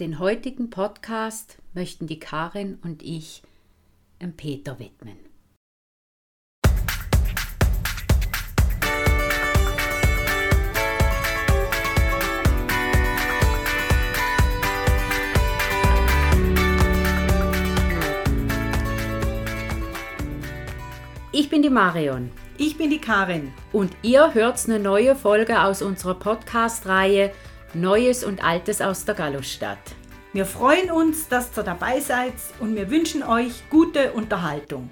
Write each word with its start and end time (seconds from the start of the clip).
Den 0.00 0.18
heutigen 0.18 0.70
Podcast 0.70 1.58
möchten 1.74 2.06
die 2.06 2.18
Karin 2.18 2.78
und 2.82 3.02
ich 3.02 3.42
dem 4.22 4.34
Peter 4.34 4.78
widmen. 4.78 5.18
Ich 21.32 21.50
bin 21.50 21.62
die 21.62 21.68
Marion. 21.68 22.30
Ich 22.56 22.78
bin 22.78 22.88
die 22.88 22.98
Karin. 22.98 23.52
Und 23.72 23.94
ihr 24.00 24.32
hört 24.32 24.64
eine 24.64 24.78
neue 24.78 25.14
Folge 25.14 25.62
aus 25.62 25.82
unserer 25.82 26.14
Podcast-Reihe 26.14 27.32
Neues 27.74 28.22
und 28.22 28.44
Altes 28.44 28.82
aus 28.82 29.06
der 29.06 29.14
Gallusstadt. 29.14 29.78
Wir 30.34 30.44
freuen 30.44 30.90
uns, 30.90 31.28
dass 31.28 31.56
ihr 31.56 31.62
dabei 31.62 32.00
seid 32.00 32.34
und 32.60 32.76
wir 32.76 32.90
wünschen 32.90 33.22
euch 33.22 33.62
gute 33.70 34.12
Unterhaltung. 34.12 34.90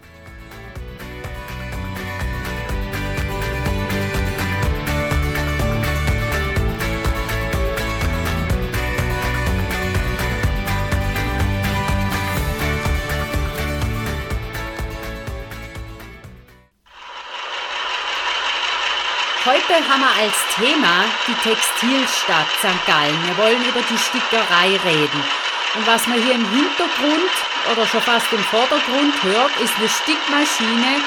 Heute 19.71 19.87
haben 19.87 20.03
wir 20.03 20.11
als 20.19 20.35
Thema 20.59 21.07
die 21.31 21.39
Textilstadt 21.47 22.51
St. 22.59 22.75
Gallen. 22.91 23.15
Wir 23.23 23.39
wollen 23.39 23.63
über 23.63 23.79
die 23.87 23.99
Stickerei 23.99 24.75
reden. 24.83 25.23
Und 25.79 25.87
was 25.87 26.09
man 26.09 26.19
hier 26.19 26.35
im 26.35 26.43
Hintergrund 26.51 27.31
oder 27.71 27.87
schon 27.87 28.03
fast 28.03 28.27
im 28.33 28.43
Vordergrund 28.51 29.15
hört, 29.23 29.55
ist 29.63 29.71
eine 29.79 29.87
Stickmaschine. 29.87 30.99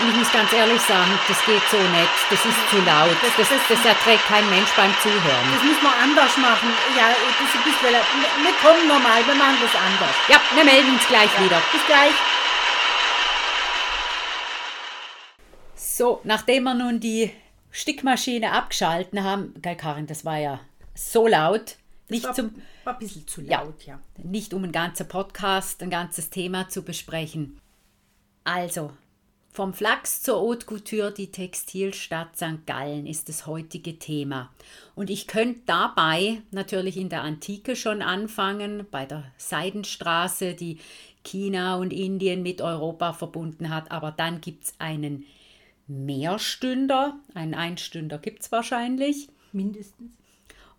Und 0.00 0.08
ich 0.08 0.16
muss 0.16 0.32
ganz 0.32 0.50
ehrlich 0.54 0.80
sagen, 0.80 1.12
das 1.28 1.36
geht 1.44 1.60
so 1.68 1.76
nicht. 1.76 2.16
Das 2.32 2.40
ist 2.40 2.60
zu 2.72 2.80
laut. 2.80 3.12
Das, 3.20 3.36
das, 3.36 3.60
das 3.68 3.84
erträgt 3.84 4.24
kein 4.24 4.48
Mensch 4.48 4.72
beim 4.72 4.94
Zuhören. 5.04 5.46
Das 5.52 5.60
müssen 5.60 5.84
wir 5.84 5.96
anders 6.00 6.32
machen. 6.40 6.72
Ja, 6.96 7.12
das 7.12 7.44
ist 7.44 7.54
ein 7.60 7.64
bisschen, 7.68 7.92
wir 7.92 8.56
kommen 8.64 8.88
normal, 8.88 9.20
wir 9.20 9.36
machen 9.36 9.60
das 9.60 9.76
anders. 9.76 10.16
Ja, 10.32 10.40
wir 10.56 10.64
melden 10.64 10.96
uns 10.96 11.04
gleich 11.12 11.28
ja. 11.36 11.44
wieder. 11.44 11.60
Bis 11.68 11.84
gleich. 11.84 12.16
So, 15.76 16.20
nachdem 16.24 16.64
wir 16.64 16.72
nun 16.72 16.98
die 16.98 17.30
Stickmaschine 17.72 18.52
abgeschalten 18.52 19.24
haben. 19.24 19.54
Geil, 19.60 19.76
Karin, 19.76 20.06
das 20.06 20.24
war 20.24 20.38
ja 20.38 20.60
so 20.94 21.26
laut. 21.26 21.76
Nicht 22.08 22.24
war, 22.24 22.34
zum, 22.34 22.54
war 22.84 22.92
ein 22.92 22.98
bisschen 22.98 23.26
zu 23.26 23.40
laut, 23.40 23.82
ja, 23.84 23.94
ja. 23.94 24.22
Nicht 24.22 24.54
um 24.54 24.62
ein 24.62 24.72
ganzer 24.72 25.04
Podcast, 25.04 25.82
ein 25.82 25.90
ganzes 25.90 26.30
Thema 26.30 26.68
zu 26.68 26.82
besprechen. 26.82 27.58
Also, 28.44 28.92
vom 29.50 29.72
Flachs 29.72 30.22
zur 30.22 30.40
Haute 30.40 30.66
Couture, 30.66 31.12
die 31.12 31.30
Textilstadt 31.30 32.36
St. 32.36 32.66
Gallen 32.66 33.06
ist 33.06 33.28
das 33.28 33.46
heutige 33.46 33.98
Thema. 33.98 34.50
Und 34.94 35.10
ich 35.10 35.26
könnte 35.26 35.60
dabei 35.66 36.42
natürlich 36.50 36.96
in 36.96 37.08
der 37.08 37.22
Antike 37.22 37.76
schon 37.76 38.02
anfangen, 38.02 38.86
bei 38.90 39.06
der 39.06 39.24
Seidenstraße, 39.38 40.54
die 40.54 40.78
China 41.24 41.76
und 41.76 41.92
Indien 41.92 42.42
mit 42.42 42.60
Europa 42.60 43.12
verbunden 43.12 43.68
hat. 43.68 43.90
Aber 43.90 44.10
dann 44.10 44.40
gibt 44.40 44.64
es 44.64 44.74
einen 44.78 45.24
Mehrstünder. 45.92 47.18
Einen 47.34 47.54
Einstünder 47.54 48.18
gibt 48.18 48.42
es 48.42 48.52
wahrscheinlich. 48.52 49.28
Mindestens. 49.52 50.12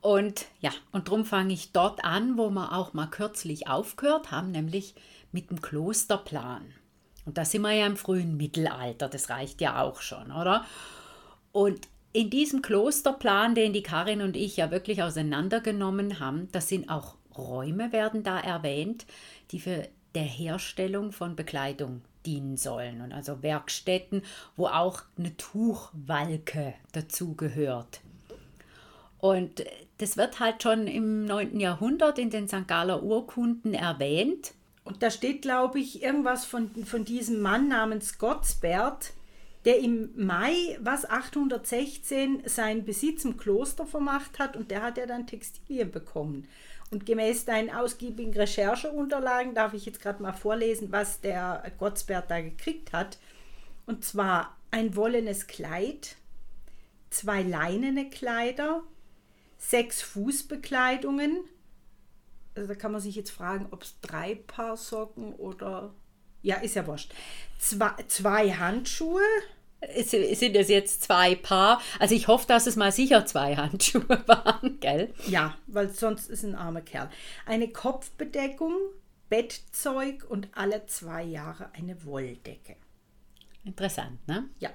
Und 0.02 0.46
ja, 0.60 0.72
und 0.92 1.08
darum 1.08 1.24
fange 1.24 1.54
ich 1.54 1.72
dort 1.72 2.04
an, 2.04 2.38
wo 2.38 2.50
wir 2.50 2.74
auch 2.74 2.94
mal 2.94 3.08
kürzlich 3.08 3.68
aufgehört 3.68 4.32
haben, 4.32 4.52
nämlich 4.52 4.96
mit 5.32 5.50
dem 5.50 5.62
Klosterplan. 5.62 6.64
Und 7.26 7.38
da 7.38 7.46
sind 7.46 7.62
wir 7.62 7.72
ja 7.72 7.86
im 7.86 7.96
frühen 7.96 8.36
Mittelalter, 8.36 9.08
das 9.08 9.30
reicht 9.30 9.62
ja 9.62 9.82
auch 9.82 10.02
schon, 10.02 10.32
oder? 10.32 10.66
Und 11.54 11.88
in 12.12 12.30
diesem 12.30 12.62
Klosterplan, 12.62 13.56
den 13.56 13.72
die 13.72 13.82
Karin 13.82 14.22
und 14.22 14.36
ich 14.36 14.58
ja 14.58 14.72
wirklich 14.72 15.02
auseinandergenommen 15.04 16.20
haben, 16.20 16.50
da 16.52 16.60
sind 16.60 16.90
auch 16.90 17.16
Räume, 17.38 17.92
werden 17.92 18.24
da 18.24 18.40
erwähnt, 18.40 19.06
die 19.52 19.60
für 19.60 19.88
der 20.16 20.24
Herstellung 20.24 21.12
von 21.12 21.36
Bekleidung 21.36 22.02
dienen 22.26 22.58
sollen. 22.58 23.02
Und 23.02 23.14
also 23.14 23.44
Werkstätten, 23.44 24.24
wo 24.56 24.68
auch 24.68 25.04
eine 25.18 25.36
Tuchwalke 25.38 26.74
dazugehört. 26.92 28.02
Und 29.20 29.64
das 30.00 30.18
wird 30.18 30.40
halt 30.40 30.62
schon 30.62 30.88
im 30.88 31.26
9. 31.26 31.60
Jahrhundert 31.60 32.20
in 32.20 32.30
den 32.30 32.48
St. 32.48 32.68
Galler 32.68 33.04
Urkunden 33.04 33.74
erwähnt. 33.74 34.54
Und 34.84 35.02
da 35.02 35.10
steht, 35.10 35.42
glaube 35.42 35.80
ich, 35.80 36.04
irgendwas 36.04 36.44
von, 36.44 36.70
von 36.86 37.06
diesem 37.06 37.40
Mann 37.42 37.70
namens 37.70 38.18
Gottsbert, 38.18 39.14
der 39.64 39.80
im 39.80 40.10
Mai, 40.18 40.78
was 40.82 41.10
816, 41.10 42.44
seinen 42.46 42.84
Besitz 42.84 43.24
im 43.24 43.38
Kloster 43.38 43.86
vermacht 43.86 44.40
hat 44.40 44.58
und 44.58 44.72
der 44.72 44.82
hat 44.82 44.98
ja 44.98 45.06
dann 45.06 45.26
Textilien 45.26 45.90
bekommen. 45.90 46.48
Und 46.94 47.08
gemäß 47.08 47.46
deinen 47.46 47.72
ausgiebigen 47.72 48.34
Rechercheunterlagen 48.34 49.56
darf 49.56 49.74
ich 49.74 49.84
jetzt 49.88 50.00
gerade 50.00 50.22
mal 50.22 50.32
vorlesen, 50.32 50.92
was 50.92 51.22
der 51.22 51.64
Gottsbert 51.80 52.30
da 52.30 52.40
gekriegt 52.40 52.94
hat. 52.94 53.18
Und 53.88 54.06
zwar 54.06 54.56
ein 54.70 54.96
wollenes 54.96 55.48
Kleid, 55.48 56.18
zwei 57.10 57.42
leinene 57.42 58.12
Kleider, 58.12 58.84
sechs 59.58 60.04
Fußbekleidungen. 60.04 61.40
Also 62.54 62.68
da 62.68 62.76
kann 62.76 62.92
man 62.92 63.02
sich 63.02 63.16
jetzt 63.16 63.32
fragen, 63.32 63.70
ob 63.72 63.82
es 63.82 64.00
drei 64.02 64.36
Paar 64.36 64.78
Socken 64.78 65.34
oder. 65.34 65.96
Ja, 66.44 66.58
ist 66.58 66.76
ja 66.76 66.86
wurscht. 66.86 67.12
Zwei, 67.58 67.90
zwei 68.08 68.52
Handschuhe, 68.52 69.24
sind 70.02 70.56
es 70.56 70.70
jetzt 70.70 71.04
zwei 71.04 71.36
Paar. 71.36 71.82
Also 72.00 72.16
ich 72.16 72.28
hoffe, 72.28 72.48
dass 72.48 72.68
es 72.68 72.76
mal 72.76 72.92
sicher 72.92 73.26
zwei 73.26 73.56
Handschuhe 73.56 74.24
waren, 74.28 74.80
gell? 74.80 75.14
Ja, 75.28 75.56
weil 75.68 75.90
sonst 75.90 76.30
ist 76.30 76.44
ein 76.44 76.56
armer 76.56 76.82
Kerl. 76.82 77.10
Eine 77.46 77.68
Kopfbedeckung, 77.70 78.74
Bettzeug 79.30 80.26
und 80.30 80.48
alle 80.54 80.86
zwei 80.86 81.24
Jahre 81.24 81.70
eine 81.74 82.06
Wolldecke. 82.06 82.76
Interessant, 83.66 84.28
ne? 84.28 84.50
Ja. 84.60 84.70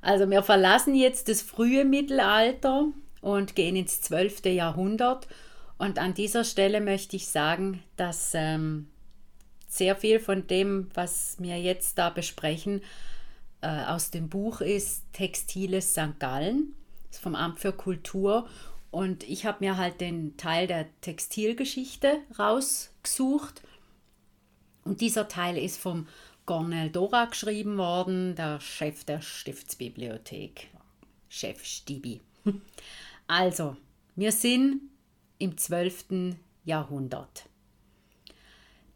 Also 0.00 0.28
wir 0.28 0.42
verlassen 0.42 0.94
jetzt 0.94 1.28
das 1.28 1.42
frühe 1.42 1.84
Mittelalter 1.84 2.88
und 3.20 3.54
gehen 3.54 3.76
ins 3.76 4.00
12. 4.02 4.46
Jahrhundert. 4.46 5.28
Und 5.78 5.98
an 5.98 6.14
dieser 6.14 6.44
Stelle 6.44 6.80
möchte 6.80 7.16
ich 7.16 7.28
sagen, 7.28 7.82
dass 7.96 8.32
ähm, 8.34 8.88
sehr 9.68 9.96
viel 9.96 10.20
von 10.20 10.46
dem, 10.46 10.90
was 10.94 11.36
wir 11.38 11.58
jetzt 11.58 11.98
da 11.98 12.10
besprechen, 12.10 12.82
äh, 13.62 13.84
aus 13.86 14.10
dem 14.10 14.28
Buch 14.28 14.60
ist 14.60 15.04
Textiles 15.12 15.92
St. 15.92 16.18
Gallen, 16.18 16.74
ist 17.10 17.20
vom 17.20 17.34
Amt 17.34 17.60
für 17.60 17.72
Kultur. 17.72 18.48
Und 18.90 19.24
ich 19.24 19.46
habe 19.46 19.64
mir 19.64 19.78
halt 19.78 20.00
den 20.00 20.36
Teil 20.36 20.66
der 20.66 20.86
Textilgeschichte 21.00 22.18
rausgesucht. 22.38 23.62
Und 24.84 25.00
dieser 25.00 25.28
Teil 25.28 25.56
ist 25.56 25.80
vom 25.80 26.06
Cornel 26.44 26.90
Dora 26.90 27.26
geschrieben 27.26 27.78
worden, 27.78 28.34
der 28.34 28.60
Chef 28.60 29.04
der 29.04 29.22
Stiftsbibliothek. 29.22 30.68
Chef 31.28 31.64
Stibi. 31.64 32.20
Also, 33.28 33.76
wir 34.14 34.32
sind 34.32 34.82
im 35.38 35.56
12. 35.56 36.34
Jahrhundert. 36.64 37.44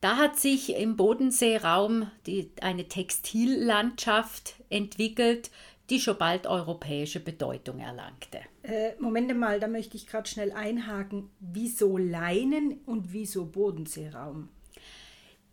Da 0.00 0.16
hat 0.16 0.38
sich 0.38 0.74
im 0.76 0.96
Bodenseeraum 0.96 2.10
die, 2.26 2.50
eine 2.60 2.86
Textillandschaft 2.86 4.54
entwickelt, 4.68 5.50
die 5.90 6.00
schon 6.00 6.18
bald 6.18 6.46
europäische 6.46 7.20
Bedeutung 7.20 7.78
erlangte. 7.78 8.40
Äh, 8.62 8.92
Moment 8.98 9.36
mal, 9.38 9.60
da 9.60 9.68
möchte 9.68 9.96
ich 9.96 10.06
gerade 10.06 10.28
schnell 10.28 10.52
einhaken. 10.52 11.30
Wieso 11.38 11.96
Leinen 11.96 12.80
und 12.86 13.12
wieso 13.12 13.46
Bodenseeraum? 13.46 14.48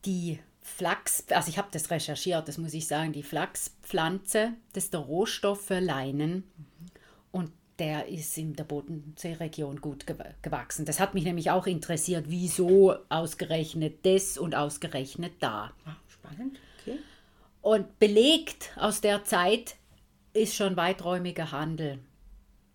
Die 0.05 0.39
Flachs, 0.61 1.25
also 1.29 1.49
ich 1.49 1.57
habe 1.57 1.67
das 1.71 1.91
recherchiert, 1.91 2.47
das 2.47 2.57
muss 2.57 2.73
ich 2.73 2.87
sagen, 2.87 3.13
die 3.13 3.23
Flachspflanze, 3.23 4.53
das 4.73 4.85
ist 4.85 4.93
der 4.93 5.01
Rohstoff 5.01 5.65
für 5.65 5.79
Leinen. 5.79 6.43
Der 7.79 8.07
ist 8.07 8.37
in 8.37 8.55
der 8.55 8.65
Bodenseeregion 8.65 9.81
gut 9.81 10.05
gewachsen. 10.41 10.85
Das 10.85 10.99
hat 10.99 11.13
mich 11.15 11.23
nämlich 11.23 11.49
auch 11.49 11.65
interessiert, 11.65 12.25
wieso 12.27 12.95
ausgerechnet 13.09 14.05
das 14.05 14.37
und 14.37 14.53
ausgerechnet 14.55 15.33
da. 15.39 15.71
Ach, 15.85 15.97
spannend, 16.07 16.59
okay. 16.79 16.99
Und 17.61 17.97
belegt 17.97 18.71
aus 18.77 19.01
der 19.01 19.23
Zeit 19.23 19.75
ist 20.33 20.55
schon 20.55 20.77
weiträumiger 20.77 21.51
Handel 21.51 21.99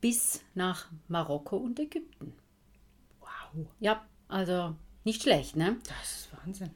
bis 0.00 0.42
nach 0.54 0.88
Marokko 1.08 1.56
und 1.56 1.78
Ägypten. 1.78 2.32
Wow. 3.20 3.66
Ja, 3.80 4.04
also 4.28 4.74
nicht 5.04 5.22
schlecht, 5.22 5.56
ne? 5.56 5.76
Das 5.84 6.20
ist 6.20 6.28
Wahnsinn. 6.44 6.70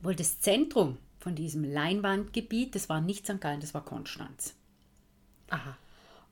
Wohl 0.00 0.14
das 0.14 0.40
Zentrum 0.40 0.98
von 1.18 1.34
diesem 1.34 1.64
Leinwandgebiet, 1.64 2.74
das 2.74 2.88
war 2.88 3.00
nicht 3.00 3.26
St. 3.26 3.40
Gallen, 3.40 3.60
das 3.60 3.74
war 3.74 3.84
Konstanz. 3.84 4.54
Aha. 5.50 5.76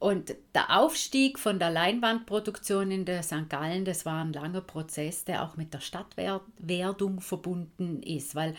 Und 0.07 0.37
der 0.55 0.79
Aufstieg 0.79 1.37
von 1.37 1.59
der 1.59 1.73
Leinwandproduktion 1.73 2.93
in 2.93 3.05
der 3.05 3.25
St. 3.25 3.49
Gallen, 3.49 3.85
das 3.85 4.07
war 4.07 4.23
ein 4.23 4.33
langer 4.33 4.61
Prozess, 4.61 5.25
der 5.25 5.43
auch 5.43 5.57
mit 5.57 5.75
der 5.75 5.81
Stadtwerdung 5.81 7.21
verbunden 7.21 8.05
ist, 8.05 8.37
weil 8.37 8.55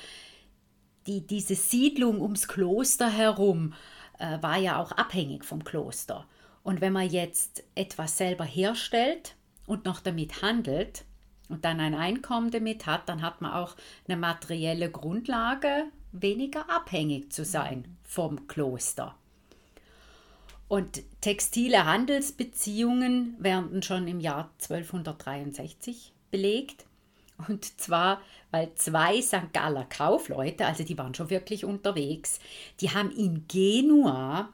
die, 1.06 1.26
diese 1.26 1.56
Siedlung 1.56 2.20
ums 2.20 2.50
Kloster 2.50 3.10
herum 3.10 3.74
äh, 4.20 4.42
war 4.42 4.58
ja 4.58 4.78
auch 4.78 4.92
abhängig 4.92 5.46
vom 5.46 5.64
Kloster. 5.64 6.28
Und 6.64 6.82
wenn 6.82 6.92
man 6.92 7.10
jetzt 7.10 7.64
etwas 7.76 8.18
selber 8.18 8.44
herstellt 8.44 9.38
und 9.68 9.86
noch 9.86 10.02
damit 10.02 10.42
handelt 10.42 11.06
und 11.48 11.64
dann 11.64 11.80
ein 11.80 11.96
Einkommen 11.96 12.52
damit 12.52 12.86
hat, 12.88 13.08
dann 13.08 13.22
hat 13.22 13.40
man 13.40 13.54
auch 13.54 13.78
eine 14.06 14.18
materielle 14.18 14.92
Grundlage, 14.92 15.86
weniger 16.12 16.70
abhängig 16.70 17.32
zu 17.32 17.46
sein 17.46 17.98
vom 18.04 18.50
Kloster. 18.50 19.16
Und 20.68 21.02
textile 21.22 21.86
Handelsbeziehungen 21.86 23.36
werden 23.40 23.82
schon 23.84 24.08
im 24.08 24.20
Jahr 24.20 24.52
1263 24.62 26.14
belegt. 26.30 26.86
Und 27.48 27.80
zwar, 27.80 28.22
weil 28.52 28.74
zwei 28.76 29.22
St. 29.22 29.54
Galler 29.54 29.86
Kaufleute, 29.86 30.66
also 30.66 30.84
die 30.84 30.98
waren 30.98 31.14
schon 31.14 31.30
wirklich 31.30 31.66
unterwegs, 31.66 32.40
die 32.82 32.90
haben 32.90 33.12
in 33.12 33.48
Genua 33.48 34.50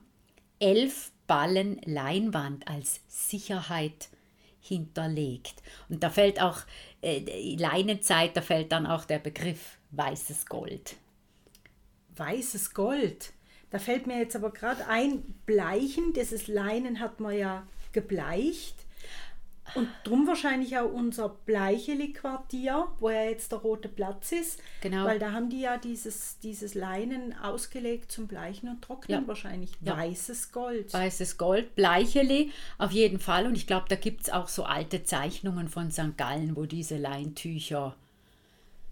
elf 0.59 1.11
Ballen 1.25 1.79
Leinwand 1.85 2.67
als 2.67 2.99
Sicherheit 3.07 4.09
hinterlegt. 4.59 5.63
Und 5.89 6.03
da 6.03 6.09
fällt 6.09 6.41
auch 6.41 6.59
äh, 7.01 7.55
Leinenzeit, 7.55 8.35
da 8.35 8.41
fällt 8.41 8.71
dann 8.71 8.85
auch 8.85 9.05
der 9.05 9.19
Begriff 9.19 9.77
weißes 9.91 10.45
Gold. 10.45 10.95
Weißes 12.15 12.73
Gold. 12.73 13.33
Da 13.73 13.79
fällt 13.79 14.05
mir 14.05 14.19
jetzt 14.19 14.35
aber 14.35 14.51
gerade 14.51 14.87
ein, 14.87 15.23
Bleichen, 15.47 16.13
dieses 16.13 16.47
Leinen 16.47 16.99
hat 16.99 17.19
man 17.19 17.35
ja 17.35 17.65
gebleicht. 17.91 18.75
Und 19.73 19.89
drum 20.03 20.27
wahrscheinlich 20.27 20.77
auch 20.77 20.93
unser 20.93 21.29
Bleicheli-Quartier, 21.29 22.89
wo 22.99 23.09
ja 23.09 23.23
jetzt 23.23 23.51
der 23.51 23.57
rote 23.57 23.89
Platz 23.89 24.31
ist. 24.31 24.61
Genau. 24.81 25.05
Weil 25.05 25.17
da 25.17 25.31
haben 25.31 25.49
die 25.49 25.61
ja 25.61 25.77
dieses, 25.77 26.37
dieses 26.37 26.75
Leinen 26.75 27.35
ausgelegt 27.35 28.11
zum 28.11 28.27
Bleichen 28.27 28.69
und 28.69 28.83
Trocknen 28.83 29.23
ja. 29.23 29.27
wahrscheinlich. 29.27 29.71
Ja. 29.81 29.97
Weißes 29.97 30.51
Gold. 30.51 30.93
Weißes 30.93 31.39
Gold, 31.39 31.73
Bleicheli 31.73 32.51
auf 32.77 32.91
jeden 32.91 33.17
Fall. 33.17 33.47
Und 33.47 33.55
ich 33.55 33.65
glaube, 33.65 33.87
da 33.89 33.95
gibt 33.95 34.21
es 34.21 34.29
auch 34.29 34.49
so 34.49 34.65
alte 34.65 35.03
Zeichnungen 35.03 35.67
von 35.67 35.89
St. 35.89 36.15
Gallen, 36.15 36.55
wo 36.55 36.67
diese 36.67 36.97
Leintücher 36.97 37.95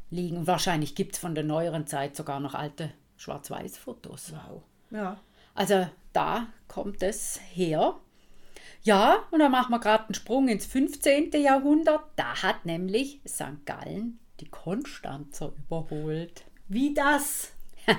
liegen. 0.10 0.48
Wahrscheinlich 0.48 0.96
gibt 0.96 1.14
es 1.14 1.20
von 1.20 1.36
der 1.36 1.44
neueren 1.44 1.86
Zeit 1.86 2.16
sogar 2.16 2.40
noch 2.40 2.56
alte 2.56 2.92
Schwarz-Weiß-Fotos. 3.18 4.34
Wow. 4.34 4.64
Ja. 4.92 5.20
Also 5.56 5.88
da 6.14 6.48
kommt 6.68 7.02
es 7.04 7.40
her. 7.54 7.96
Ja, 8.84 9.28
und 9.32 9.40
dann 9.40 9.52
machen 9.52 9.72
wir 9.72 9.80
gerade 9.80 10.06
einen 10.06 10.16
Sprung 10.16 10.48
ins 10.48 10.66
15. 10.66 11.32
Jahrhundert. 11.34 12.02
Da 12.16 12.42
hat 12.42 12.66
nämlich 12.66 13.22
St. 13.28 13.66
Gallen 13.66 14.20
die 14.40 14.50
Konstanzer 14.50 15.54
überholt. 15.56 16.44
Wie 16.68 16.94
das? 16.94 17.52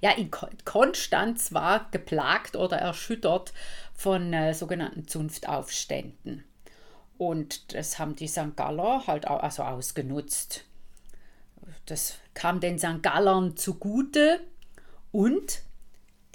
ja, 0.00 0.10
in 0.10 0.30
Konstanz 0.64 1.52
war 1.52 1.90
geplagt 1.90 2.56
oder 2.56 2.76
erschüttert 2.76 3.52
von 3.94 4.32
äh, 4.32 4.54
sogenannten 4.54 5.08
Zunftaufständen. 5.08 6.44
Und 7.18 7.74
das 7.74 7.98
haben 7.98 8.16
die 8.16 8.28
St. 8.28 8.56
Galler 8.56 9.06
halt 9.06 9.26
auch, 9.26 9.42
also 9.42 9.62
ausgenutzt. 9.62 10.64
Das 11.86 12.18
kam 12.34 12.60
den 12.60 12.78
St. 12.78 13.02
Gallern 13.02 13.56
zugute 13.56 14.40
und 15.12 15.62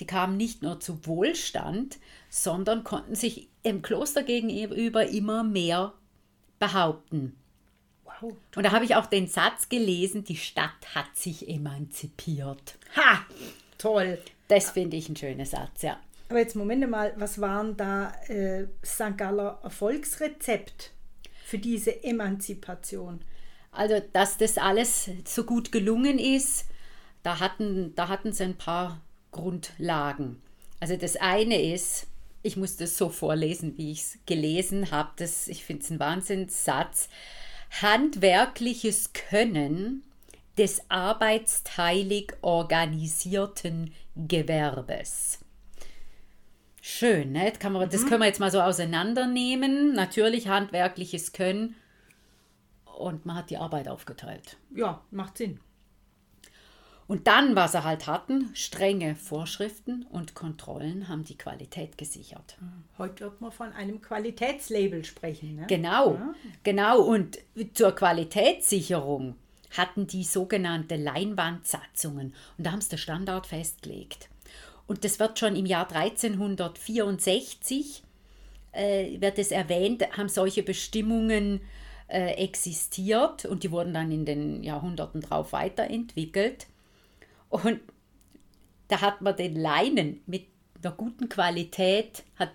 die 0.01 0.07
kamen 0.07 0.35
nicht 0.35 0.63
nur 0.63 0.79
zu 0.79 1.05
Wohlstand, 1.05 1.99
sondern 2.27 2.83
konnten 2.83 3.13
sich 3.13 3.49
im 3.61 3.83
Kloster 3.83 4.23
gegenüber 4.23 5.05
immer 5.05 5.43
mehr 5.43 5.93
behaupten. 6.57 7.37
Wow. 8.03 8.33
Und 8.55 8.63
da 8.63 8.71
habe 8.71 8.83
ich 8.83 8.95
auch 8.95 9.05
den 9.05 9.27
Satz 9.27 9.69
gelesen, 9.69 10.23
die 10.23 10.37
Stadt 10.37 10.95
hat 10.95 11.15
sich 11.15 11.47
emanzipiert. 11.47 12.79
Ha! 12.95 13.19
Toll. 13.77 14.17
Das 14.47 14.71
finde 14.71 14.97
ich 14.97 15.07
ein 15.07 15.15
schöner 15.15 15.45
Satz, 15.45 15.83
ja. 15.83 15.99
Aber 16.29 16.39
jetzt 16.39 16.55
Moment 16.55 16.89
mal, 16.89 17.13
was 17.17 17.39
waren 17.39 17.77
da 17.77 18.11
äh, 18.27 18.65
St. 18.83 19.17
Galler 19.17 19.59
Erfolgsrezept 19.63 20.91
für 21.45 21.59
diese 21.59 22.03
Emanzipation? 22.03 23.21
Also, 23.71 24.01
dass 24.13 24.37
das 24.37 24.57
alles 24.57 25.11
so 25.25 25.43
gut 25.43 25.71
gelungen 25.71 26.17
ist, 26.17 26.65
da 27.21 27.39
hatten, 27.39 27.93
da 27.95 28.07
hatten 28.07 28.33
sie 28.33 28.45
ein 28.45 28.57
paar 28.57 28.99
Grundlagen. 29.31 30.41
Also 30.79 30.95
das 30.97 31.15
eine 31.15 31.61
ist, 31.61 32.07
ich 32.43 32.57
muss 32.57 32.77
das 32.77 32.97
so 32.97 33.09
vorlesen, 33.09 33.77
wie 33.77 33.91
ich 33.91 34.01
es 34.01 34.19
gelesen 34.25 34.91
habe. 34.91 35.11
ich 35.47 35.63
finde 35.63 35.83
es 35.83 35.89
ein 35.89 35.99
Wahnsinnssatz. 35.99 37.09
Handwerkliches 37.81 39.13
Können 39.13 40.03
des 40.57 40.81
arbeitsteilig 40.89 42.33
organisierten 42.41 43.93
Gewerbes. 44.15 45.39
Schön, 46.81 47.31
ne? 47.31 47.49
das, 47.51 47.59
kann 47.59 47.73
man, 47.73 47.89
das 47.89 48.01
mhm. 48.01 48.07
können 48.07 48.21
wir 48.21 48.27
jetzt 48.27 48.39
mal 48.39 48.51
so 48.51 48.59
auseinandernehmen. 48.59 49.93
Natürlich 49.93 50.47
handwerkliches 50.47 51.31
Können 51.31 51.75
und 52.85 53.25
man 53.25 53.35
hat 53.35 53.49
die 53.49 53.57
Arbeit 53.57 53.87
aufgeteilt. 53.87 54.57
Ja, 54.75 55.01
macht 55.11 55.37
Sinn. 55.37 55.59
Und 57.11 57.27
dann, 57.27 57.57
was 57.57 57.73
sie 57.73 57.83
halt 57.83 58.07
hatten, 58.07 58.51
strenge 58.53 59.15
Vorschriften 59.15 60.05
und 60.11 60.33
Kontrollen 60.33 61.09
haben 61.09 61.25
die 61.25 61.37
Qualität 61.37 61.97
gesichert. 61.97 62.57
Heute 62.97 63.25
wird 63.25 63.41
man 63.41 63.51
von 63.51 63.73
einem 63.73 64.01
Qualitätslabel 64.01 65.03
sprechen. 65.03 65.57
Ne? 65.57 65.65
Genau, 65.67 66.13
ja. 66.13 66.33
genau. 66.63 67.01
Und 67.01 67.39
zur 67.73 67.91
Qualitätssicherung 67.91 69.35
hatten 69.71 70.07
die 70.07 70.23
sogenannte 70.23 70.95
Leinwandsatzungen. 70.95 72.33
Und 72.57 72.65
da 72.65 72.71
haben 72.71 72.79
sie 72.79 72.91
den 72.91 72.99
Standard 72.99 73.45
festgelegt. 73.45 74.29
Und 74.87 75.03
das 75.03 75.19
wird 75.19 75.37
schon 75.37 75.57
im 75.57 75.65
Jahr 75.65 75.93
1364, 75.93 78.03
äh, 78.71 79.19
wird 79.19 79.37
es 79.37 79.51
erwähnt, 79.51 80.17
haben 80.17 80.29
solche 80.29 80.63
Bestimmungen 80.63 81.59
äh, 82.07 82.35
existiert 82.35 83.43
und 83.43 83.63
die 83.63 83.71
wurden 83.71 83.93
dann 83.93 84.13
in 84.13 84.23
den 84.23 84.63
Jahrhunderten 84.63 85.19
drauf 85.19 85.51
weiterentwickelt. 85.51 86.67
Und 87.51 87.81
da 88.87 89.01
hat 89.01 89.21
man 89.21 89.35
den 89.35 89.55
Leinen 89.55 90.21
mit 90.25 90.47
einer 90.83 90.93
guten 90.93 91.29
Qualität, 91.29 92.23
hat 92.37 92.51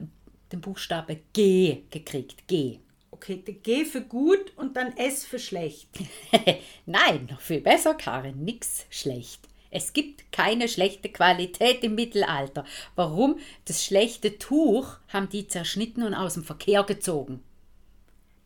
den 0.50 0.60
Buchstabe 0.60 1.20
G 1.32 1.82
gekriegt. 1.90 2.48
G. 2.48 2.80
Okay, 3.10 3.36
G 3.36 3.84
für 3.84 4.02
gut 4.02 4.52
und 4.56 4.76
dann 4.76 4.96
S 4.96 5.24
für 5.24 5.38
schlecht. 5.38 5.88
Nein, 6.86 7.28
noch 7.30 7.40
viel 7.40 7.60
besser, 7.60 7.94
Karin, 7.94 8.44
nix 8.44 8.86
schlecht. 8.90 9.48
Es 9.70 9.92
gibt 9.92 10.32
keine 10.32 10.68
schlechte 10.68 11.08
Qualität 11.10 11.84
im 11.84 11.94
Mittelalter. 11.94 12.64
Warum? 12.94 13.38
Das 13.64 13.84
schlechte 13.84 14.38
Tuch 14.38 14.98
haben 15.08 15.28
die 15.28 15.48
zerschnitten 15.48 16.02
und 16.02 16.14
aus 16.14 16.34
dem 16.34 16.44
Verkehr 16.44 16.84
gezogen. 16.84 17.42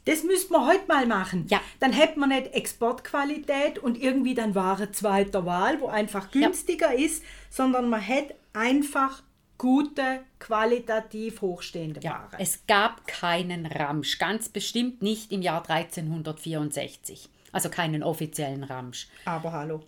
Das 0.05 0.25
müsste 0.25 0.53
man 0.53 0.67
heute 0.67 0.87
mal 0.89 1.07
machen. 1.07 1.47
Ja. 1.49 1.61
Dann 1.79 1.93
hätte 1.93 2.19
man 2.19 2.31
nicht 2.31 2.55
Exportqualität 2.55 3.79
und 3.79 4.01
irgendwie 4.01 4.35
dann 4.35 4.55
Ware 4.55 4.93
zweiter 4.93 5.45
Wahl, 5.45 5.81
wo 5.81 5.87
einfach 5.87 6.31
günstiger 6.31 6.93
ja. 6.93 7.05
ist, 7.05 7.23
sondern 7.51 7.91
man 7.91 8.01
hätte 8.01 8.35
einfach 8.53 9.23
gute, 9.59 10.21
qualitativ 10.39 11.43
hochstehende 11.43 12.01
ja, 12.01 12.13
Ware. 12.13 12.43
Es 12.43 12.67
gab 12.67 13.07
keinen 13.07 13.67
Ramsch, 13.67 14.19
ganz 14.19 14.49
bestimmt 14.49 15.03
nicht 15.03 15.33
im 15.33 15.43
Jahr 15.43 15.69
1364. 15.69 17.29
Also 17.53 17.69
keinen 17.69 18.03
offiziellen 18.03 18.65
Ramsch. 18.65 19.09
Aber 19.27 19.53
hallo. 19.53 19.83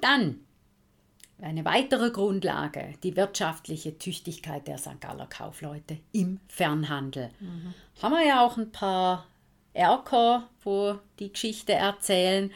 Dann 0.00 0.40
eine 1.42 1.64
weitere 1.64 2.10
Grundlage, 2.10 2.94
die 3.02 3.16
wirtschaftliche 3.16 3.98
Tüchtigkeit 3.98 4.66
der 4.68 4.78
St. 4.78 5.00
Galler 5.00 5.26
Kaufleute 5.26 5.98
im 6.12 6.40
Fernhandel. 6.48 7.30
Mhm. 7.40 7.74
Haben 8.02 8.12
wir 8.12 8.26
ja 8.26 8.44
auch 8.44 8.56
ein 8.56 8.72
paar 8.72 9.26
Erker, 9.72 10.48
wo 10.62 10.98
die 11.18 11.32
Geschichte 11.32 11.72
erzählen. 11.72 12.50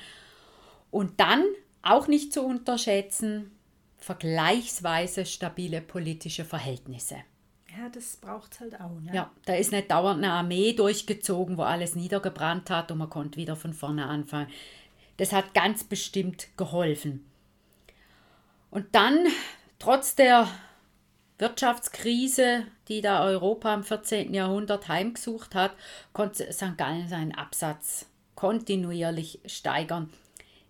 Und 0.90 1.20
dann, 1.20 1.44
auch 1.82 2.08
nicht 2.08 2.32
zu 2.32 2.42
unterschätzen, 2.42 3.50
vergleichsweise 3.98 5.26
stabile 5.26 5.80
politische 5.80 6.44
Verhältnisse. 6.44 7.16
Ja, 7.76 7.88
das 7.88 8.16
braucht 8.16 8.52
es 8.52 8.60
halt 8.60 8.80
auch. 8.80 9.00
Ne? 9.00 9.10
Ja, 9.12 9.30
da 9.46 9.54
ist 9.54 9.72
nicht 9.72 9.90
dauernd 9.90 10.22
eine 10.22 10.32
Armee 10.32 10.72
durchgezogen, 10.74 11.56
wo 11.58 11.62
alles 11.62 11.96
niedergebrannt 11.96 12.70
hat 12.70 12.92
und 12.92 12.98
man 12.98 13.10
konnte 13.10 13.36
wieder 13.36 13.56
von 13.56 13.72
vorne 13.72 14.06
anfangen. 14.06 14.48
Das 15.16 15.32
hat 15.32 15.54
ganz 15.54 15.84
bestimmt 15.84 16.48
geholfen. 16.56 17.24
Und 18.74 18.86
dann, 18.96 19.28
trotz 19.78 20.16
der 20.16 20.48
Wirtschaftskrise, 21.38 22.66
die 22.88 23.02
da 23.02 23.24
Europa 23.24 23.72
im 23.72 23.84
14. 23.84 24.34
Jahrhundert 24.34 24.88
heimgesucht 24.88 25.54
hat, 25.54 25.76
konnte 26.12 26.52
St. 26.52 26.76
Gallen 26.76 27.08
seinen 27.08 27.36
Absatz 27.36 28.06
kontinuierlich 28.34 29.38
steigern. 29.46 30.12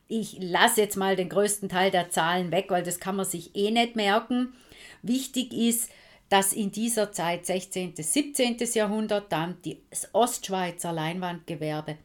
Ich 0.06 0.36
lasse 0.38 0.82
jetzt 0.82 0.98
mal 0.98 1.16
den 1.16 1.30
größten 1.30 1.70
Teil 1.70 1.90
der 1.90 2.10
Zahlen 2.10 2.52
weg, 2.52 2.66
weil 2.68 2.82
das 2.82 3.00
kann 3.00 3.16
man 3.16 3.24
sich 3.24 3.56
eh 3.56 3.70
nicht 3.70 3.96
merken. 3.96 4.52
Wichtig 5.00 5.54
ist, 5.54 5.90
dass 6.28 6.52
in 6.52 6.72
dieser 6.72 7.10
Zeit, 7.10 7.46
16. 7.46 7.94
bis 7.94 8.12
17. 8.12 8.58
Jahrhundert, 8.74 9.32
dann 9.32 9.56
das 9.88 10.10
Ostschweizer 10.12 10.92
Leinwandgewerbe 10.92 11.96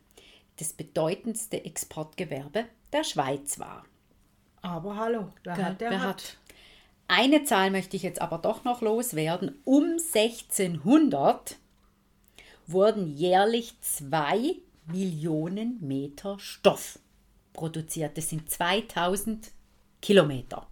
das 0.59 0.71
bedeutendste 0.71 1.65
Exportgewerbe 1.65 2.67
der 2.93 3.03
Schweiz 3.03 3.59
war. 3.59 3.83
Aber 4.61 4.95
hallo, 4.95 5.33
wer 5.43 5.55
Gell, 5.55 5.65
hat, 5.65 5.81
der 5.81 5.91
wer 5.91 6.01
hat. 6.01 6.07
hat? 6.07 6.37
Eine 7.07 7.43
Zahl 7.43 7.71
möchte 7.71 7.95
ich 7.97 8.03
jetzt 8.03 8.21
aber 8.21 8.37
doch 8.37 8.63
noch 8.63 8.81
loswerden. 8.81 9.59
Um 9.63 9.97
1600 10.13 11.57
wurden 12.67 13.07
jährlich 13.07 13.79
zwei 13.81 14.55
Millionen 14.85 15.79
Meter 15.81 16.37
Stoff 16.39 16.99
produziert. 17.53 18.17
Das 18.17 18.29
sind 18.29 18.49
2000 18.49 19.51
Kilometer. 20.01 20.67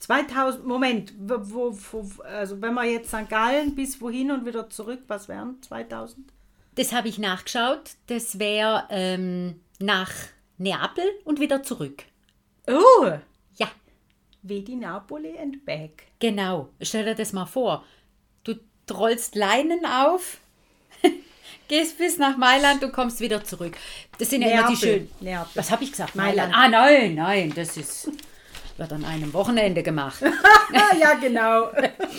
2000, 0.00 0.66
Moment, 0.66 1.14
wo, 1.18 1.38
wo, 1.40 1.78
wo, 1.92 2.22
also 2.22 2.60
wenn 2.60 2.74
wir 2.74 2.84
jetzt 2.84 3.08
St. 3.08 3.28
Gallen 3.28 3.74
bis 3.74 4.00
wohin 4.00 4.30
und 4.30 4.44
wieder 4.44 4.68
zurück, 4.68 5.00
was 5.06 5.28
wären 5.28 5.62
2000? 5.62 6.30
Das 6.74 6.92
habe 6.92 7.08
ich 7.08 7.18
nachgeschaut. 7.18 7.92
Das 8.08 8.38
wäre 8.38 8.84
ähm, 8.90 9.60
nach 9.78 10.10
Neapel 10.58 11.04
und 11.24 11.40
wieder 11.40 11.62
zurück. 11.62 12.04
Oh, 12.66 13.12
Ja, 13.56 13.68
wie 14.42 14.62
die 14.62 14.76
Napoli 14.76 15.38
and 15.38 15.64
back. 15.64 16.04
genau. 16.18 16.68
Stell 16.80 17.04
dir 17.04 17.14
das 17.14 17.32
mal 17.32 17.46
vor. 17.46 17.84
Du 18.44 18.54
rollst 18.92 19.34
Leinen 19.34 19.86
auf, 19.86 20.38
gehst 21.68 21.96
bis 21.98 22.18
nach 22.18 22.36
Mailand 22.36 22.84
und 22.84 22.92
kommst 22.92 23.20
wieder 23.20 23.42
zurück. 23.44 23.76
Das 24.18 24.28
sind 24.30 24.42
ja 24.42 24.48
immer 24.48 24.68
die 24.68 24.74
Neapel, 24.74 24.76
schönen. 24.76 25.10
Neapel. 25.20 25.50
Was 25.54 25.70
habe 25.70 25.84
ich 25.84 25.90
gesagt? 25.92 26.14
Mailand. 26.14 26.52
Ah, 26.54 26.68
nein, 26.68 27.14
nein, 27.14 27.52
das 27.54 27.76
ist 27.78 28.10
wird 28.76 28.92
an 28.92 29.04
einem 29.04 29.32
Wochenende 29.32 29.82
gemacht. 29.82 30.20
Ja, 31.00 31.14
genau. 31.14 31.70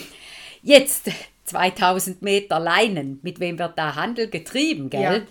Jetzt 0.61 1.09
2000 1.43 2.21
Meter 2.21 2.59
Leinen. 2.59 3.19
Mit 3.21 3.39
wem 3.39 3.59
wird 3.59 3.77
da 3.77 3.95
Handel 3.95 4.29
getrieben, 4.29 4.89
gell? 4.89 5.01
Ja. 5.01 5.21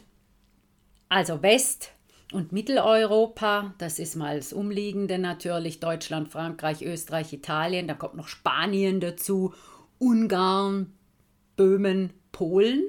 Also 1.08 1.42
West- 1.42 1.90
und 2.34 2.52
Mitteleuropa, 2.52 3.74
das 3.78 3.98
ist 3.98 4.16
mal 4.16 4.36
das 4.36 4.52
Umliegende 4.52 5.18
natürlich, 5.18 5.78
Deutschland, 5.78 6.28
Frankreich, 6.28 6.82
Österreich, 6.82 7.32
Italien, 7.32 7.86
da 7.86 7.94
kommt 7.94 8.16
noch 8.16 8.28
Spanien 8.28 9.00
dazu, 9.00 9.54
Ungarn, 9.98 10.92
Böhmen, 11.56 12.12
Polen. 12.32 12.82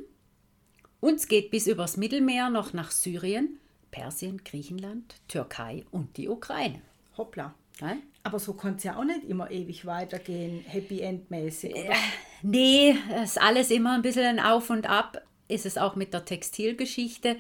Und 1.00 1.16
es 1.16 1.28
geht 1.28 1.52
bis 1.52 1.68
übers 1.68 1.96
Mittelmeer 1.96 2.50
noch 2.50 2.74
nach 2.74 2.90
Syrien, 2.90 3.60
Persien, 3.92 4.44
Griechenland, 4.44 5.16
Türkei 5.28 5.86
und 5.92 6.18
die 6.18 6.28
Ukraine. 6.28 6.82
Hoppla. 7.16 7.54
Gell? 7.78 7.98
Aber 8.24 8.40
so 8.40 8.54
konnte 8.54 8.78
es 8.78 8.84
ja 8.86 8.98
auch 8.98 9.04
nicht 9.04 9.26
immer 9.26 9.52
ewig 9.52 9.86
weitergehen, 9.86 10.64
Happy 10.66 11.02
End-mäßig. 11.02 11.76
oder? 11.76 11.94
Nee, 12.42 12.96
es 13.14 13.32
ist 13.32 13.42
alles 13.42 13.70
immer 13.70 13.94
ein 13.94 14.02
bisschen 14.02 14.26
ein 14.26 14.40
Auf 14.40 14.70
und 14.70 14.90
Ab. 14.90 15.22
Ist 15.48 15.68
es 15.68 15.78
auch 15.78 15.96
mit 15.96 16.14
der 16.14 16.26
Textilgeschichte. 16.26 17.38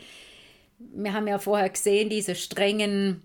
Wir 0.79 1.13
haben 1.13 1.27
ja 1.27 1.39
vorher 1.39 1.69
gesehen, 1.69 2.09
diese 2.09 2.35
strengen, 2.35 3.21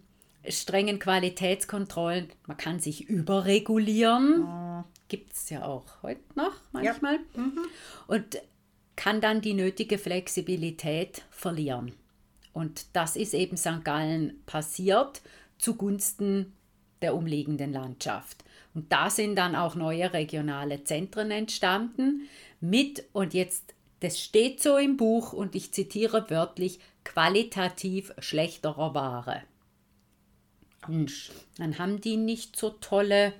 strengen 0.49 0.99
Qualitätskontrollen. 0.99 2.29
Man 2.47 2.57
kann 2.57 2.81
sich 2.81 3.09
überregulieren. 3.09 4.85
Gibt 5.09 5.33
es 5.33 5.51
ja 5.51 5.65
auch 5.65 5.85
heute 6.03 6.21
noch 6.35 6.53
manchmal. 6.73 7.19
Und 8.07 8.41
kann 8.97 9.21
dann 9.21 9.41
die 9.41 9.55
nötige 9.55 9.99
Flexibilität 9.99 11.23
verlieren. 11.31 11.93
Und 12.53 12.87
das 12.93 13.17
ist 13.17 13.35
eben 13.35 13.57
St. 13.57 13.85
Gallen 13.85 14.43
passiert 14.47 15.23
zugunsten 15.59 16.53
der 17.03 17.15
umliegenden 17.15 17.73
Landschaft. 17.73 18.45
Und 18.75 18.93
da 18.93 19.11
sind 19.11 19.37
dann 19.37 19.57
auch 19.57 19.75
neue 19.75 20.13
regionale 20.13 20.85
Zentren 20.85 21.31
entstanden 21.31 22.29
mit, 22.61 23.05
und 23.13 23.35
jetzt, 23.35 23.75
das 24.01 24.21
steht 24.21 24.63
so 24.63 24.77
im 24.77 24.97
Buch 24.97 25.33
und 25.33 25.55
ich 25.55 25.73
zitiere 25.73 26.29
wörtlich, 26.29 26.79
qualitativ 27.11 28.13
schlechterer 28.21 28.95
Ware. 28.95 29.43
Hm. 30.87 31.09
Dann 31.57 31.79
haben 31.79 32.01
die 32.01 32.17
nicht 32.17 32.55
so 32.55 32.71
tolle 32.71 33.33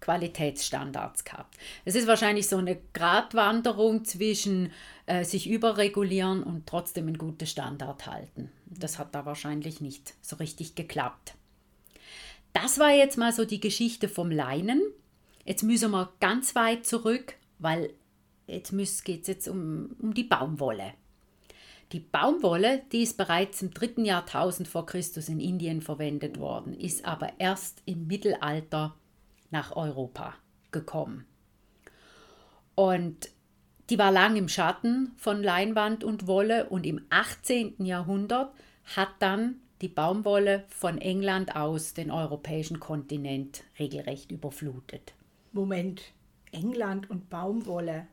Qualitätsstandards 0.00 1.22
gehabt. 1.24 1.58
Es 1.84 1.94
ist 1.94 2.06
wahrscheinlich 2.06 2.48
so 2.48 2.56
eine 2.56 2.80
Gratwanderung 2.94 4.06
zwischen 4.06 4.72
äh, 5.04 5.24
sich 5.24 5.48
überregulieren 5.48 6.42
und 6.42 6.66
trotzdem 6.66 7.06
einen 7.06 7.18
guten 7.18 7.46
Standard 7.46 8.06
halten. 8.06 8.50
Das 8.64 8.98
hat 8.98 9.14
da 9.14 9.26
wahrscheinlich 9.26 9.82
nicht 9.82 10.14
so 10.22 10.36
richtig 10.36 10.74
geklappt. 10.74 11.34
Das 12.54 12.78
war 12.78 12.92
jetzt 12.92 13.18
mal 13.18 13.32
so 13.32 13.44
die 13.44 13.60
Geschichte 13.60 14.08
vom 14.08 14.30
Leinen. 14.30 14.80
Jetzt 15.44 15.64
müssen 15.64 15.90
wir 15.90 16.12
ganz 16.18 16.54
weit 16.54 16.86
zurück, 16.86 17.34
weil 17.58 17.92
jetzt 18.46 18.72
geht 19.04 19.20
es 19.22 19.28
jetzt 19.28 19.48
um, 19.48 19.94
um 20.00 20.14
die 20.14 20.24
Baumwolle. 20.24 20.94
Die 21.92 22.00
Baumwolle, 22.00 22.82
die 22.90 23.02
ist 23.02 23.18
bereits 23.18 23.60
im 23.60 23.72
dritten 23.72 24.06
Jahrtausend 24.06 24.66
vor 24.66 24.86
Christus 24.86 25.28
in 25.28 25.40
Indien 25.40 25.82
verwendet 25.82 26.38
worden, 26.38 26.72
ist 26.72 27.04
aber 27.04 27.38
erst 27.38 27.82
im 27.84 28.06
Mittelalter 28.06 28.94
nach 29.50 29.76
Europa 29.76 30.34
gekommen. 30.70 31.26
Und 32.74 33.28
die 33.90 33.98
war 33.98 34.10
lang 34.10 34.36
im 34.36 34.48
Schatten 34.48 35.12
von 35.18 35.42
Leinwand 35.42 36.02
und 36.02 36.26
Wolle 36.26 36.70
und 36.70 36.86
im 36.86 37.04
18. 37.10 37.84
Jahrhundert 37.84 38.54
hat 38.96 39.10
dann 39.18 39.56
die 39.82 39.88
Baumwolle 39.88 40.64
von 40.68 40.96
England 40.96 41.56
aus 41.56 41.92
den 41.92 42.10
europäischen 42.10 42.80
Kontinent 42.80 43.64
regelrecht 43.78 44.32
überflutet. 44.32 45.12
Moment, 45.52 46.00
England 46.52 47.10
und 47.10 47.28
Baumwolle. 47.28 48.06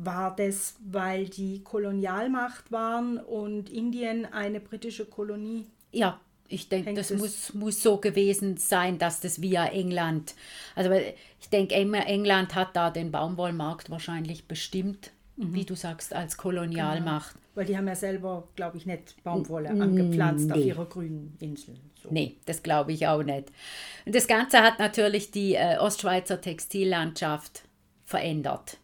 War 0.00 0.36
das, 0.36 0.76
weil 0.84 1.28
die 1.28 1.62
Kolonialmacht 1.64 2.70
waren 2.70 3.18
und 3.18 3.68
Indien 3.70 4.26
eine 4.32 4.60
britische 4.60 5.04
Kolonie? 5.06 5.66
Ja, 5.90 6.20
ich 6.48 6.68
denke, 6.68 6.94
das 6.94 7.10
muss, 7.12 7.52
muss 7.52 7.82
so 7.82 7.96
gewesen 7.98 8.56
sein, 8.58 8.98
dass 8.98 9.20
das 9.20 9.42
via 9.42 9.66
England, 9.66 10.34
also 10.76 10.90
ich 10.92 11.48
denke, 11.50 11.74
Eng- 11.74 11.94
England 11.94 12.54
hat 12.54 12.76
da 12.76 12.90
den 12.90 13.10
Baumwollmarkt 13.10 13.90
wahrscheinlich 13.90 14.46
bestimmt, 14.46 15.10
Mhm. 15.36 15.54
wie 15.54 15.64
du 15.64 15.74
sagst, 15.76 16.12
als 16.14 16.36
Kolonialmacht. 16.36 17.36
Weil 17.54 17.64
die 17.66 17.76
haben 17.76 17.86
ja 17.86 17.94
selber, 17.94 18.48
glaube 18.56 18.76
ich, 18.76 18.86
nicht 18.86 19.22
Baumwolle 19.22 19.70
angepflanzt 19.70 20.50
auf 20.50 20.58
nee. 20.58 20.64
ihrer 20.64 20.84
grünen 20.86 21.36
Insel. 21.40 21.74
So. 22.02 22.08
Nee, 22.10 22.36
das 22.46 22.62
glaube 22.64 22.92
ich 22.92 23.06
auch 23.06 23.22
nicht. 23.22 23.50
Und 24.04 24.14
das 24.16 24.26
Ganze 24.26 24.58
hat 24.62 24.78
natürlich 24.80 25.30
die 25.30 25.54
äh, 25.54 25.76
Ostschweizer 25.78 26.40
Textillandschaft 26.40 27.62
verändert. 28.04 28.78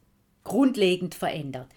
Grundlegend 0.45 1.15
verändert. 1.15 1.69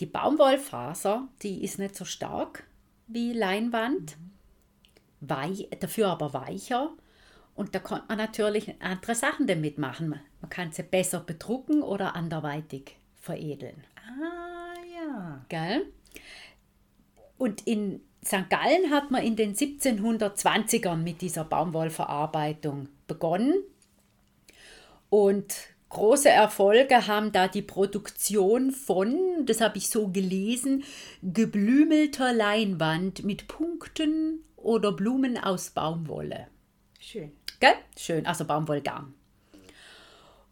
Die 0.00 0.06
Baumwollfaser, 0.06 1.28
die 1.42 1.64
ist 1.64 1.78
nicht 1.78 1.96
so 1.96 2.04
stark 2.04 2.64
wie 3.06 3.32
Leinwand, 3.32 4.16
wei 5.20 5.68
dafür 5.80 6.08
aber 6.08 6.32
weicher. 6.32 6.90
Und 7.54 7.74
da 7.74 7.78
konnte 7.80 8.06
man 8.08 8.18
natürlich 8.18 8.74
andere 8.80 9.14
Sachen 9.14 9.46
damit 9.46 9.76
machen. 9.76 10.20
Man 10.40 10.50
kann 10.50 10.72
sie 10.72 10.82
besser 10.82 11.20
bedrucken 11.20 11.82
oder 11.82 12.14
anderweitig 12.14 12.96
veredeln. 13.20 13.84
Ah, 13.96 14.74
ja. 14.94 15.44
Gell? 15.48 15.86
Und 17.36 17.66
in 17.66 18.00
St. 18.24 18.48
Gallen 18.48 18.90
hat 18.90 19.10
man 19.10 19.22
in 19.22 19.36
den 19.36 19.54
1720ern 19.54 20.96
mit 20.96 21.20
dieser 21.20 21.44
Baumwollverarbeitung 21.44 22.88
begonnen. 23.06 23.62
Und 25.08 25.54
große 25.90 26.30
Erfolge 26.30 27.06
haben 27.06 27.32
da 27.32 27.48
die 27.48 27.62
Produktion 27.62 28.70
von, 28.70 29.44
das 29.44 29.60
habe 29.60 29.76
ich 29.78 29.90
so 29.90 30.08
gelesen, 30.08 30.84
geblümelter 31.22 32.32
Leinwand 32.32 33.24
mit 33.24 33.48
Punkten 33.48 34.44
oder 34.56 34.92
Blumen 34.92 35.36
aus 35.36 35.70
Baumwolle. 35.70 36.46
Schön. 36.98 37.32
Gell? 37.58 37.74
Schön, 37.98 38.24
also 38.24 38.44
Baumwollgarn. 38.44 39.14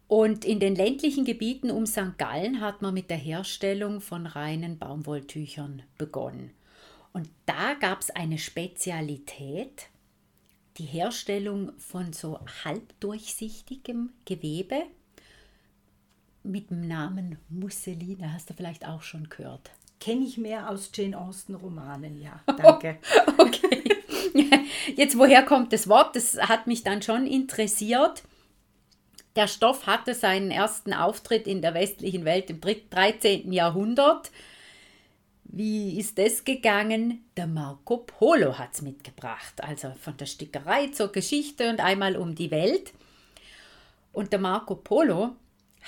Und 0.07 0.43
in 0.43 0.59
den 0.59 0.75
ländlichen 0.75 1.23
Gebieten 1.23 1.69
um 1.69 1.85
St. 1.85 2.17
Gallen 2.17 2.61
hat 2.61 2.81
man 2.81 2.93
mit 2.93 3.09
der 3.09 3.17
Herstellung 3.17 4.01
von 4.01 4.25
reinen 4.25 4.77
Baumwolltüchern 4.79 5.83
begonnen. 5.97 6.51
Und 7.13 7.29
da 7.45 7.75
gab 7.75 8.01
es 8.01 8.09
eine 8.09 8.37
Spezialität, 8.37 9.89
die 10.77 10.85
Herstellung 10.85 11.73
von 11.77 12.13
so 12.13 12.39
halbdurchsichtigem 12.63 14.11
Gewebe 14.25 14.83
mit 16.43 16.69
dem 16.69 16.87
Namen 16.87 17.37
Musseline. 17.49 18.33
Hast 18.33 18.49
du 18.49 18.53
vielleicht 18.53 18.87
auch 18.87 19.01
schon 19.01 19.29
gehört? 19.29 19.71
Kenne 19.99 20.25
ich 20.25 20.37
mehr 20.37 20.69
aus 20.69 20.91
Jane 20.93 21.17
Austen 21.17 21.55
Romanen, 21.55 22.21
ja. 22.21 22.39
Danke. 22.45 22.99
Okay. 23.37 23.83
Jetzt, 24.95 25.17
woher 25.17 25.43
kommt 25.43 25.73
das 25.73 25.87
Wort? 25.87 26.15
Das 26.15 26.37
hat 26.37 26.67
mich 26.67 26.83
dann 26.83 27.01
schon 27.01 27.27
interessiert. 27.27 28.23
Der 29.35 29.47
Stoff 29.47 29.85
hatte 29.87 30.15
seinen 30.15 30.51
ersten 30.51 30.93
Auftritt 30.93 31.47
in 31.47 31.61
der 31.61 31.73
westlichen 31.73 32.25
Welt 32.25 32.49
im 32.49 32.61
13. 32.61 33.51
Jahrhundert. 33.51 34.31
Wie 35.43 35.99
ist 35.99 36.17
das 36.17 36.45
gegangen? 36.45 37.25
Der 37.35 37.47
Marco 37.47 37.97
Polo 37.97 38.57
hat 38.57 38.73
es 38.73 38.81
mitgebracht. 38.81 39.63
Also 39.63 39.93
von 39.99 40.15
der 40.17 40.27
Stickerei 40.27 40.87
zur 40.87 41.11
Geschichte 41.11 41.69
und 41.69 41.79
einmal 41.79 42.15
um 42.15 42.35
die 42.35 42.51
Welt. 42.51 42.93
Und 44.13 44.31
der 44.31 44.39
Marco 44.39 44.75
Polo 44.75 45.35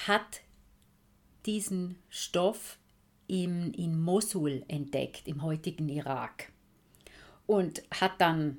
hat 0.07 0.41
diesen 1.45 1.97
Stoff 2.09 2.77
in, 3.27 3.73
in 3.73 4.01
Mosul 4.01 4.63
entdeckt, 4.67 5.27
im 5.27 5.41
heutigen 5.41 5.89
Irak. 5.89 6.51
Und 7.47 7.81
hat 7.91 8.19
dann 8.19 8.57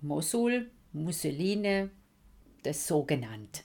Mosul, 0.00 0.70
Musseline, 0.92 1.90
das 2.62 2.86
so 2.86 3.02
genannt. 3.02 3.64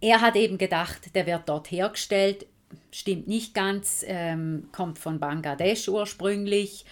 Er 0.00 0.20
hat 0.20 0.36
eben 0.36 0.58
gedacht, 0.58 1.14
der 1.14 1.26
wird 1.26 1.48
dort 1.48 1.70
hergestellt. 1.70 2.46
Stimmt 2.90 3.26
nicht 3.28 3.54
ganz, 3.54 4.04
ähm, 4.06 4.68
kommt 4.72 4.98
von 4.98 5.18
Bangladesch 5.18 5.88
ursprünglich. 5.88 6.84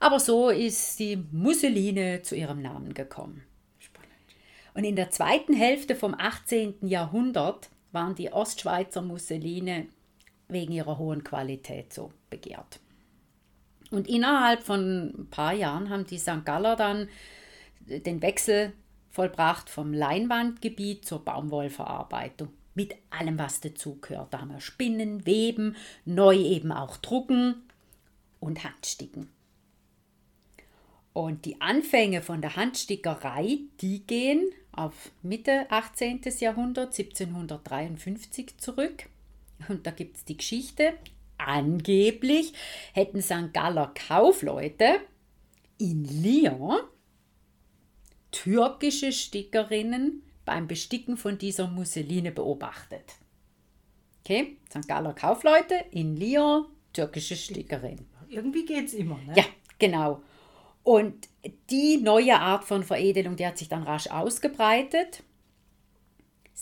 Aber 0.00 0.20
so 0.20 0.50
ist 0.50 0.98
die 0.98 1.16
Musseline 1.32 2.22
zu 2.22 2.34
ihrem 2.34 2.62
Namen 2.62 2.94
gekommen. 2.94 3.42
Spannend. 3.78 4.10
Und 4.74 4.84
in 4.84 4.96
der 4.96 5.10
zweiten 5.10 5.54
Hälfte 5.54 5.94
vom 5.94 6.14
18. 6.14 6.74
Jahrhundert 6.82 7.70
waren 7.94 8.14
die 8.14 8.32
Ostschweizer 8.32 9.02
Musseline 9.02 9.86
wegen 10.48 10.72
ihrer 10.72 10.98
hohen 10.98 11.24
Qualität 11.24 11.92
so 11.92 12.12
begehrt. 12.28 12.80
Und 13.90 14.08
innerhalb 14.08 14.62
von 14.62 15.14
ein 15.16 15.30
paar 15.30 15.52
Jahren 15.52 15.88
haben 15.88 16.06
die 16.06 16.18
St. 16.18 16.44
Galler 16.44 16.76
dann 16.76 17.08
den 17.86 18.22
Wechsel 18.22 18.72
vollbracht 19.10 19.70
vom 19.70 19.92
Leinwandgebiet 19.92 21.04
zur 21.04 21.24
Baumwollverarbeitung. 21.24 22.48
Mit 22.74 22.96
allem, 23.10 23.38
was 23.38 23.60
dazugehört. 23.60 24.34
Da 24.34 24.40
haben 24.40 24.50
wir 24.50 24.60
Spinnen, 24.60 25.26
Weben, 25.26 25.76
neu 26.04 26.36
eben 26.36 26.72
auch 26.72 26.96
Drucken 26.96 27.62
und 28.40 28.64
Handsticken. 28.64 29.30
Und 31.12 31.44
die 31.44 31.60
Anfänge 31.60 32.20
von 32.20 32.40
der 32.40 32.56
Handstickerei, 32.56 33.60
die 33.80 34.04
gehen 34.04 34.50
auf 34.76 35.10
Mitte 35.22 35.70
18. 35.70 36.20
Jahrhundert, 36.40 36.98
1753 36.98 38.58
zurück. 38.58 39.08
Und 39.68 39.86
da 39.86 39.90
gibt 39.90 40.16
es 40.16 40.24
die 40.24 40.36
Geschichte, 40.36 40.94
angeblich 41.38 42.52
hätten 42.92 43.22
St. 43.22 43.52
Galler 43.52 43.92
Kaufleute 43.94 45.00
in 45.78 46.04
Lyon 46.22 46.80
türkische 48.34 49.12
Stickerinnen 49.12 50.22
beim 50.44 50.66
Besticken 50.66 51.16
von 51.16 51.38
dieser 51.38 51.68
Musseline 51.68 52.32
beobachtet. 52.32 53.14
Okay, 54.20 54.56
St. 54.68 54.88
Galler 54.88 55.14
Kaufleute 55.14 55.84
in 55.92 56.16
Lyon, 56.16 56.66
türkische 56.92 57.36
Stickerin. 57.36 58.06
Irgendwie 58.28 58.64
geht 58.64 58.86
es 58.86 58.94
immer, 58.94 59.18
ne? 59.18 59.34
Ja, 59.36 59.44
genau. 59.78 60.22
Und 60.82 61.28
die 61.70 61.98
neue 61.98 62.38
Art 62.38 62.64
von 62.64 62.84
Veredelung, 62.84 63.36
die 63.36 63.46
hat 63.46 63.58
sich 63.58 63.68
dann 63.68 63.82
rasch 63.82 64.08
ausgebreitet. 64.08 65.22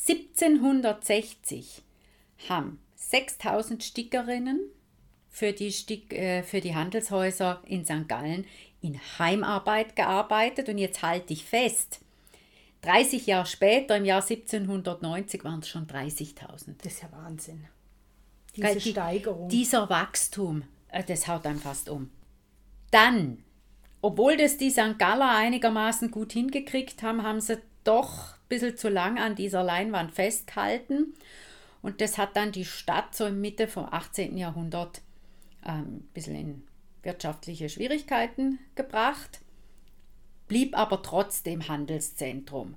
1760 0.09 1.83
haben 2.49 2.79
6000 2.97 3.85
Stickerinnen 3.85 4.61
für 5.29 5.53
die, 5.53 5.73
Stick, 5.73 6.13
äh, 6.13 6.43
für 6.43 6.61
die 6.61 6.75
Handelshäuser 6.75 7.63
in 7.67 7.85
St. 7.85 8.09
Gallen 8.09 8.47
in 8.81 9.01
Heimarbeit 9.19 9.97
gearbeitet 9.97 10.69
und 10.69 10.79
jetzt 10.79 11.03
halte 11.03 11.33
ich 11.33 11.45
fest, 11.45 12.01
30 12.83 13.27
Jahre 13.27 13.47
später, 13.47 13.97
im 13.97 14.05
Jahr 14.05 14.23
1790, 14.23 15.45
waren 15.45 15.61
es 15.61 15.69
schon 15.69 15.87
30.000. 15.87 16.75
Das 16.83 16.95
ist 16.95 17.03
ja 17.03 17.13
Wahnsinn. 17.13 17.65
Diese 18.57 18.75
die, 18.75 18.91
Steigerung. 18.91 19.49
Dieser 19.49 19.89
Wachstum, 19.89 20.65
äh, 20.89 21.05
das 21.05 21.29
haut 21.29 21.47
einem 21.47 21.61
fast 21.61 21.89
um. 21.89 22.11
Dann, 22.91 23.45
obwohl 24.03 24.37
das 24.37 24.59
die 24.59 24.71
St. 24.71 24.99
Galler 24.99 25.31
einigermaßen 25.31 26.11
gut 26.11 26.33
hingekriegt 26.33 27.03
haben, 27.03 27.23
haben 27.23 27.41
sie 27.41 27.59
doch 27.85 28.35
ein 28.35 28.49
bisschen 28.49 28.77
zu 28.77 28.89
lang 28.89 29.19
an 29.19 29.37
dieser 29.37 29.63
Leinwand 29.63 30.13
festgehalten. 30.13 31.15
Und 31.81 32.01
das 32.01 32.19
hat 32.19 32.37
dann 32.37 32.53
die 32.53 32.65
Stadt 32.65 33.15
so 33.15 33.27
in 33.27 33.41
Mitte 33.41 33.69
vom 33.69 33.87
18. 33.91 34.37
Jahrhundert 34.37 35.01
ähm, 35.65 36.05
ein 36.05 36.09
bisschen 36.13 36.35
in 36.35 36.63
wirtschaftliche 37.03 37.69
Schwierigkeiten 37.69 38.59
gebracht, 38.75 39.41
blieb 40.49 40.77
aber 40.77 41.03
trotzdem 41.03 41.69
Handelszentrum. 41.69 42.75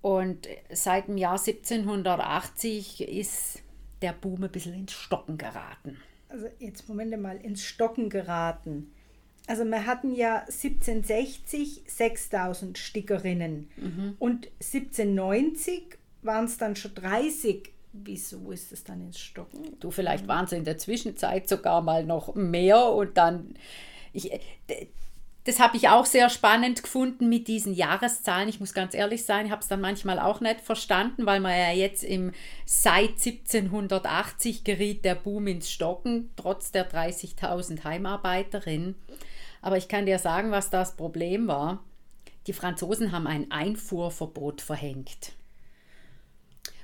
Und 0.00 0.48
seit 0.70 1.08
dem 1.08 1.16
Jahr 1.16 1.38
1780 1.38 3.08
ist 3.08 3.62
der 4.00 4.12
Boom 4.12 4.44
ein 4.44 4.50
bisschen 4.50 4.74
ins 4.74 4.92
Stocken 4.92 5.38
geraten. 5.38 5.98
Also 6.28 6.46
jetzt 6.58 6.88
Moment 6.88 7.20
mal, 7.20 7.36
ins 7.36 7.64
Stocken 7.64 8.10
geraten. 8.10 8.92
Also 9.48 9.64
wir 9.64 9.86
hatten 9.86 10.14
ja 10.14 10.42
1760 10.42 11.82
6000 11.86 12.78
Stickerinnen 12.78 13.70
mhm. 13.76 14.14
und 14.18 14.46
1790 14.60 15.98
waren 16.22 16.44
es 16.44 16.58
dann 16.58 16.76
schon 16.76 16.94
30 16.94 17.72
Wieso 17.92 18.50
ist 18.50 18.70
es 18.72 18.84
dann 18.84 19.00
ins 19.00 19.18
Stocken? 19.18 19.76
Du, 19.80 19.90
vielleicht 19.90 20.28
waren 20.28 20.44
es 20.44 20.52
in 20.52 20.64
der 20.64 20.78
Zwischenzeit 20.78 21.48
sogar 21.48 21.80
mal 21.80 22.04
noch 22.04 22.34
mehr 22.34 22.90
und 22.90 23.16
dann. 23.16 23.54
Ich, 24.12 24.30
das 25.44 25.58
habe 25.58 25.78
ich 25.78 25.88
auch 25.88 26.04
sehr 26.04 26.28
spannend 26.28 26.82
gefunden 26.82 27.28
mit 27.28 27.48
diesen 27.48 27.72
Jahreszahlen. 27.72 28.48
Ich 28.48 28.60
muss 28.60 28.74
ganz 28.74 28.94
ehrlich 28.94 29.24
sein, 29.24 29.46
ich 29.46 29.52
habe 29.52 29.62
es 29.62 29.68
dann 29.68 29.80
manchmal 29.80 30.18
auch 30.18 30.40
nicht 30.40 30.60
verstanden, 30.60 31.24
weil 31.24 31.40
man 31.40 31.52
ja 31.52 31.72
jetzt 31.72 32.04
im 32.04 32.32
seit 32.66 33.12
1780 33.12 34.64
geriet 34.64 35.04
der 35.06 35.14
Boom 35.14 35.46
ins 35.46 35.70
Stocken, 35.70 36.30
trotz 36.36 36.70
der 36.70 36.90
30.000 36.90 37.84
Heimarbeiterinnen. 37.84 38.96
Aber 39.60 39.76
ich 39.76 39.88
kann 39.88 40.06
dir 40.06 40.18
sagen, 40.18 40.50
was 40.50 40.70
das 40.70 40.96
Problem 40.96 41.48
war. 41.48 41.82
Die 42.46 42.52
Franzosen 42.52 43.12
haben 43.12 43.26
ein 43.26 43.50
Einfuhrverbot 43.50 44.60
verhängt. 44.60 45.32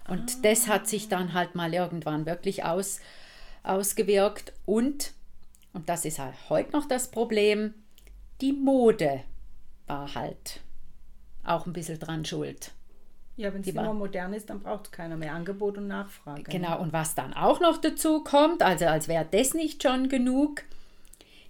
Und 0.08 0.30
ah. 0.30 0.38
das 0.42 0.68
hat 0.68 0.86
sich 0.86 1.08
dann 1.08 1.32
halt 1.32 1.54
mal 1.54 1.72
irgendwann 1.72 2.26
wirklich 2.26 2.64
aus, 2.64 3.00
ausgewirkt. 3.62 4.52
Und, 4.66 5.12
und 5.72 5.88
das 5.88 6.04
ist 6.04 6.18
halt 6.18 6.34
heute 6.48 6.72
noch 6.72 6.86
das 6.86 7.10
Problem, 7.10 7.74
die 8.40 8.52
Mode 8.52 9.22
war 9.86 10.14
halt 10.14 10.60
auch 11.44 11.66
ein 11.66 11.72
bisschen 11.72 11.98
dran 11.98 12.24
schuld. 12.24 12.72
Ja, 13.36 13.52
wenn 13.52 13.62
es 13.62 13.66
immer 13.66 13.92
modern 13.92 14.32
ist, 14.32 14.48
dann 14.48 14.60
braucht 14.60 14.86
es 14.86 14.92
keiner 14.92 15.16
mehr 15.16 15.34
Angebot 15.34 15.76
und 15.76 15.88
Nachfrage. 15.88 16.44
Genau, 16.44 16.80
und 16.80 16.92
was 16.92 17.14
dann 17.16 17.32
auch 17.32 17.60
noch 17.60 17.78
dazu 17.78 18.22
kommt, 18.22 18.62
also 18.62 18.86
als 18.86 19.08
wäre 19.08 19.26
das 19.28 19.54
nicht 19.54 19.82
schon 19.82 20.08
genug, 20.08 20.62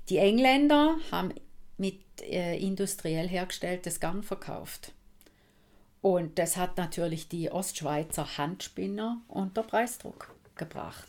die 0.09 0.19
Engländer 0.19 0.97
haben 1.11 1.33
mit 1.77 2.01
äh, 2.23 2.59
industriell 2.59 3.29
hergestelltes 3.29 4.01
Garn 4.01 4.23
verkauft. 4.23 4.93
Und 6.01 6.39
das 6.39 6.57
hat 6.57 6.77
natürlich 6.77 7.29
die 7.29 7.51
Ostschweizer 7.51 8.37
Handspinner 8.37 9.23
unter 9.29 9.63
Preisdruck 9.63 10.35
gebracht. 10.55 11.07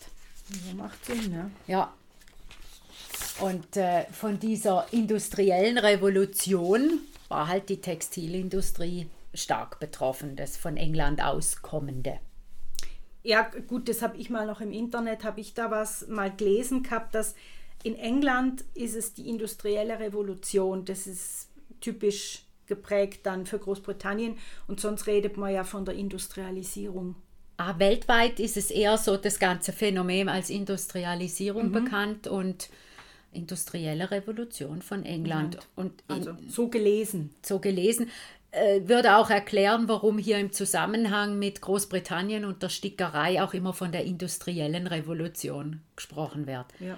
So 0.47 0.75
macht 0.75 1.03
Sinn, 1.05 1.31
ne? 1.31 1.51
Ja. 1.67 1.93
Und 3.41 3.75
äh, 3.75 4.05
von 4.11 4.39
dieser 4.39 4.87
industriellen 4.91 5.77
Revolution 5.77 6.99
war 7.27 7.47
halt 7.47 7.67
die 7.69 7.81
Textilindustrie 7.81 9.09
stark 9.33 9.79
betroffen, 9.79 10.35
das 10.35 10.55
von 10.55 10.77
England 10.77 11.21
aus 11.21 11.61
kommende. 11.61 12.19
Ja, 13.23 13.49
gut, 13.67 13.89
das 13.89 14.01
habe 14.01 14.17
ich 14.17 14.29
mal 14.29 14.45
noch 14.45 14.61
im 14.61 14.71
Internet, 14.71 15.23
habe 15.23 15.41
ich 15.41 15.53
da 15.53 15.71
was 15.71 16.07
mal 16.07 16.33
gelesen 16.33 16.83
gehabt, 16.83 17.15
dass 17.15 17.35
in 17.85 17.95
England 17.95 18.65
ist 18.73 18.95
es 18.95 19.13
die 19.13 19.29
industrielle 19.29 19.99
Revolution, 19.99 20.85
das 20.85 21.05
ist 21.05 21.49
typisch 21.81 22.41
geprägt 22.65 23.27
dann 23.27 23.45
für 23.45 23.59
Großbritannien 23.59 24.37
und 24.67 24.79
sonst 24.79 25.05
redet 25.05 25.37
man 25.37 25.53
ja 25.53 25.63
von 25.63 25.85
der 25.85 25.93
Industrialisierung. 25.93 27.15
Ah, 27.57 27.77
weltweit 27.77 28.39
ist 28.39 28.57
es 28.57 28.71
eher 28.71 28.97
so 28.97 29.17
das 29.17 29.37
ganze 29.37 29.71
Phänomen 29.71 30.29
als 30.29 30.49
Industrialisierung 30.49 31.67
mhm. 31.67 31.71
bekannt 31.71 32.27
und 32.27 32.69
industrielle 33.31 34.09
Revolution 34.09 34.81
von 34.81 35.05
England. 35.05 35.59
Und 35.75 36.03
also 36.07 36.35
so 36.47 36.69
gelesen. 36.69 37.35
So 37.43 37.59
gelesen. 37.59 38.09
Äh, 38.49 38.87
würde 38.87 39.17
auch 39.17 39.29
erklären, 39.29 39.87
warum 39.87 40.17
hier 40.17 40.39
im 40.39 40.51
Zusammenhang 40.51 41.37
mit 41.37 41.61
Großbritannien 41.61 42.45
und 42.45 42.63
der 42.63 42.69
Stickerei 42.69 43.43
auch 43.43 43.53
immer 43.53 43.73
von 43.73 43.91
der 43.91 44.05
industriellen 44.05 44.87
Revolution 44.87 45.81
gesprochen 45.95 46.47
wird. 46.47 46.65
Ja. 46.79 46.97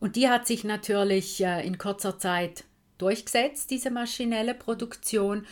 Und 0.00 0.16
die 0.16 0.28
hat 0.28 0.46
sich 0.46 0.64
natürlich 0.64 1.44
äh, 1.44 1.64
in 1.64 1.78
kurzer 1.78 2.18
Zeit 2.18 2.64
durchgesetzt, 2.98 3.70
diese 3.70 3.90
maschinelle 3.90 4.54
Produktion, 4.54 5.46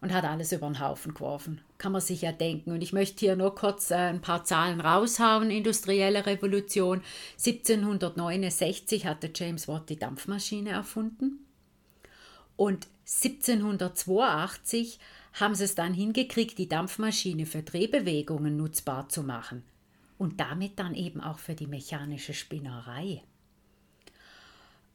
und 0.00 0.12
hat 0.12 0.24
alles 0.24 0.52
über 0.52 0.66
den 0.66 0.80
Haufen 0.80 1.14
geworfen. 1.14 1.60
Kann 1.78 1.92
man 1.92 2.00
sich 2.00 2.22
ja 2.22 2.32
denken. 2.32 2.72
Und 2.72 2.82
ich 2.82 2.92
möchte 2.92 3.20
hier 3.20 3.36
nur 3.36 3.54
kurz 3.54 3.92
äh, 3.92 3.94
ein 3.94 4.20
paar 4.20 4.44
Zahlen 4.44 4.80
raushauen. 4.80 5.50
Industrielle 5.50 6.26
Revolution. 6.26 7.02
1769 7.38 9.06
hatte 9.06 9.30
James 9.32 9.68
Watt 9.68 9.88
die 9.88 9.98
Dampfmaschine 10.00 10.70
erfunden. 10.70 11.46
Und 12.56 12.88
1782 13.06 14.98
haben 15.34 15.54
sie 15.54 15.64
es 15.64 15.76
dann 15.76 15.94
hingekriegt, 15.94 16.58
die 16.58 16.68
Dampfmaschine 16.68 17.46
für 17.46 17.62
Drehbewegungen 17.62 18.56
nutzbar 18.56 19.08
zu 19.08 19.22
machen. 19.22 19.62
Und 20.18 20.40
damit 20.40 20.80
dann 20.80 20.96
eben 20.96 21.20
auch 21.20 21.38
für 21.38 21.54
die 21.54 21.68
mechanische 21.68 22.34
Spinnerei. 22.34 23.22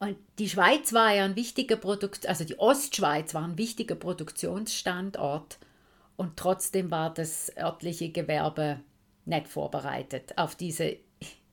Und 0.00 0.16
die 0.38 0.48
Schweiz 0.48 0.92
war 0.92 1.12
ja 1.12 1.24
ein 1.24 1.36
wichtiger 1.36 1.76
Produkt, 1.76 2.26
also 2.26 2.44
die 2.44 2.58
Ostschweiz 2.58 3.34
war 3.34 3.42
ein 3.42 3.58
wichtiger 3.58 3.96
Produktionsstandort 3.96 5.58
und 6.16 6.36
trotzdem 6.36 6.90
war 6.90 7.12
das 7.12 7.52
örtliche 7.56 8.10
Gewerbe 8.10 8.80
nicht 9.24 9.48
vorbereitet 9.48 10.34
auf 10.36 10.54
diese 10.54 10.96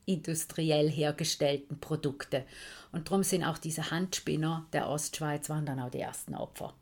industriell 0.06 0.90
hergestellten 0.90 1.80
Produkte. 1.80 2.46
Und 2.92 3.08
darum 3.10 3.24
sind 3.24 3.44
auch 3.44 3.58
diese 3.58 3.90
Handspinner 3.90 4.68
der 4.74 4.90
Ostschweiz 4.90 5.50
waren 5.50 5.66
dann 5.66 5.80
auch 5.80 5.90
die 5.90 6.00
ersten 6.00 6.36
Opfer 6.36 6.74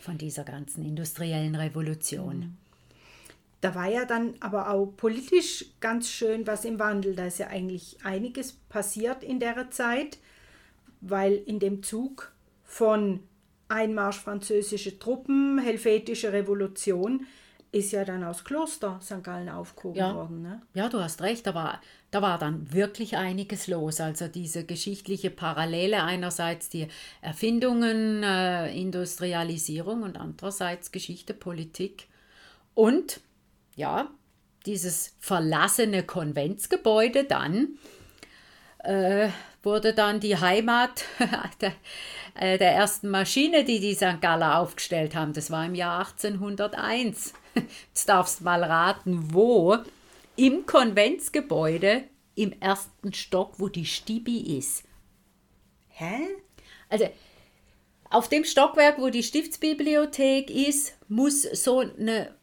von 0.00 0.18
dieser 0.18 0.44
ganzen 0.44 0.84
industriellen 0.84 1.54
Revolution. 1.54 2.38
Mhm. 2.38 2.56
Da 3.60 3.74
war 3.74 3.88
ja 3.88 4.04
dann 4.04 4.34
aber 4.38 4.70
auch 4.70 4.86
politisch 4.86 5.64
ganz 5.80 6.08
schön 6.08 6.46
was 6.46 6.64
im 6.64 6.78
Wandel. 6.78 7.16
Da 7.16 7.26
ist 7.26 7.38
ja 7.38 7.48
eigentlich 7.48 7.98
einiges 8.04 8.52
passiert 8.52 9.24
in 9.24 9.40
der 9.40 9.70
Zeit, 9.70 10.18
weil 11.00 11.34
in 11.34 11.58
dem 11.58 11.82
Zug 11.82 12.32
von 12.64 13.20
Einmarsch 13.68 14.18
französische 14.18 14.98
Truppen, 14.98 15.58
Helvetische 15.58 16.32
Revolution, 16.32 17.26
ist 17.70 17.92
ja 17.92 18.04
dann 18.04 18.24
aus 18.24 18.44
Kloster 18.44 18.98
St. 19.02 19.22
Gallen 19.22 19.50
aufgehoben 19.50 19.98
ja. 19.98 20.14
worden. 20.14 20.42
Ne? 20.42 20.62
Ja, 20.72 20.88
du 20.88 21.00
hast 21.00 21.20
recht, 21.20 21.46
da 21.46 21.54
war, 21.54 21.82
da 22.10 22.22
war 22.22 22.38
dann 22.38 22.72
wirklich 22.72 23.16
einiges 23.16 23.66
los. 23.66 24.00
Also 24.00 24.26
diese 24.26 24.64
geschichtliche 24.64 25.30
Parallele, 25.30 26.02
einerseits 26.02 26.70
die 26.70 26.88
Erfindungen, 27.20 28.22
äh, 28.22 28.72
Industrialisierung 28.74 30.02
und 30.02 30.18
andererseits 30.18 30.92
Geschichte, 30.92 31.34
Politik. 31.34 32.08
Und 32.74 33.20
ja, 33.76 34.08
dieses 34.64 35.14
verlassene 35.20 36.04
Konventsgebäude 36.04 37.24
dann 37.24 37.78
äh, 38.78 39.28
wurde 39.68 39.92
dann 39.92 40.18
die 40.18 40.38
Heimat 40.38 41.04
der, 41.60 41.74
äh, 42.34 42.56
der 42.56 42.72
ersten 42.72 43.10
Maschine, 43.10 43.64
die 43.64 43.80
die 43.80 43.94
St. 43.94 44.20
Galler 44.22 44.58
aufgestellt 44.58 45.14
haben. 45.14 45.34
Das 45.34 45.50
war 45.50 45.66
im 45.66 45.74
Jahr 45.74 46.00
1801. 46.00 47.34
Jetzt 47.54 48.08
darfst 48.08 48.40
du 48.40 48.44
mal 48.44 48.64
raten, 48.64 49.34
wo. 49.34 49.76
Im 50.36 50.64
Konventsgebäude 50.66 52.04
im 52.34 52.52
ersten 52.60 53.12
Stock, 53.12 53.54
wo 53.58 53.68
die 53.68 53.84
Stibi 53.84 54.56
ist. 54.58 54.84
Hä? 55.88 56.20
Also 56.88 57.10
auf 58.08 58.28
dem 58.28 58.44
Stockwerk, 58.44 58.98
wo 58.98 59.10
die 59.10 59.22
Stiftsbibliothek 59.22 60.48
ist, 60.48 60.96
muss 61.08 61.42
so 61.42 61.80
eine 61.80 62.34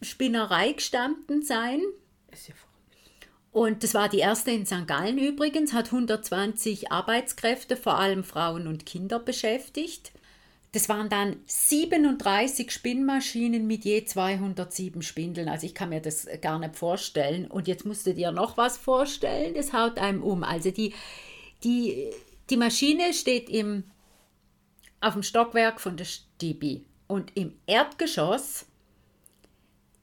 Spinnerei 0.00 0.72
gestanden 0.72 1.42
sein. 1.42 1.82
Ist 2.30 2.48
ja 2.48 2.54
und 3.56 3.82
das 3.82 3.94
war 3.94 4.10
die 4.10 4.18
erste 4.18 4.50
in 4.50 4.66
St. 4.66 4.86
Gallen 4.86 5.16
übrigens, 5.16 5.72
hat 5.72 5.86
120 5.86 6.92
Arbeitskräfte, 6.92 7.78
vor 7.78 7.98
allem 7.98 8.22
Frauen 8.22 8.66
und 8.66 8.84
Kinder 8.84 9.18
beschäftigt. 9.18 10.12
Das 10.72 10.90
waren 10.90 11.08
dann 11.08 11.36
37 11.46 12.70
Spinnmaschinen 12.70 13.66
mit 13.66 13.86
je 13.86 14.04
207 14.04 15.00
Spindeln. 15.00 15.48
Also 15.48 15.64
ich 15.64 15.74
kann 15.74 15.88
mir 15.88 16.02
das 16.02 16.28
gar 16.42 16.58
nicht 16.58 16.76
vorstellen. 16.76 17.50
Und 17.50 17.66
jetzt 17.66 17.86
musst 17.86 18.06
du 18.06 18.12
dir 18.12 18.30
noch 18.30 18.58
was 18.58 18.76
vorstellen, 18.76 19.54
das 19.54 19.72
haut 19.72 19.98
einem 19.98 20.22
um. 20.22 20.44
Also 20.44 20.70
die, 20.70 20.92
die, 21.64 22.10
die 22.50 22.58
Maschine 22.58 23.14
steht 23.14 23.48
im, 23.48 23.84
auf 25.00 25.14
dem 25.14 25.22
Stockwerk 25.22 25.80
von 25.80 25.96
der 25.96 26.04
Stibi. 26.04 26.84
Und 27.06 27.34
im 27.34 27.54
Erdgeschoss 27.64 28.66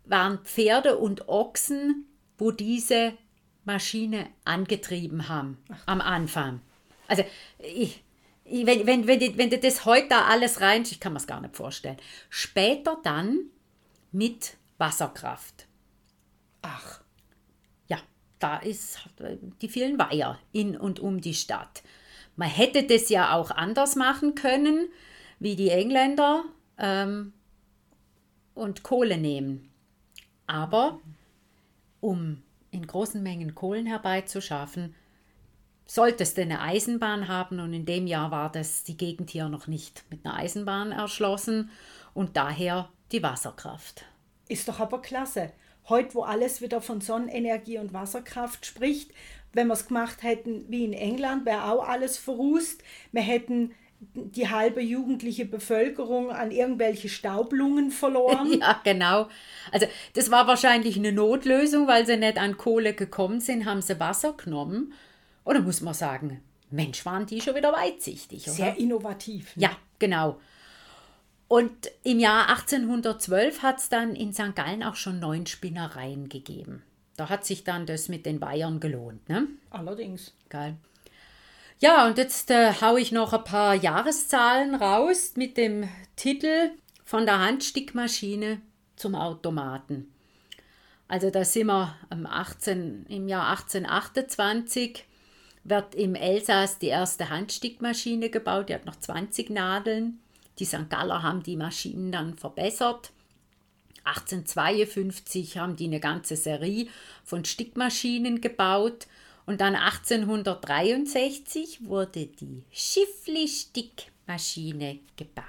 waren 0.06 0.40
Pferde 0.40 0.98
und 0.98 1.30
Ochsen, 1.30 2.08
wo 2.40 2.50
diese 2.50 3.14
Maschine 3.66 4.28
angetrieben 4.46 5.30
haben 5.30 5.58
Ach. 5.70 5.84
am 5.86 6.02
Anfang. 6.02 6.62
Also 7.08 7.24
ich, 7.60 8.04
ich, 8.46 8.66
wenn, 8.66 8.86
wenn, 8.86 9.08
wenn, 9.08 9.20
die, 9.20 9.38
wenn 9.38 9.50
du 9.50 9.58
das 9.58 9.86
heute 9.86 10.10
da 10.10 10.26
alles 10.26 10.62
rein, 10.62 10.84
ich 10.84 11.00
kann 11.00 11.14
mir 11.14 11.20
es 11.20 11.28
gar 11.28 11.42
nicht 11.42 11.56
vorstellen. 11.56 11.98
Später 12.30 12.98
dann 13.04 13.40
mit 14.12 14.58
Wasserkraft. 14.78 15.68
Ach. 16.62 17.02
Ja, 17.88 17.98
da 18.40 18.58
ist 18.58 19.00
die 19.62 19.70
vielen 19.70 19.98
Weiher 19.98 20.40
in 20.52 20.78
und 20.78 21.00
um 21.00 21.22
die 21.22 21.34
Stadt. 21.34 21.84
Man 22.36 22.50
hätte 22.50 22.84
das 22.84 23.10
ja 23.10 23.36
auch 23.36 23.52
anders 23.52 23.96
machen 23.96 24.36
können, 24.36 24.90
wie 25.40 25.56
die 25.56 25.70
Engländer 25.70 26.44
ähm, 26.78 27.34
und 28.56 28.84
Kohle 28.84 29.18
nehmen. 29.18 29.70
Aber 30.48 31.00
um 32.00 32.42
in 32.74 32.88
großen 32.88 33.22
Mengen 33.22 33.56
Kohlen 33.56 33.86
herbeizuschaffen, 33.86 34.96
solltest 35.86 36.38
du 36.38 36.42
eine 36.42 36.62
Eisenbahn 36.62 37.28
haben 37.28 37.60
und 37.60 37.74
in 37.74 37.86
dem 37.86 38.08
Jahr 38.08 38.32
war 38.32 38.52
das 38.52 38.84
die 38.84 38.98
Gegend 38.98 39.30
hier 39.30 39.50
noch 39.50 39.68
nicht 39.68 40.04
mit 40.10 40.26
einer 40.26 40.36
Eisenbahn 40.36 40.92
erschlossen 40.92 41.70
und 42.14 42.38
daher 42.38 42.90
die 43.12 43.24
Wasserkraft. 43.24 44.06
Ist 44.48 44.68
doch 44.68 44.80
aber 44.80 45.02
klasse. 45.02 45.52
Heute, 45.90 46.16
wo 46.16 46.24
alles 46.24 46.62
wieder 46.62 46.82
von 46.82 47.02
Sonnenenergie 47.02 47.78
und 47.78 47.94
Wasserkraft 47.94 48.66
spricht, 48.66 49.12
wenn 49.52 49.68
wir 49.68 49.74
es 49.74 49.88
gemacht 49.88 50.24
hätten 50.24 50.66
wie 50.70 50.86
in 50.86 50.94
England, 50.94 51.46
wäre 51.46 51.66
auch 51.66 51.88
alles 51.88 52.18
verrußt. 52.18 52.84
Wir 53.12 53.22
hätten 53.22 53.74
die 54.14 54.50
halbe 54.50 54.82
jugendliche 54.82 55.46
Bevölkerung 55.46 56.32
an 56.32 56.52
irgendwelche 56.52 57.10
Staublungen 57.10 57.92
verloren. 57.92 58.54
Ja, 58.60 58.80
genau. 58.84 59.28
Also 59.72 59.88
das 60.14 60.32
war 60.32 60.48
wahrscheinlich 60.48 60.98
eine 60.98 61.12
Notlösung, 61.12 61.88
weil 61.88 62.06
sie 62.06 62.18
nicht 62.18 62.38
an 62.38 62.58
Kohle 62.58 62.94
gekommen 62.94 63.40
sind, 63.40 63.66
haben 63.66 63.82
sie 63.82 64.00
Wasser 64.00 64.34
genommen. 64.34 64.94
Oder 65.44 65.62
muss 65.62 65.82
man 65.82 65.94
sagen, 65.94 66.42
Mensch, 66.70 67.06
waren 67.06 67.26
die 67.26 67.42
schon 67.42 67.56
wieder 67.56 67.74
weitsichtig. 67.74 68.44
Oder? 68.44 68.54
Sehr 68.54 68.78
innovativ. 68.78 69.56
Ne? 69.56 69.64
Ja, 69.64 69.72
genau. 70.00 70.40
Und 71.48 71.92
im 72.04 72.20
Jahr 72.20 72.50
1812 72.50 73.62
hat 73.62 73.80
es 73.80 73.90
dann 73.90 74.16
in 74.16 74.34
St. 74.34 74.56
Gallen 74.56 74.82
auch 74.82 74.96
schon 74.96 75.20
neun 75.20 75.46
Spinnereien 75.46 76.30
gegeben. 76.30 76.82
Da 77.16 77.30
hat 77.30 77.46
sich 77.46 77.64
dann 77.64 77.86
das 77.86 78.10
mit 78.10 78.26
den 78.26 78.40
Bayern 78.40 78.80
gelohnt. 78.80 79.30
Ne? 79.30 79.48
Allerdings. 79.70 80.34
Geil. 80.50 80.78
Ja, 81.84 82.08
und 82.08 82.18
jetzt 82.18 82.50
äh, 82.50 82.72
haue 82.80 83.02
ich 83.02 83.12
noch 83.12 83.34
ein 83.34 83.44
paar 83.44 83.76
Jahreszahlen 83.76 84.74
raus 84.74 85.34
mit 85.36 85.58
dem 85.58 85.90
Titel 86.16 86.72
Von 87.04 87.26
der 87.26 87.40
Handstickmaschine 87.40 88.62
zum 88.96 89.16
Automaten. 89.16 90.10
Also 91.10 91.30
da 91.30 91.44
sind 91.44 91.68
wir 91.68 91.94
im, 92.10 92.26
18, 92.26 93.08
im 93.10 93.28
Jahr 93.28 93.50
1828 93.50 95.04
wird 95.66 95.94
im 95.96 96.16
Elsass 96.16 96.80
die 96.80 96.88
erste 96.88 97.30
Handstickmaschine 97.30 98.30
gebaut, 98.30 98.70
die 98.70 98.76
hat 98.76 98.86
noch 98.86 98.96
20 98.96 99.50
Nadeln. 99.50 100.22
Die 100.60 100.66
St. 100.66 100.90
Galler 100.90 101.22
haben 101.22 101.44
die 101.44 101.58
Maschinen 101.58 102.14
dann 102.14 102.38
verbessert. 102.38 103.12
1852 104.06 105.58
haben 105.58 105.76
die 105.76 105.88
eine 105.88 106.00
ganze 106.00 106.38
Serie 106.38 106.88
von 107.26 107.44
Stickmaschinen 107.44 108.40
gebaut 108.40 109.08
und 109.46 109.62
dann 109.62 109.76
1863 109.76 111.86
wurde 111.86 112.26
die 112.28 112.64
Schiffli-Stickmaschine 112.72 115.00
gebaut. 115.18 115.44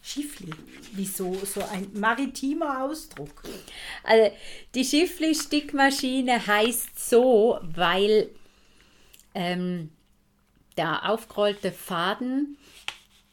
Schiffli, 0.00 0.52
wieso 0.92 1.34
so 1.44 1.60
ein 1.62 1.90
maritimer 1.92 2.84
Ausdruck? 2.84 3.42
Also 4.02 4.32
die 4.74 4.84
Schiffli-Stickmaschine 4.84 6.46
heißt 6.46 7.10
so, 7.10 7.58
weil 7.62 8.30
ähm, 9.34 9.90
der 10.78 11.10
aufgerollte 11.10 11.72
Faden 11.72 12.56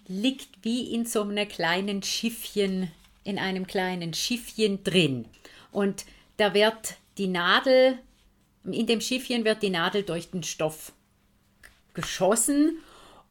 liegt 0.07 0.49
wie 0.63 0.93
in 0.93 1.05
so 1.05 1.21
einem 1.21 1.47
kleinen 1.47 2.03
Schiffchen, 2.03 2.91
in 3.23 3.39
einem 3.39 3.67
kleinen 3.67 4.13
Schiffchen 4.13 4.83
drin. 4.83 5.25
Und 5.71 6.05
da 6.37 6.53
wird 6.53 6.95
die 7.17 7.27
Nadel 7.27 7.99
in 8.71 8.87
dem 8.87 9.01
Schiffchen 9.01 9.45
wird 9.45 9.63
die 9.63 9.69
Nadel 9.69 10.03
durch 10.03 10.31
den 10.31 10.43
Stoff 10.43 10.93
geschossen 11.93 12.79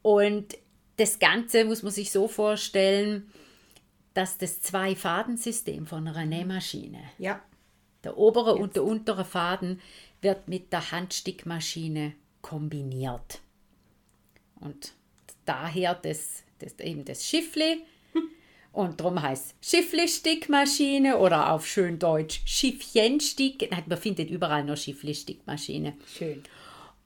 und 0.02 0.56
das 0.96 1.18
Ganze 1.18 1.64
muss 1.64 1.82
man 1.82 1.92
sich 1.92 2.12
so 2.12 2.28
vorstellen, 2.28 3.30
dass 4.14 4.38
das 4.38 4.60
Zwei-Faden-System 4.60 5.86
von 5.86 6.06
einer 6.06 6.24
Nähmaschine, 6.24 7.02
ja. 7.18 7.42
der 8.04 8.16
obere 8.16 8.52
Jetzt. 8.52 8.60
und 8.60 8.76
der 8.76 8.84
untere 8.84 9.24
Faden, 9.24 9.80
wird 10.20 10.48
mit 10.48 10.72
der 10.72 10.92
Handstickmaschine 10.92 12.14
kombiniert. 12.40 13.40
Und 14.60 14.92
daher 15.44 15.94
das, 15.94 16.44
das 16.60 16.78
eben 16.78 17.04
das 17.04 17.26
Schiffli 17.26 17.84
und 18.74 19.00
darum 19.00 19.22
heißt 19.22 19.54
Schiffli-Stickmaschine 19.60 21.18
oder 21.18 21.52
auf 21.52 21.64
schön 21.64 22.00
Deutsch 22.00 22.42
Schiffchenstick. 22.44 23.70
Man 23.86 23.98
findet 23.98 24.30
überall 24.30 24.64
nur 24.64 24.76
Schiffli-Stickmaschine. 24.76 25.94
Schön. 26.12 26.42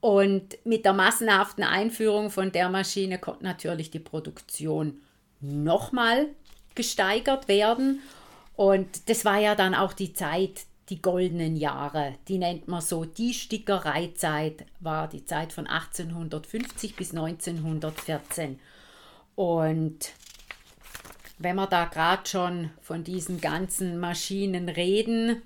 Und 0.01 0.57
mit 0.65 0.83
der 0.83 0.93
massenhaften 0.93 1.63
Einführung 1.63 2.31
von 2.31 2.51
der 2.51 2.69
Maschine 2.69 3.19
konnte 3.19 3.43
natürlich 3.43 3.91
die 3.91 3.99
Produktion 3.99 4.99
nochmal 5.41 6.29
gesteigert 6.73 7.47
werden. 7.47 8.01
Und 8.55 9.07
das 9.07 9.23
war 9.23 9.37
ja 9.37 9.53
dann 9.53 9.75
auch 9.75 9.93
die 9.93 10.13
Zeit, 10.13 10.61
die 10.89 11.03
goldenen 11.03 11.55
Jahre. 11.55 12.15
Die 12.27 12.39
nennt 12.39 12.67
man 12.67 12.81
so. 12.81 13.05
Die 13.05 13.35
Stickereizeit 13.35 14.65
war 14.79 15.07
die 15.07 15.23
Zeit 15.23 15.53
von 15.53 15.67
1850 15.67 16.95
bis 16.95 17.11
1914. 17.11 18.59
Und 19.35 20.13
wenn 21.39 21.55
wir 21.55 21.67
da 21.67 21.85
gerade 21.85 22.29
schon 22.29 22.69
von 22.81 23.03
diesen 23.03 23.41
ganzen 23.41 23.99
Maschinen 23.99 24.69
reden, 24.69 25.41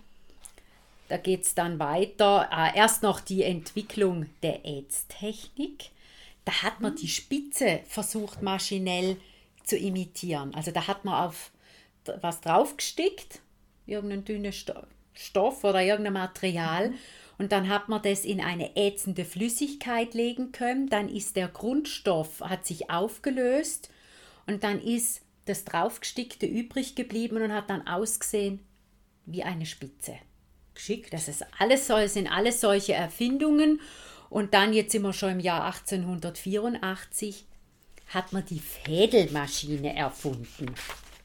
da 1.08 1.18
geht 1.18 1.44
es 1.44 1.54
dann 1.54 1.80
weiter. 1.80 2.50
Äh, 2.52 2.76
erst 2.78 3.04
noch 3.04 3.20
die 3.20 3.44
Entwicklung 3.44 4.26
der 4.42 4.66
Ätztechnik. 4.66 5.92
Da 6.46 6.64
hat 6.64 6.82
man 6.82 6.96
die 6.96 7.08
Spitze 7.08 7.82
versucht 7.88 8.42
maschinell 8.42 9.18
zu 9.64 9.78
imitieren. 9.78 10.54
Also 10.56 10.72
da 10.72 10.88
hat 10.88 11.06
man 11.06 11.14
auf 11.26 11.52
was 12.22 12.42
draufgestickt, 12.42 13.40
irgendeinen 13.86 14.26
dünnen 14.26 14.54
Stoff 15.14 15.64
oder 15.64 15.82
irgendein 15.82 16.14
Material. 16.14 16.94
Und 17.38 17.52
dann 17.52 17.70
hat 17.70 17.90
man 17.90 18.02
das 18.02 18.26
in 18.26 18.42
eine 18.42 18.76
ätzende 18.76 19.26
Flüssigkeit 19.26 20.14
legen 20.14 20.52
können. 20.52 20.90
Dann 20.90 21.10
ist 21.10 21.36
der 21.36 21.48
Grundstoff, 21.48 22.42
hat 22.42 22.66
sich 22.66 22.90
aufgelöst 22.90 23.90
und 24.48 24.64
dann 24.64 24.82
ist 24.82 25.23
das 25.46 25.66
draufgestickte 25.66 26.46
übrig 26.46 26.96
geblieben 26.96 27.42
und 27.42 27.54
hat 27.54 27.70
dann 27.70 27.88
ausgesehen 27.88 28.60
wie 29.26 29.44
eine 29.44 29.66
Spitze. 29.66 30.16
Geschickt. 30.74 31.14
Das 31.14 31.28
ist 31.28 31.46
alles, 31.60 31.88
sind 31.88 32.28
alles 32.28 32.62
solche 32.62 32.94
Erfindungen. 32.94 33.80
Und 34.30 34.54
dann, 34.54 34.74
jetzt 34.74 34.92
sind 34.92 35.04
wir 35.04 35.14
schon 35.14 35.34
im 35.34 35.40
Jahr 35.40 35.66
1884, 35.66 37.46
hat 38.08 38.34
man 38.34 38.46
die 38.46 38.60
Fädelmaschine 38.60 39.96
erfunden. 39.96 40.74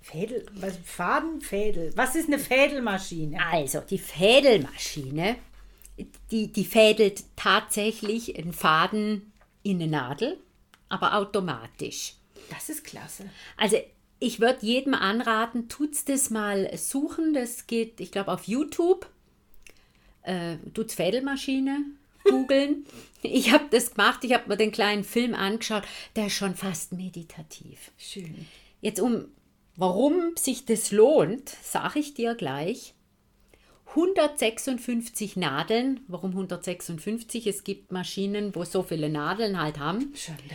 Fädel, 0.03 0.47
was, 0.55 0.79
Fadenfädel. 0.85 1.93
Was 1.97 2.15
ist 2.15 2.29
eine 2.29 2.39
Fädelmaschine? 2.39 3.39
Also, 3.45 3.81
die 3.81 3.99
Fädelmaschine, 3.99 5.37
die, 6.31 6.53
die 6.53 6.65
fädelt 6.65 7.25
tatsächlich 7.37 8.39
einen 8.39 8.53
Faden 8.53 9.33
in 9.63 9.83
eine 9.83 9.91
Nadel, 9.91 10.39
aber 10.89 11.15
automatisch. 11.15 12.15
Das 12.51 12.69
ist 12.69 12.85
klasse. 12.85 13.29
Also, 13.57 13.79
ich 14.21 14.41
würde 14.41 14.67
jedem 14.67 14.95
anraten, 14.95 15.69
tut's 15.69 16.05
das 16.05 16.31
mal 16.31 16.77
suchen. 16.77 17.35
Das 17.35 17.67
geht, 17.67 18.01
ich 18.01 18.11
glaube, 18.11 18.33
auf 18.33 18.45
YouTube. 18.45 19.09
Äh, 20.23 20.57
tut's 20.75 20.95
Fädelmaschine 20.95 21.85
googeln. 22.25 22.85
ich 23.23 23.53
habe 23.53 23.67
das 23.71 23.95
gemacht, 23.95 24.25
ich 24.25 24.33
habe 24.35 24.49
mir 24.49 24.57
den 24.57 24.73
kleinen 24.73 25.05
Film 25.05 25.35
angeschaut. 25.35 25.85
Der 26.17 26.27
ist 26.27 26.35
schon 26.35 26.55
fast 26.55 26.93
meditativ. 26.93 27.91
Schön. 27.97 28.47
Jetzt 28.81 29.01
um, 29.01 29.27
warum 29.77 30.37
sich 30.37 30.65
das 30.65 30.93
lohnt, 30.93 31.49
sage 31.63 32.01
ich 32.01 32.15
dir 32.15 32.35
gleich. 32.35 32.95
156 33.91 35.37
Nadeln. 35.37 36.01
Warum 36.09 36.31
156? 36.31 37.47
Es 37.47 37.65
gibt 37.65 37.91
Maschinen, 37.91 38.55
wo 38.55 38.65
so 38.65 38.83
viele 38.83 39.09
Nadeln 39.09 39.61
halt 39.61 39.79
haben. 39.79 40.13
Schande. 40.15 40.55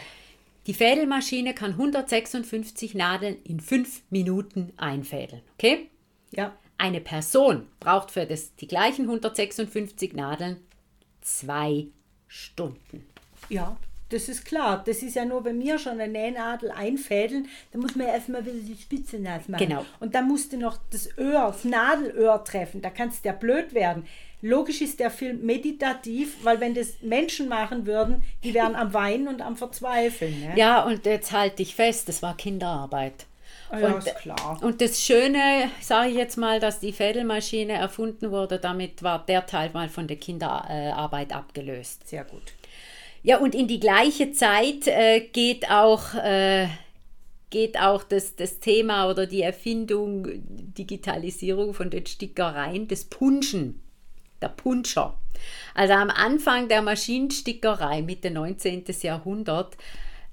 Die 0.65 0.73
Fädelmaschine 0.73 1.53
kann 1.53 1.71
156 1.71 2.95
Nadeln 2.95 3.37
in 3.43 3.59
5 3.59 4.03
Minuten 4.09 4.71
einfädeln. 4.77 5.41
Okay? 5.55 5.89
Ja. 6.31 6.57
Eine 6.77 7.01
Person 7.01 7.67
braucht 7.79 8.11
für 8.11 8.25
das, 8.25 8.55
die 8.55 8.67
gleichen 8.67 9.03
156 9.03 10.13
Nadeln 10.13 10.57
zwei 11.21 11.87
Stunden. 12.27 13.05
Ja, 13.49 13.77
das 14.13 14.29
ist 14.29 14.45
klar. 14.45 14.83
Das 14.85 15.01
ist 15.01 15.15
ja 15.15 15.25
nur 15.25 15.43
bei 15.43 15.53
mir 15.53 15.79
schon 15.79 15.99
eine 15.99 16.07
Nähnadel 16.07 16.71
einfädeln. 16.71 17.47
Da 17.71 17.79
muss 17.79 17.95
man 17.95 18.07
ja 18.07 18.13
erstmal 18.13 18.45
wieder 18.45 18.55
die 18.55 18.81
Spitze 18.81 19.19
nass 19.19 19.47
machen. 19.47 19.67
Genau. 19.67 19.85
Und 19.99 20.15
dann 20.15 20.27
musst 20.27 20.53
du 20.53 20.57
noch 20.57 20.77
das 20.91 21.09
Öhr, 21.17 21.47
das 21.47 21.65
Nadelöhr 21.65 22.43
treffen. 22.43 22.81
Da 22.81 22.89
kannst 22.89 23.25
du 23.25 23.29
ja 23.29 23.33
blöd 23.33 23.73
werden. 23.73 24.05
Logisch 24.41 24.81
ist 24.81 24.99
der 24.99 25.09
Film 25.09 25.45
meditativ, 25.45 26.43
weil 26.43 26.59
wenn 26.59 26.73
das 26.75 27.01
Menschen 27.01 27.47
machen 27.47 27.85
würden, 27.85 28.23
die 28.43 28.53
wären 28.53 28.75
am 28.75 28.93
Weinen 28.93 29.29
und 29.29 29.41
am 29.41 29.55
Verzweifeln. 29.55 30.37
Ne? 30.41 30.53
Ja, 30.57 30.83
und 30.83 31.05
jetzt 31.05 31.31
halte 31.31 31.63
ich 31.63 31.75
fest, 31.75 32.09
das 32.09 32.21
war 32.21 32.35
Kinderarbeit. 32.35 33.25
Ah 33.69 33.79
ja, 33.79 33.93
und, 33.93 34.63
und 34.63 34.81
das 34.81 35.01
Schöne, 35.01 35.69
sage 35.81 36.09
ich 36.09 36.15
jetzt 36.15 36.37
mal, 36.37 36.59
dass 36.59 36.79
die 36.79 36.91
Fädelmaschine 36.91 37.73
erfunden 37.73 38.31
wurde, 38.31 38.59
damit 38.59 39.01
war 39.01 39.25
der 39.25 39.45
Teil 39.45 39.71
mal 39.73 39.89
von 39.89 40.07
der 40.07 40.17
Kinderarbeit 40.17 41.33
abgelöst. 41.33 42.07
Sehr 42.07 42.25
gut. 42.25 42.53
Ja, 43.23 43.37
und 43.37 43.55
in 43.55 43.67
die 43.69 43.79
gleiche 43.79 44.33
Zeit 44.33 44.85
äh, 44.87 45.21
geht 45.21 45.71
auch, 45.71 46.13
äh, 46.13 46.67
geht 47.49 47.79
auch 47.79 48.03
das, 48.03 48.35
das 48.35 48.59
Thema 48.59 49.09
oder 49.09 49.25
die 49.25 49.41
Erfindung, 49.41 50.27
Digitalisierung 50.77 51.73
von 51.73 51.89
den 51.89 52.05
Stickereien, 52.05 52.89
das 52.89 53.05
Punschen 53.05 53.81
der 54.41 54.49
Punscher. 54.49 55.17
Also 55.73 55.93
am 55.93 56.09
Anfang 56.09 56.67
der 56.67 56.81
Maschinenstickerei 56.81 58.01
Mitte 58.01 58.29
19. 58.29 58.83
Jahrhundert 59.01 59.77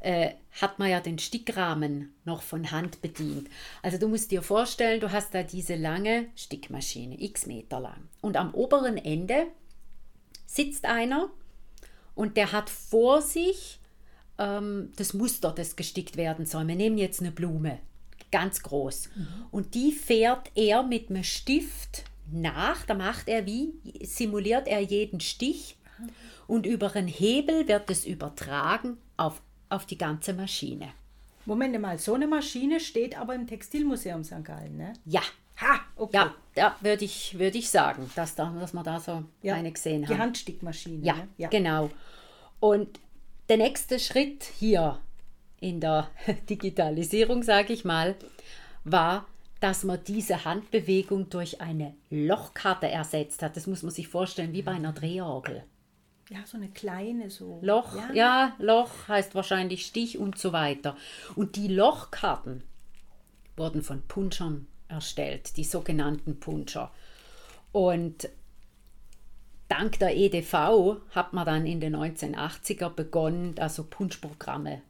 äh, 0.00 0.30
hat 0.60 0.80
man 0.80 0.90
ja 0.90 0.98
den 0.98 1.20
Stickrahmen 1.20 2.12
noch 2.24 2.42
von 2.42 2.72
Hand 2.72 3.00
bedient. 3.02 3.48
Also 3.82 3.98
du 3.98 4.08
musst 4.08 4.32
dir 4.32 4.42
vorstellen, 4.42 5.00
du 5.00 5.12
hast 5.12 5.32
da 5.32 5.44
diese 5.44 5.76
lange 5.76 6.26
Stickmaschine, 6.34 7.22
x 7.22 7.46
Meter 7.46 7.78
lang. 7.78 8.08
Und 8.20 8.36
am 8.36 8.52
oberen 8.52 8.96
Ende 8.96 9.46
sitzt 10.46 10.86
einer 10.86 11.30
und 12.20 12.36
der 12.36 12.52
hat 12.52 12.68
vor 12.68 13.22
sich 13.22 13.80
ähm, 14.36 14.92
das 14.96 15.14
Muster, 15.14 15.52
das 15.52 15.74
gestickt 15.74 16.18
werden 16.18 16.44
soll. 16.44 16.68
Wir 16.68 16.74
nehmen 16.74 16.98
jetzt 16.98 17.20
eine 17.20 17.30
Blume, 17.30 17.78
ganz 18.30 18.62
groß. 18.62 19.08
Mhm. 19.16 19.26
Und 19.50 19.74
die 19.74 19.90
fährt 19.90 20.50
er 20.54 20.82
mit 20.82 21.08
einem 21.08 21.24
Stift 21.24 22.04
nach, 22.30 22.84
da 22.84 22.92
macht 22.92 23.26
er 23.26 23.46
wie, 23.46 23.72
simuliert 24.04 24.68
er 24.68 24.80
jeden 24.80 25.20
Stich 25.20 25.78
und 26.46 26.66
über 26.66 26.94
einen 26.94 27.08
Hebel 27.08 27.66
wird 27.66 27.90
es 27.90 28.04
übertragen 28.04 28.98
auf, 29.16 29.40
auf 29.70 29.86
die 29.86 29.96
ganze 29.96 30.34
Maschine. 30.34 30.92
Moment 31.46 31.80
mal, 31.80 31.98
so 31.98 32.12
eine 32.12 32.26
Maschine 32.26 32.80
steht 32.80 33.18
aber 33.18 33.34
im 33.34 33.46
Textilmuseum 33.46 34.24
St. 34.24 34.44
Gallen, 34.44 34.76
ne? 34.76 34.92
Ja. 35.06 35.22
Ha, 35.62 35.80
okay. 35.96 36.16
Ja, 36.16 36.34
ja 36.54 36.76
würde 36.80 37.04
ich, 37.04 37.38
würd 37.38 37.54
ich 37.54 37.70
sagen, 37.70 38.10
dass, 38.14 38.34
da, 38.34 38.54
dass 38.60 38.74
wir 38.74 38.82
da 38.82 39.00
so 39.00 39.24
ja, 39.42 39.54
eine 39.54 39.72
gesehen 39.72 40.06
haben. 40.06 40.14
Die 40.14 40.20
Handstickmaschine. 40.20 41.04
Ja, 41.04 41.14
ne? 41.14 41.28
ja, 41.38 41.48
genau. 41.48 41.90
Und 42.60 43.00
der 43.48 43.56
nächste 43.56 43.98
Schritt 43.98 44.44
hier 44.44 45.00
in 45.60 45.80
der 45.80 46.08
Digitalisierung, 46.48 47.42
sage 47.42 47.72
ich 47.72 47.84
mal, 47.84 48.14
war, 48.84 49.26
dass 49.60 49.84
man 49.84 50.02
diese 50.04 50.44
Handbewegung 50.44 51.28
durch 51.28 51.60
eine 51.60 51.94
Lochkarte 52.08 52.88
ersetzt 52.88 53.42
hat. 53.42 53.56
Das 53.56 53.66
muss 53.66 53.82
man 53.82 53.92
sich 53.92 54.08
vorstellen, 54.08 54.52
wie 54.52 54.62
bei 54.62 54.72
einer 54.72 54.92
Drehorgel. 54.92 55.64
Ja, 56.30 56.46
so 56.46 56.56
eine 56.56 56.68
kleine 56.68 57.28
so. 57.28 57.58
Loch, 57.60 57.96
ja. 57.96 58.12
ja, 58.12 58.56
Loch 58.58 59.08
heißt 59.08 59.34
wahrscheinlich 59.34 59.84
Stich 59.84 60.16
und 60.16 60.38
so 60.38 60.52
weiter. 60.52 60.96
Und 61.34 61.56
die 61.56 61.68
Lochkarten 61.68 62.62
wurden 63.56 63.82
von 63.82 64.02
Punschern 64.02 64.66
erstellt, 64.88 65.56
die 65.56 65.64
sogenannten 65.64 66.38
Punscher. 66.38 66.92
Und 67.72 68.28
dank 69.70 69.98
der 69.98 70.16
EDV 70.16 70.96
hat 71.10 71.32
man 71.32 71.46
dann 71.46 71.66
in 71.66 71.80
den 71.80 71.96
1980er 71.96 72.90
begonnen, 72.90 73.54
also 73.58 73.84
Punschprogramme 73.84 74.82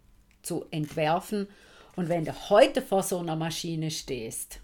zu 0.43 0.65
entwerfen 0.71 1.49
und 1.97 2.09
wenn 2.09 2.25
du 2.25 2.33
heute 2.51 2.83
vor 2.83 3.03
so 3.03 3.19
einer 3.19 3.37
Maschine 3.37 3.91
stehst, 3.91 4.61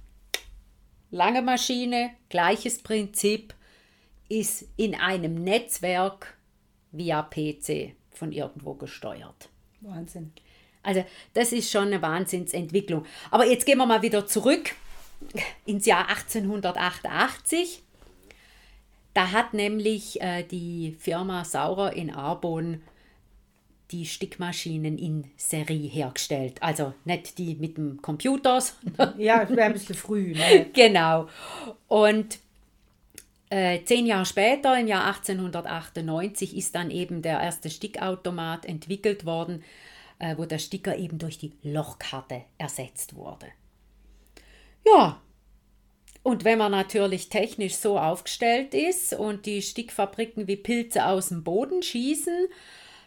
lange 1.11 1.43
Maschine, 1.43 2.11
gleiches 2.29 2.83
Prinzip, 2.83 3.55
ist 4.29 4.67
in 4.77 4.95
einem 4.95 5.35
Netzwerk 5.35 6.37
via 6.93 7.23
PC 7.23 7.95
von 8.11 8.33
irgendwo 8.33 8.75
gesteuert. 8.75 9.49
Wahnsinn. 9.81 10.33
Also 10.83 11.05
das 11.35 11.53
ist 11.53 11.71
schon 11.71 11.89
eine 11.89 12.03
Wahnsinnsentwicklung. 12.03 13.05
Aber 13.31 13.47
jetzt 13.47 13.67
gehen 13.67 13.79
wir 13.79 13.87
mal 13.87 14.03
wieder 14.03 14.27
zurück 14.27 14.75
ins 15.65 15.87
Jahr 15.87 16.09
1888. 16.09 17.83
Da 19.17 19.33
hat 19.33 19.55
nämlich 19.55 20.21
äh, 20.21 20.43
die 20.43 20.95
Firma 20.99 21.43
Saurer 21.43 21.95
in 21.95 22.11
Arbon 22.11 22.83
die 23.91 24.05
Stickmaschinen 24.05 24.99
in 24.99 25.31
Serie 25.39 25.89
hergestellt. 25.89 26.63
Also 26.63 26.93
nicht 27.07 27.39
die 27.39 27.55
mit 27.55 27.79
dem 27.79 28.03
Computer. 28.03 28.63
ja, 29.17 29.45
es 29.45 29.49
wäre 29.49 29.63
ein 29.63 29.73
bisschen 29.73 29.95
früh. 29.95 30.35
Ne? 30.35 30.67
genau. 30.75 31.29
Und 31.89 32.41
äh, 33.49 33.83
zehn 33.85 34.05
Jahre 34.05 34.27
später, 34.27 34.79
im 34.79 34.87
Jahr 34.87 35.07
1898, 35.07 36.55
ist 36.55 36.75
dann 36.75 36.91
eben 36.91 37.23
der 37.23 37.41
erste 37.41 37.71
Stickautomat 37.71 38.67
entwickelt 38.67 39.25
worden, 39.25 39.65
äh, 40.19 40.37
wo 40.37 40.45
der 40.45 40.59
Sticker 40.59 40.95
eben 40.95 41.17
durch 41.17 41.39
die 41.39 41.55
Lochkarte 41.63 42.43
ersetzt 42.59 43.17
wurde. 43.17 43.47
Ja, 44.85 45.23
und 46.27 46.45
wenn 46.45 46.59
man 46.59 46.73
natürlich 46.73 47.29
technisch 47.29 47.77
so 47.77 48.01
aufgestellt 48.01 48.75
ist 48.75 49.13
und 49.13 49.47
die 49.47 49.63
Stickfabriken 49.63 50.49
wie 50.49 50.57
Pilze 50.57 51.07
aus 51.07 51.29
dem 51.29 51.45
Boden 51.45 51.85
schießen, 51.85 52.49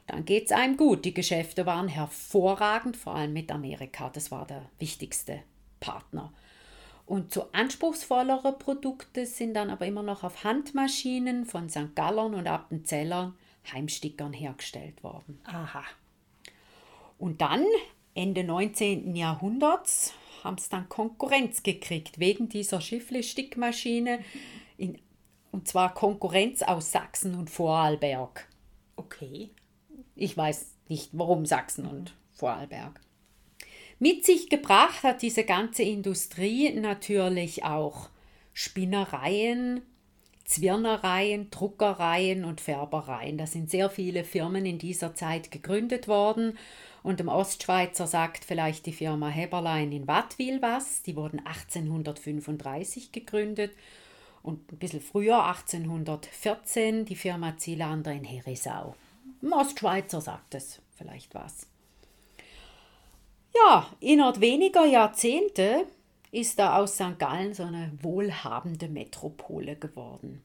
dann 0.08 0.23
geht 0.23 0.45
es 0.45 0.51
einem 0.53 0.77
gut. 0.77 1.03
Die 1.03 1.13
Geschäfte 1.13 1.65
waren 1.65 1.89
hervorragend, 1.89 2.95
vor 2.95 3.15
allem 3.15 3.34
mit 3.34 3.51
Amerika. 3.51 4.10
Das 4.10 4.32
war 4.32 4.47
der 4.47 4.69
wichtigste 4.79 5.41
Partner. 5.82 6.32
Und 7.05 7.34
so 7.34 7.49
anspruchsvollere 7.51 8.53
Produkte 8.53 9.25
sind 9.25 9.53
dann 9.53 9.69
aber 9.69 9.86
immer 9.86 10.01
noch 10.01 10.23
auf 10.23 10.45
Handmaschinen 10.45 11.43
von 11.45 11.69
St. 11.69 11.93
Gallern 11.95 12.34
und 12.34 12.47
Appenzellern 12.47 13.36
Heimstickern 13.69 14.32
hergestellt 14.32 15.03
worden. 15.03 15.41
Aha. 15.43 15.84
Und 17.17 17.41
dann, 17.41 17.65
Ende 18.15 18.45
19. 18.45 19.13
Jahrhunderts, 19.13 20.13
haben 20.43 20.58
es 20.58 20.69
dann 20.69 20.89
Konkurrenz 20.89 21.63
gekriegt 21.63 22.19
wegen 22.19 22.49
dieser 22.49 22.82
Schiffle-Stickmaschine. 22.82 24.19
In 24.78 24.99
Und 25.52 25.67
zwar 25.67 25.93
Konkurrenz 25.93 26.62
aus 26.62 26.91
Sachsen 26.91 27.36
und 27.36 27.49
Vorarlberg. 27.49 28.47
Okay. 28.95 29.49
Ich 30.15 30.36
weiß 30.36 30.75
nicht, 30.89 31.10
warum 31.13 31.45
Sachsen 31.45 31.86
und 31.86 32.15
Vorarlberg. 32.32 32.99
Mit 33.99 34.25
sich 34.25 34.49
gebracht 34.49 35.04
hat 35.04 35.21
diese 35.21 35.43
ganze 35.43 35.84
Industrie 35.84 36.71
natürlich 36.71 37.63
auch 37.65 38.10
Spinnereien, 38.54 39.82
Zwirnereien, 40.45 41.52
Druckereien 41.52 42.43
und 42.43 42.60
Färbereien. 42.60 43.38
Da 43.38 43.45
sind 43.45 43.69
sehr 43.69 43.89
viele 43.89 44.23
Firmen 44.23 44.65
in 44.65 44.80
dieser 44.80 45.13
Zeit 45.15 45.52
gegründet 45.52 46.08
worden. 46.08 46.58
Und 47.10 47.19
im 47.19 47.28
Ostschweizer 47.28 48.06
sagt 48.06 48.45
vielleicht 48.45 48.86
die 48.86 48.93
Firma 48.93 49.30
Heberlein 49.30 49.91
in 49.91 50.08
Wattwil 50.08 50.62
was. 50.62 51.02
Die 51.02 51.15
wurden 51.15 51.39
1835 51.39 53.12
gegründet 53.12 53.72
und 54.43 54.72
ein 54.72 54.78
bisschen 54.78 55.02
früher, 55.02 55.43
1814, 55.43 57.06
die 57.06 57.15
Firma 57.15 57.58
Zielander 57.58 58.12
in 58.12 58.24
Herisau. 58.24 58.93
Im 59.41 59.54
Ostschweizer 59.54 60.22
sagt 60.22 60.54
es 60.54 60.84
vielleicht 60.98 61.34
was. 61.34 61.65
Ja, 63.56 63.88
innerhalb 64.00 64.39
weniger 64.39 64.86
Jahrzehnte 64.86 65.88
ist 66.30 66.60
da 66.60 66.78
aus 66.78 66.93
St. 66.93 67.17
Gallen 67.17 67.56
so 67.56 67.63
eine 67.63 67.91
wohlhabende 68.04 68.88
Metropole 68.88 69.76
geworden. 69.76 70.43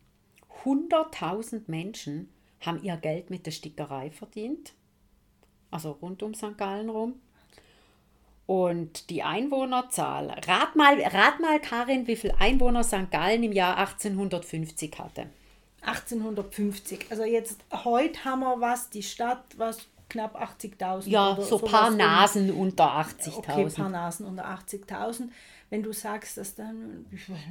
100.000 0.64 1.64
Menschen 1.66 2.30
haben 2.62 2.82
ihr 2.82 2.96
Geld 2.96 3.28
mit 3.28 3.44
der 3.44 3.50
Stickerei 3.50 4.10
verdient, 4.10 4.72
also 5.74 5.92
rund 6.00 6.22
um 6.22 6.34
St. 6.34 6.56
Gallen 6.56 6.88
rum. 6.88 7.14
Und 8.46 9.10
die 9.10 9.22
Einwohnerzahl, 9.22 10.28
rat 10.46 10.76
mal, 10.76 11.00
rat 11.00 11.40
mal 11.40 11.58
Karin, 11.60 12.06
wie 12.06 12.16
viele 12.16 12.38
Einwohner 12.38 12.84
St. 12.84 13.10
Gallen 13.10 13.42
im 13.42 13.52
Jahr 13.52 13.78
1850 13.78 14.98
hatte. 14.98 15.26
1850. 15.80 17.06
Also 17.10 17.24
jetzt 17.24 17.60
heute 17.72 18.24
haben 18.24 18.40
wir 18.40 18.60
was, 18.60 18.90
die 18.90 19.02
Stadt, 19.02 19.44
was 19.56 19.78
knapp 20.10 20.40
80.000. 20.40 21.08
Ja, 21.08 21.38
so 21.40 21.58
ein 21.58 21.70
paar 21.70 21.90
Nasen 21.90 22.52
unter 22.52 22.96
80.000. 22.98 23.36
Okay, 23.36 23.68
paar 23.70 23.88
Nasen 23.88 24.26
unter 24.26 24.46
80.000. 24.46 25.28
Wenn 25.70 25.82
du 25.82 25.92
sagst, 25.92 26.36
dass 26.36 26.54
dann, 26.54 27.06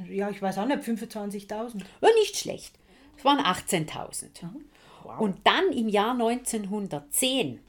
ja, 0.08 0.30
ich 0.30 0.40
weiß 0.40 0.58
auch 0.58 0.66
nicht, 0.66 0.82
25.000. 0.82 1.82
Ja, 2.00 2.08
nicht 2.20 2.36
schlecht. 2.36 2.74
Es 3.18 3.24
waren 3.24 3.40
18.000. 3.40 4.44
Mhm. 4.44 4.64
Wow. 5.02 5.20
Und 5.20 5.38
dann 5.44 5.72
im 5.72 5.88
Jahr 5.88 6.12
1910 6.12 7.60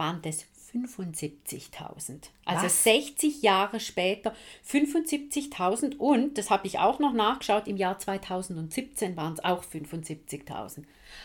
waren 0.00 0.20
das 0.22 0.46
75.000. 0.72 2.30
Also 2.44 2.64
Was? 2.64 2.84
60 2.84 3.42
Jahre 3.42 3.80
später 3.80 4.34
75.000 4.68 5.96
und, 5.96 6.38
das 6.38 6.50
habe 6.50 6.66
ich 6.66 6.78
auch 6.78 6.98
noch 6.98 7.12
nachgeschaut, 7.12 7.68
im 7.68 7.76
Jahr 7.76 7.98
2017 7.98 9.16
waren 9.16 9.34
es 9.34 9.44
auch 9.44 9.64
75.000. 9.64 10.84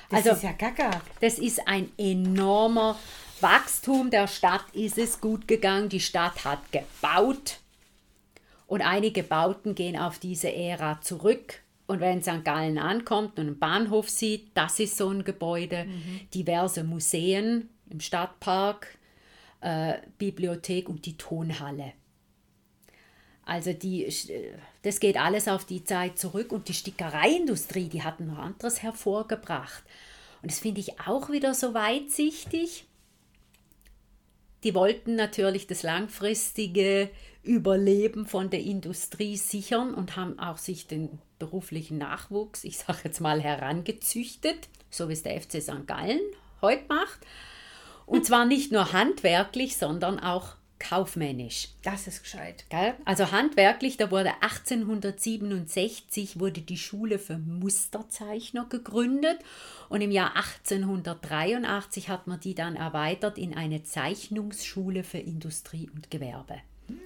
Das 0.09 0.19
also, 0.19 0.31
ist 0.31 0.43
ja 0.43 0.51
gaga. 0.51 1.01
Das 1.21 1.39
ist 1.39 1.67
ein 1.67 1.91
enormer 1.97 2.97
Wachstum. 3.39 4.09
Der 4.09 4.27
Stadt 4.27 4.65
ist 4.73 4.97
es 4.97 5.21
gut 5.21 5.47
gegangen. 5.47 5.89
Die 5.89 5.99
Stadt 5.99 6.43
hat 6.43 6.59
gebaut. 6.71 7.59
Und 8.67 8.81
einige 8.81 9.21
Bauten 9.21 9.75
gehen 9.75 9.95
auf 9.97 10.17
diese 10.17 10.51
Ära 10.51 11.01
zurück. 11.01 11.61
Und 11.85 11.99
wenn 11.99 12.23
St. 12.23 12.43
Gallen 12.43 12.79
ankommt 12.79 13.37
und 13.37 13.45
einen 13.45 13.59
Bahnhof 13.59 14.09
sieht, 14.09 14.49
das 14.55 14.79
ist 14.79 14.97
so 14.97 15.09
ein 15.09 15.23
Gebäude, 15.23 15.85
mhm. 15.85 16.21
diverse 16.33 16.83
Museen 16.83 17.69
im 17.95 18.01
Stadtpark, 18.01 18.97
äh, 19.61 19.95
Bibliothek 20.17 20.89
und 20.89 21.05
die 21.05 21.17
Tonhalle. 21.17 21.93
Also 23.45 23.73
die, 23.73 24.11
das 24.81 24.99
geht 24.99 25.17
alles 25.17 25.47
auf 25.47 25.65
die 25.65 25.83
Zeit 25.83 26.19
zurück 26.19 26.51
und 26.51 26.67
die 26.67 26.73
Stickereiindustrie, 26.73 27.87
die 27.87 28.03
hat 28.03 28.19
noch 28.19 28.39
anderes 28.39 28.81
hervorgebracht. 28.81 29.83
Und 30.41 30.51
das 30.51 30.59
finde 30.59 30.81
ich 30.81 30.99
auch 30.99 31.29
wieder 31.29 31.53
so 31.53 31.73
weitsichtig. 31.73 32.85
Die 34.63 34.75
wollten 34.75 35.15
natürlich 35.15 35.67
das 35.67 35.83
langfristige 35.83 37.09
Überleben 37.43 38.25
von 38.25 38.49
der 38.49 38.61
Industrie 38.61 39.37
sichern 39.37 39.93
und 39.93 40.15
haben 40.15 40.39
auch 40.39 40.57
sich 40.57 40.87
den 40.87 41.19
beruflichen 41.37 41.99
Nachwuchs, 41.99 42.63
ich 42.63 42.77
sage 42.77 43.01
jetzt 43.03 43.21
mal, 43.21 43.39
herangezüchtet, 43.41 44.69
so 44.89 45.07
wie 45.07 45.13
es 45.13 45.21
der 45.21 45.39
FC 45.39 45.61
St. 45.61 45.85
Gallen 45.85 46.19
heute 46.61 46.85
macht. 46.89 47.19
Und 48.05 48.25
zwar 48.25 48.45
nicht 48.45 48.71
nur 48.71 48.93
handwerklich, 48.93 49.77
sondern 49.77 50.19
auch 50.19 50.55
kaufmännisch. 50.79 51.69
Das 51.83 52.07
ist 52.07 52.23
gescheit. 52.23 52.65
Gell? 52.69 52.93
Also 53.05 53.31
handwerklich, 53.31 53.97
da 53.97 54.11
wurde 54.11 54.33
1867 54.41 56.39
wurde 56.39 56.61
die 56.61 56.77
Schule 56.77 57.17
für 57.17 57.37
Musterzeichner 57.37 58.65
gegründet 58.69 59.39
und 59.89 60.01
im 60.01 60.11
Jahr 60.11 60.35
1883 60.35 62.09
hat 62.09 62.27
man 62.27 62.39
die 62.39 62.55
dann 62.55 62.75
erweitert 62.75 63.37
in 63.37 63.55
eine 63.55 63.83
Zeichnungsschule 63.83 65.03
für 65.03 65.19
Industrie 65.19 65.89
und 65.95 66.11
Gewerbe. 66.11 66.57
Hm. 66.87 66.99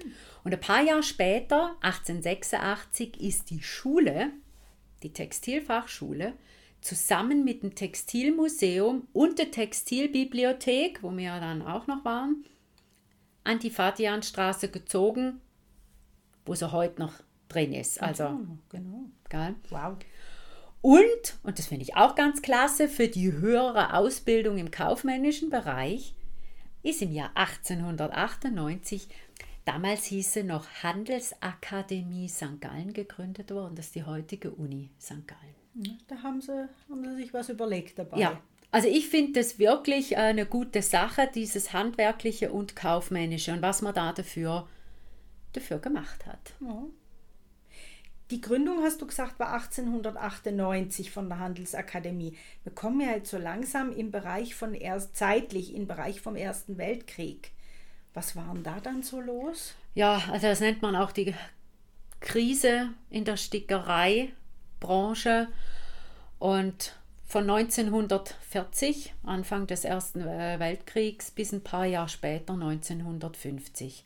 Und 0.43 0.53
ein 0.53 0.59
paar 0.59 0.81
Jahre 0.81 1.03
später, 1.03 1.75
1886, 1.81 3.21
ist 3.21 3.49
die 3.49 3.61
Schule, 3.61 4.31
die 5.03 5.13
Textilfachschule, 5.13 6.33
zusammen 6.81 7.43
mit 7.43 7.63
dem 7.63 7.75
Textilmuseum 7.75 9.07
und 9.13 9.39
der 9.39 9.51
Textilbibliothek, 9.51 11.03
wo 11.03 11.11
wir 11.11 11.25
ja 11.25 11.39
dann 11.39 11.61
auch 11.61 11.87
noch 11.87 12.05
waren, 12.05 12.45
an 13.43 13.59
die 13.59 13.69
Fatianstraße 13.69 14.69
gezogen, 14.69 15.41
wo 16.45 16.55
sie 16.55 16.71
heute 16.71 16.99
noch 16.99 17.13
drin 17.47 17.73
ist. 17.73 18.01
Also, 18.01 18.39
genau. 18.69 19.05
Geil. 19.29 19.55
Wow. 19.69 19.97
Und, 20.81 21.37
und 21.43 21.59
das 21.59 21.67
finde 21.67 21.83
ich 21.83 21.95
auch 21.95 22.15
ganz 22.15 22.41
klasse, 22.41 22.87
für 22.87 23.07
die 23.07 23.33
höhere 23.33 23.93
Ausbildung 23.93 24.57
im 24.57 24.71
kaufmännischen 24.71 25.49
Bereich 25.49 26.15
ist 26.83 27.01
im 27.01 27.11
Jahr 27.11 27.31
1898, 27.35 29.09
damals 29.65 30.05
hieß 30.05 30.33
sie 30.33 30.43
noch 30.43 30.65
Handelsakademie 30.81 32.29
St. 32.29 32.61
Gallen 32.61 32.93
gegründet 32.93 33.51
worden. 33.51 33.75
Das 33.75 33.87
ist 33.87 33.95
die 33.95 34.05
heutige 34.05 34.51
Uni 34.51 34.89
St. 34.99 35.27
Gallen. 35.27 35.58
Da 36.07 36.23
haben 36.23 36.41
sie, 36.41 36.67
haben 36.89 37.03
sie 37.03 37.15
sich 37.15 37.33
was 37.33 37.49
überlegt 37.49 37.99
dabei. 37.99 38.19
Ja, 38.19 38.41
also 38.71 38.87
ich 38.87 39.09
finde 39.09 39.39
das 39.39 39.57
wirklich 39.57 40.17
eine 40.17 40.45
gute 40.45 40.81
Sache, 40.81 41.29
dieses 41.33 41.73
handwerkliche 41.73 42.51
und 42.51 42.75
kaufmännische 42.75 43.51
und 43.51 43.61
was 43.61 43.81
man 43.81 43.93
da 43.93 44.13
dafür, 44.13 44.67
dafür 45.53 45.79
gemacht 45.79 46.25
hat. 46.25 46.53
Ja. 46.59 46.83
Die 48.29 48.41
Gründung, 48.41 48.83
hast 48.83 49.01
du 49.01 49.07
gesagt, 49.07 49.39
war 49.39 49.53
1898 49.53 51.09
von 51.09 51.29
der 51.29 51.39
Handelsakademie. 51.39 52.37
Wir 52.63 52.71
kommen 52.71 53.01
ja 53.01 53.15
jetzt 53.15 53.31
so 53.31 53.39
langsam 53.39 53.91
im 53.91 54.11
Bereich 54.11 54.53
von 54.53 54.75
erst 54.75 55.17
zeitlich, 55.17 55.73
im 55.73 55.87
Bereich 55.87 56.21
vom 56.21 56.35
Ersten 56.35 56.77
Weltkrieg. 56.77 57.51
Was 58.13 58.35
war 58.35 58.53
denn 58.53 58.61
da 58.61 58.79
dann 58.79 59.01
so 59.01 59.19
los? 59.19 59.73
Ja, 59.95 60.21
also 60.31 60.45
das 60.45 60.59
nennt 60.59 60.83
man 60.83 60.95
auch 60.95 61.11
die 61.11 61.33
Krise 62.19 62.89
in 63.09 63.25
der 63.25 63.37
Stickerei 63.37 64.31
Branche. 64.79 65.47
Und 66.39 66.95
von 67.25 67.49
1940, 67.49 69.13
Anfang 69.23 69.67
des 69.67 69.85
Ersten 69.85 70.25
Weltkriegs, 70.25 71.31
bis 71.31 71.51
ein 71.51 71.63
paar 71.63 71.85
Jahre 71.85 72.09
später, 72.09 72.53
1950. 72.53 74.03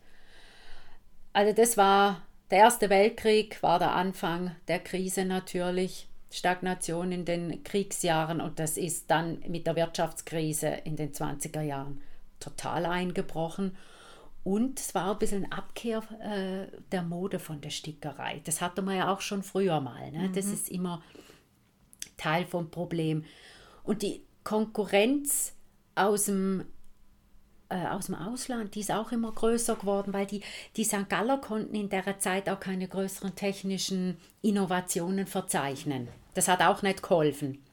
Also 1.31 1.53
das 1.53 1.77
war, 1.77 2.21
der 2.51 2.59
Erste 2.59 2.89
Weltkrieg 2.89 3.63
war 3.63 3.79
der 3.79 3.93
Anfang 3.93 4.55
der 4.67 4.79
Krise 4.79 5.25
natürlich, 5.25 6.07
Stagnation 6.29 7.11
in 7.11 7.25
den 7.25 7.63
Kriegsjahren 7.63 8.41
und 8.41 8.59
das 8.59 8.75
ist 8.77 9.09
dann 9.11 9.39
mit 9.47 9.67
der 9.67 9.75
Wirtschaftskrise 9.75 10.67
in 10.67 10.95
den 10.95 11.13
20er 11.13 11.61
Jahren 11.61 12.01
total 12.39 12.87
eingebrochen. 12.87 13.77
Und 14.43 14.79
es 14.79 14.93
war 14.93 15.11
ein 15.11 15.19
bisschen 15.19 15.51
Abkehr 15.51 16.03
äh, 16.19 16.67
der 16.91 17.03
Mode 17.03 17.39
von 17.39 17.61
der 17.61 17.69
Stickerei. 17.69 18.41
Das 18.43 18.59
hatte 18.59 18.81
man 18.81 18.97
ja 18.97 19.13
auch 19.13 19.21
schon 19.21 19.41
früher 19.41 19.79
mal. 19.79 20.11
Ne? 20.11 20.27
Mhm. 20.27 20.33
Das 20.33 20.45
ist 20.45 20.69
immer 20.69 21.01
Teil 22.17 22.45
vom 22.45 22.69
Problem. 22.69 23.23
Und 23.83 24.01
die 24.01 24.21
Konkurrenz 24.43 25.53
aus 25.95 26.25
dem, 26.25 26.65
äh, 27.69 27.87
aus 27.87 28.07
dem 28.07 28.15
Ausland, 28.15 28.75
die 28.75 28.81
ist 28.81 28.91
auch 28.91 29.13
immer 29.13 29.31
größer 29.31 29.75
geworden, 29.75 30.11
weil 30.11 30.25
die, 30.25 30.41
die 30.75 30.83
St. 30.83 31.07
Galler 31.07 31.37
konnten 31.37 31.75
in 31.75 31.87
der 31.87 32.19
Zeit 32.19 32.49
auch 32.49 32.59
keine 32.59 32.89
größeren 32.89 33.35
technischen 33.35 34.17
Innovationen 34.41 35.25
verzeichnen. 35.25 36.09
Das 36.33 36.49
hat 36.49 36.61
auch 36.61 36.81
nicht 36.81 37.01
geholfen. 37.01 37.63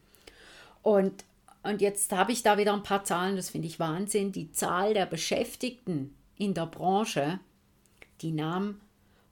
Und, 0.83 1.25
und 1.65 1.81
jetzt 1.81 2.13
habe 2.13 2.31
ich 2.31 2.45
da 2.45 2.59
wieder 2.59 2.75
ein 2.75 2.85
paar 2.85 3.03
Zahlen, 3.03 3.35
das 3.35 3.51
finde 3.51 3.67
ich 3.67 3.81
Wahnsinn. 3.81 4.31
Die 4.31 4.53
Zahl 4.53 4.95
der 4.95 5.07
Beschäftigten 5.07 6.15
in 6.41 6.55
der 6.55 6.67
Branche, 6.67 7.39
die 8.23 8.33
nahm 8.33 8.81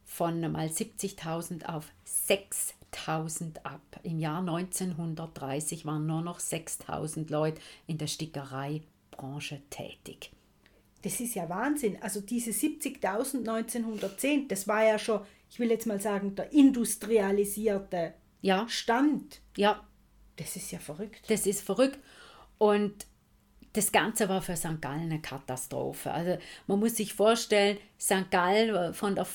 von 0.04 0.40
mal 0.52 0.68
70.000 0.68 1.64
auf 1.66 1.86
6.000 2.06 3.62
ab. 3.64 3.80
Im 4.02 4.18
Jahr 4.18 4.40
1930 4.40 5.86
waren 5.86 6.06
nur 6.06 6.20
noch 6.22 6.38
6.000 6.38 7.30
Leute 7.30 7.60
in 7.86 7.98
der 7.98 8.06
Stickereibranche 8.06 9.62
tätig. 9.70 10.30
Das 11.02 11.20
ist 11.20 11.34
ja 11.34 11.48
Wahnsinn. 11.48 11.96
Also 12.02 12.20
diese 12.20 12.50
70.000 12.50 13.38
1910, 13.48 14.48
das 14.48 14.68
war 14.68 14.84
ja 14.84 14.98
schon, 14.98 15.20
ich 15.50 15.58
will 15.58 15.70
jetzt 15.70 15.86
mal 15.86 16.00
sagen, 16.00 16.34
der 16.34 16.52
industrialisierte 16.52 18.14
Ja, 18.42 18.68
stand. 18.68 19.40
ja, 19.56 19.82
Das 20.36 20.56
ist 20.56 20.70
ja 20.72 20.78
verrückt. 20.78 21.22
das 21.30 21.46
ist 21.46 21.62
verrückt. 21.62 21.98
Und 22.58 23.06
das 23.72 23.92
Ganze 23.92 24.28
war 24.28 24.42
für 24.42 24.56
St. 24.56 24.80
Gallen 24.80 25.02
eine 25.02 25.20
Katastrophe. 25.20 26.10
Also 26.10 26.38
man 26.66 26.80
muss 26.80 26.96
sich 26.96 27.14
vorstellen, 27.14 27.78
St. 28.00 28.30
Gallen 28.30 28.94
von 28.94 29.14
der 29.14 29.26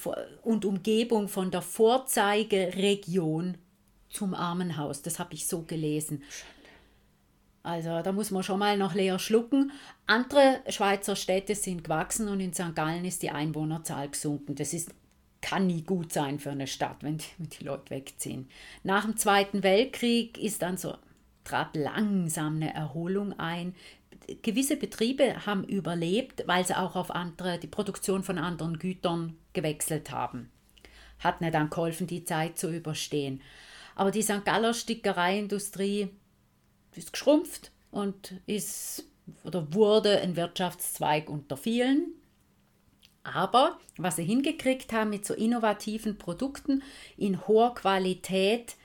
und 0.43 0.65
Umgebung 0.65 1.27
von 1.27 1.51
der 1.51 1.61
Vorzeigeregion 1.61 3.57
zum 4.09 4.33
Armenhaus. 4.33 5.01
Das 5.01 5.19
habe 5.19 5.33
ich 5.33 5.47
so 5.47 5.61
gelesen. 5.61 6.23
Also 7.63 8.01
da 8.01 8.11
muss 8.11 8.31
man 8.31 8.43
schon 8.43 8.59
mal 8.59 8.77
noch 8.77 8.93
leer 8.93 9.19
schlucken. 9.19 9.71
Andere 10.05 10.61
Schweizer 10.67 11.15
Städte 11.15 11.55
sind 11.55 11.85
gewachsen 11.85 12.27
und 12.27 12.41
in 12.41 12.53
St. 12.53 12.75
Gallen 12.75 13.05
ist 13.05 13.23
die 13.23 13.31
Einwohnerzahl 13.31 14.09
gesunken. 14.09 14.55
Das 14.55 14.73
ist, 14.73 14.91
kann 15.41 15.67
nie 15.67 15.83
gut 15.83 16.11
sein 16.11 16.39
für 16.39 16.51
eine 16.51 16.67
Stadt, 16.67 16.97
wenn 17.01 17.17
die, 17.17 17.25
wenn 17.37 17.49
die 17.49 17.63
Leute 17.63 17.89
wegziehen. 17.89 18.49
Nach 18.83 19.05
dem 19.05 19.15
Zweiten 19.15 19.63
Weltkrieg 19.63 20.37
ist 20.37 20.61
dann 20.61 20.75
so, 20.75 20.95
trat 21.43 21.75
langsam 21.75 22.57
eine 22.57 22.73
Erholung 22.73 23.37
ein. 23.39 23.75
Gewisse 24.41 24.77
Betriebe 24.77 25.45
haben 25.45 25.63
überlebt, 25.63 26.43
weil 26.47 26.65
sie 26.65 26.77
auch 26.77 26.95
auf 26.95 27.11
andere, 27.11 27.59
die 27.59 27.67
Produktion 27.67 28.23
von 28.23 28.37
anderen 28.37 28.79
Gütern 28.79 29.37
gewechselt 29.53 30.11
haben. 30.11 30.49
Hat 31.19 31.41
mir 31.41 31.51
dann 31.51 31.69
geholfen, 31.69 32.07
die 32.07 32.23
Zeit 32.23 32.57
zu 32.57 32.69
überstehen. 32.69 33.41
Aber 33.95 34.11
die 34.11 34.21
St. 34.21 34.45
Galler 34.45 34.73
Stickereiindustrie 34.73 36.09
ist 36.95 37.13
geschrumpft 37.13 37.71
und 37.91 38.35
ist 38.45 39.05
oder 39.43 39.73
wurde 39.73 40.19
ein 40.21 40.35
Wirtschaftszweig 40.35 41.29
unter 41.29 41.57
vielen. 41.57 42.13
Aber 43.23 43.79
was 43.97 44.17
sie 44.17 44.25
hingekriegt 44.25 44.91
haben 44.91 45.11
mit 45.11 45.25
so 45.25 45.33
innovativen 45.33 46.17
Produkten 46.17 46.83
in 47.15 47.47
hoher 47.47 47.73
Qualität, 47.73 48.75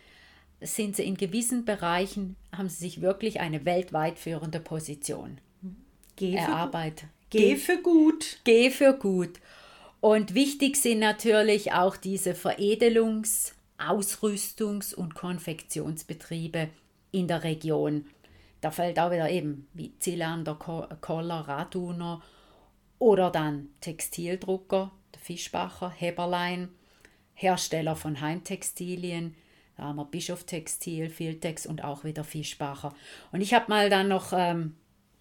sind 0.61 0.97
sie 0.97 1.05
in 1.05 1.17
gewissen 1.17 1.65
Bereichen, 1.65 2.37
haben 2.57 2.69
sie 2.69 2.79
sich 2.79 3.01
wirklich 3.01 3.41
eine 3.41 3.65
weltweit 3.65 4.19
führende 4.19 4.61
Position 4.61 5.39
Geh 6.17 6.33
für, 6.33 6.39
erarbeitet. 6.39 7.09
geh 7.31 7.57
für 7.57 7.81
gut. 7.81 8.39
Geh 8.45 8.71
für 8.71 8.95
gut. 8.95 9.39
Und 10.01 10.35
wichtig 10.35 10.77
sind 10.77 10.99
natürlich 11.01 11.73
auch 11.73 11.97
diese 11.97 12.33
Veredelungs-, 12.35 13.53
Ausrüstungs- 13.79 14.95
und 14.95 15.15
Konfektionsbetriebe 15.15 16.69
in 17.13 17.29
der 17.29 17.45
Region. 17.45 18.07
Da 18.61 18.71
fällt 18.73 18.99
auch 18.99 19.13
wieder 19.13 19.31
eben 19.31 19.69
wie 19.75 19.97
Zillander, 20.01 20.55
Ko- 20.57 20.89
Koller, 21.01 21.41
Raduner 21.47 22.21
oder 22.99 23.31
dann 23.31 23.69
Textildrucker, 23.81 24.91
der 25.15 25.21
Fischbacher, 25.21 25.91
Heberlein, 25.91 26.69
Hersteller 27.35 27.95
von 27.95 28.21
Heimtextilien, 28.21 29.37
da 29.79 29.85
haben 29.85 29.97
wir 29.97 30.05
Bischof 30.05 30.45
Textil, 30.45 31.09
Filtex 31.09 31.65
und 31.65 31.83
auch 31.85 32.03
wieder 32.03 32.25
Fischbacher. 32.25 32.93
Und 33.31 33.41
ich 33.41 33.55
habe 33.55 33.67
mal 33.69 33.89
dann 33.89 34.09
noch, 34.09 34.33
ähm, 34.33 34.75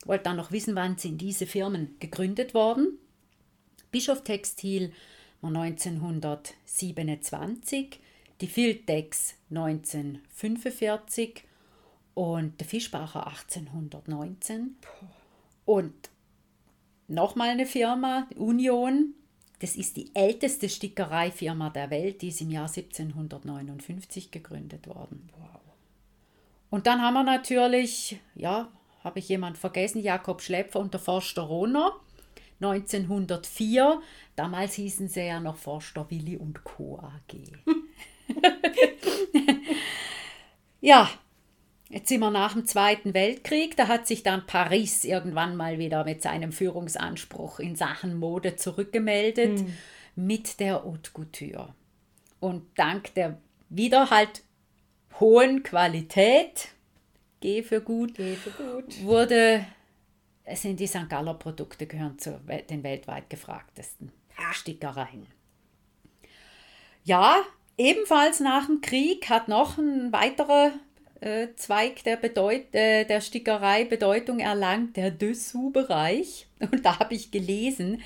wollte 0.04 0.24
dann 0.24 0.36
noch 0.36 0.52
wissen, 0.52 0.76
wann 0.76 0.98
sind 0.98 1.22
diese 1.22 1.46
Firmen 1.46 1.96
gegründet 2.00 2.56
worden. 2.56 2.98
Bischof 3.92 4.24
Textil 4.24 4.92
war 5.42 5.52
1927, 5.52 8.00
die 8.42 8.48
Filtex 8.48 9.36
1945 9.52 11.44
und 12.16 12.60
der 12.60 12.66
Fischbacher 12.66 13.28
1819. 13.28 14.76
Und 15.66 15.94
nochmal 17.08 17.50
eine 17.50 17.68
Firma, 17.68 18.28
Union, 18.36 19.14
das 19.60 19.76
ist 19.76 19.98
die 19.98 20.12
älteste 20.14 20.70
Stickereifirma 20.70 21.70
der 21.70 21.90
Welt, 21.90 22.22
die 22.22 22.30
ist 22.30 22.42
im 22.42 22.52
Jahr 22.52 22.68
1759 22.68 24.32
gegründet 24.32 24.88
worden. 24.88 25.30
Und 26.70 26.86
dann 26.86 27.02
haben 27.02 27.14
wir 27.14 27.24
natürlich, 27.24 28.20
ja, 28.36 28.70
habe 29.04 29.20
ich 29.20 29.30
jemand 29.30 29.58
vergessen, 29.58 30.02
Jakob 30.02 30.42
Schlepfer 30.42 30.80
und 30.80 30.94
der 30.94 31.00
Forster 31.00 31.44
Rohner. 31.44 31.94
1904, 32.60 34.02
damals 34.36 34.74
hießen 34.74 35.08
sie 35.08 35.28
ja 35.28 35.40
noch 35.40 35.56
Forster 35.56 36.10
Willi 36.10 36.38
und 36.38 36.64
Co. 36.64 37.00
AG. 37.00 37.38
ja, 40.82 41.10
jetzt 41.90 42.10
sind 42.10 42.20
wir 42.20 42.32
nach 42.32 42.54
dem 42.54 42.66
Zweiten 42.66 43.14
Weltkrieg. 43.14 43.76
Da 43.78 43.88
hat 43.88 44.08
sich 44.08 44.24
dann 44.24 44.46
Paris 44.46 45.04
irgendwann 45.04 45.56
mal 45.56 45.80
wieder 45.80 46.04
mit 46.04 46.22
seinem 46.22 46.52
Führungsanspruch 46.52 47.60
in 47.60 47.76
Sachen 47.76 48.18
Mode 48.18 48.56
zurückgemeldet 48.56 49.64
mit 50.16 50.60
der 50.60 50.84
Haute 50.84 51.12
Couture. 51.12 51.74
Und 52.40 52.66
dank 52.76 53.14
der 53.16 53.38
wieder 53.70 54.10
halt 54.10 54.44
hohen 55.20 55.64
Qualität, 55.64 56.70
G 57.40 57.64
für 57.64 57.82
gut, 57.82 58.16
Geh 58.16 58.36
für 58.36 58.52
gut. 58.52 59.04
wurde, 59.04 59.66
sind 60.54 60.80
die 60.80 60.88
St. 60.88 61.10
Galler 61.10 61.34
Produkte 61.34 61.88
gehören 61.88 62.18
zu 62.20 62.40
den 62.70 62.84
weltweit 62.84 63.30
gefragtesten 63.30 64.12
Stickereien. 64.52 65.28
Ja, 67.04 67.38
ebenfalls 67.78 68.40
nach 68.40 68.66
dem 68.66 68.82
Krieg 68.82 69.30
hat 69.30 69.48
noch 69.48 69.78
ein 69.78 70.12
weiterer 70.12 70.72
äh, 71.22 71.48
Zweig 71.56 72.04
der, 72.04 72.18
Bedeut 72.18 72.74
äh, 72.74 73.06
der 73.06 73.22
Stickerei 73.22 73.86
Bedeutung 73.86 74.40
erlangt, 74.40 74.98
der 74.98 75.12
Dessous-Bereich. 75.12 76.48
Und 76.60 76.86
da 76.86 77.00
habe 77.00 77.16
ich 77.16 77.32
gelesen, 77.32 78.02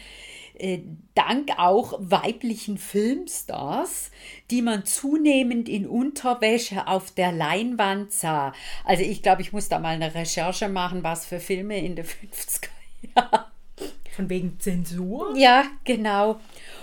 äh, 0.57 0.79
dank 1.15 1.51
auch 1.57 1.93
weiblichen 1.99 2.77
Filmstars, 2.77 4.11
die 4.49 4.61
man 4.61 4.85
zunehmend 4.85 5.67
in 5.69 5.87
Unterwäsche 5.87 6.87
auf 6.87 7.11
der 7.11 7.31
Leinwand 7.31 8.11
sah. 8.11 8.53
Also 8.85 9.03
ich 9.03 9.23
glaube, 9.23 9.41
ich 9.41 9.53
muss 9.53 9.69
da 9.69 9.79
mal 9.79 9.95
eine 9.95 10.13
Recherche 10.13 10.69
machen, 10.69 11.03
was 11.03 11.25
für 11.25 11.39
Filme 11.39 11.79
in 11.79 11.95
den 11.95 12.05
50er 12.05 12.69
Jahren. 13.15 13.50
Von 14.15 14.29
wegen 14.29 14.59
Zensur? 14.59 15.33
Ja, 15.37 15.65
genau. 15.83 16.39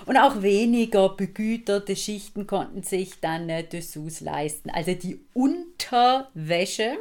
Und 0.06 0.16
auch 0.16 0.40
weniger 0.42 1.10
begüterte 1.10 1.94
Schichten 1.94 2.46
konnten 2.46 2.82
sich 2.82 3.20
dann 3.20 3.48
äh, 3.50 3.64
Dessous 3.64 4.20
leisten. 4.20 4.70
Also 4.70 4.94
die 4.94 5.20
Unterwäsche 5.34 6.96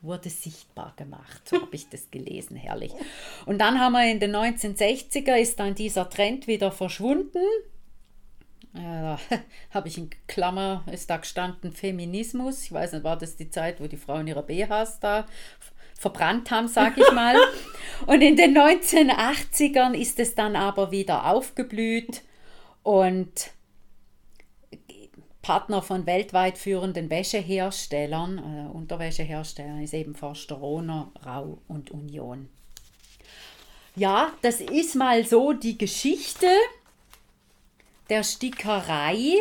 wurde 0.00 0.30
sichtbar 0.30 0.94
gemacht. 0.96 1.48
So 1.48 1.62
habe 1.62 1.76
ich 1.76 1.88
das 1.88 2.10
gelesen, 2.10 2.56
herrlich. 2.56 2.92
Und 3.46 3.58
dann 3.58 3.78
haben 3.78 3.92
wir 3.92 4.10
in 4.10 4.18
den 4.18 4.34
1960er 4.34 5.36
ist 5.36 5.60
dann 5.60 5.74
dieser 5.74 6.10
Trend 6.10 6.48
wieder 6.48 6.72
verschwunden. 6.72 7.38
Äh, 8.74 9.16
habe 9.70 9.88
ich 9.88 9.98
in 9.98 10.10
Klammer, 10.26 10.82
ist 10.90 11.08
da 11.08 11.18
gestanden 11.18 11.72
Feminismus. 11.72 12.64
Ich 12.64 12.72
weiß 12.72 12.92
nicht, 12.92 13.04
war 13.04 13.16
das 13.16 13.36
die 13.36 13.50
Zeit, 13.50 13.80
wo 13.80 13.86
die 13.86 13.96
Frauen 13.96 14.26
ihre 14.26 14.42
BHs 14.42 14.98
da 15.00 15.26
verbrannt 16.02 16.50
haben, 16.50 16.68
sage 16.68 17.00
ich 17.00 17.12
mal. 17.12 17.36
Und 18.06 18.20
in 18.20 18.36
den 18.36 18.56
1980ern 18.56 19.94
ist 19.94 20.18
es 20.18 20.34
dann 20.34 20.56
aber 20.56 20.90
wieder 20.90 21.26
aufgeblüht 21.26 22.22
und 22.82 23.52
Partner 25.40 25.82
von 25.82 26.04
weltweit 26.04 26.58
führenden 26.58 27.10
Wäscheherstellern, 27.10 28.38
äh, 28.38 28.76
Unterwäscheherstellern, 28.76 29.80
ist 29.80 29.94
eben 29.94 30.16
Forster 30.16 30.56
Rohner, 30.56 31.12
Rau 31.24 31.58
und 31.68 31.92
Union. 31.92 32.48
Ja, 33.94 34.32
das 34.42 34.60
ist 34.60 34.96
mal 34.96 35.24
so 35.24 35.52
die 35.52 35.78
Geschichte 35.78 36.48
der 38.08 38.24
Stickerei. 38.24 39.34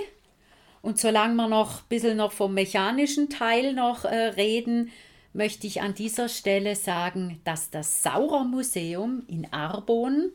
Und 0.83 0.99
solange 0.99 1.35
wir 1.35 1.47
noch 1.47 1.79
ein 1.79 1.87
bisschen 1.89 2.17
noch 2.17 2.31
vom 2.31 2.53
mechanischen 2.53 3.29
Teil 3.29 3.73
noch 3.73 4.05
äh, 4.05 4.15
reden, 4.15 4.91
möchte 5.33 5.67
ich 5.67 5.81
an 5.81 5.93
dieser 5.93 6.29
Stelle 6.29 6.75
sagen, 6.75 7.39
dass 7.43 7.69
das 7.69 8.03
Saurer 8.03 8.43
Museum 8.43 9.23
in 9.27 9.51
Arbon, 9.51 10.31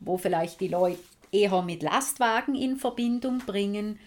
wo 0.00 0.18
vielleicht 0.18 0.60
die 0.60 0.68
Leute 0.68 1.00
eher 1.32 1.62
mit 1.62 1.82
Lastwagen 1.82 2.54
in 2.54 2.76
Verbindung 2.76 3.38
bringen, 3.38 3.98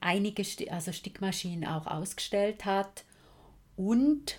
einige 0.00 0.44
also 0.70 0.92
Stickmaschinen 0.92 1.66
auch 1.66 1.86
ausgestellt 1.86 2.64
hat 2.64 3.04
und 3.76 4.38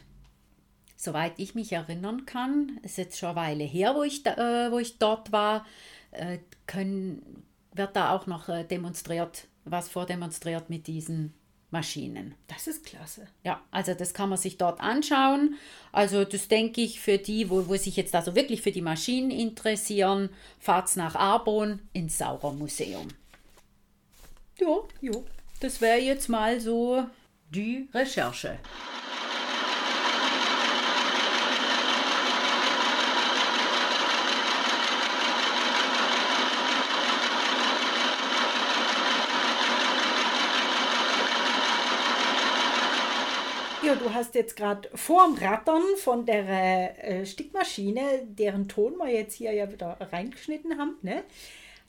soweit 0.96 1.34
ich 1.38 1.56
mich 1.56 1.72
erinnern 1.72 2.26
kann, 2.26 2.80
ist 2.84 2.98
jetzt 2.98 3.18
schon 3.18 3.30
eine 3.30 3.38
Weile 3.38 3.64
her, 3.64 3.96
wo 3.96 4.04
ich, 4.04 4.24
da, 4.24 4.68
äh, 4.68 4.72
wo 4.72 4.80
ich 4.80 5.00
dort 5.00 5.32
war, 5.32 5.66
äh, 6.12 6.40
können, 6.68 7.44
wird 7.74 7.96
da 7.96 8.16
auch 8.16 8.28
noch 8.28 8.50
äh, 8.50 8.64
demonstriert, 8.66 9.48
was 9.64 9.88
vordemonstriert 9.90 10.70
mit 10.70 10.88
diesen 10.88 11.34
Maschinen. 11.72 12.34
Das 12.48 12.68
ist 12.68 12.86
klasse. 12.86 13.28
Ja, 13.44 13.62
also 13.70 13.94
das 13.94 14.14
kann 14.14 14.30
man 14.30 14.38
sich 14.38 14.58
dort 14.58 14.80
anschauen. 14.82 15.56
Also 15.92 16.24
das 16.26 16.48
denke 16.48 16.82
ich 16.82 17.00
für 17.00 17.18
die, 17.20 17.50
wo, 17.50 17.68
wo 17.68 17.76
sich 17.76 17.96
jetzt 17.96 18.16
also 18.16 18.36
wirklich 18.36 18.62
für 18.62 18.72
die 18.72 18.82
Maschinen 18.82 19.30
interessieren, 19.32 20.30
fahrt's 20.60 20.96
nach 20.96 21.16
Arbon 21.16 21.80
ins 21.94 22.18
Saurer 22.18 22.54
Museum. 22.54 23.08
Ja, 24.60 24.78
Jo. 25.02 25.26
das 25.60 25.80
wäre 25.80 26.00
jetzt 26.00 26.28
mal 26.28 26.60
so 26.60 27.06
die 27.52 27.88
Recherche. 27.94 28.58
Claudio, 43.90 44.08
du 44.08 44.14
hast 44.14 44.36
jetzt 44.36 44.56
gerade 44.56 44.88
vorm 44.94 45.36
Rattern 45.36 45.82
von 45.98 46.26
der 46.26 47.04
äh, 47.04 47.26
Stickmaschine, 47.26 48.24
deren 48.28 48.68
Ton 48.68 48.98
wir 48.98 49.10
jetzt 49.10 49.34
hier 49.34 49.52
ja 49.52 49.72
wieder 49.72 49.98
reingeschnitten 50.12 50.78
haben, 50.78 50.98
ne? 51.02 51.24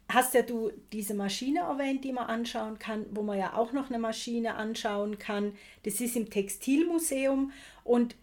hast 0.09 0.32
ja 0.34 0.42
du 0.42 0.72
diese 0.92 1.12
Maschine 1.14 1.61
erwähnt, 1.61 2.03
die 2.03 2.12
man 2.12 2.26
anschauen 2.26 2.78
kann, 2.78 3.05
wo 3.11 3.22
man 3.22 3.38
ja 3.38 3.55
auch 3.55 3.72
noch 3.72 3.90
eine 3.90 3.98
Maschine 3.98 4.55
anschauen 4.55 5.18
kann. 5.18 5.53
Das 5.84 6.01
ist 6.01 6.16
im 6.16 6.30
Textilmuseum 6.30 7.53
und 7.84 8.16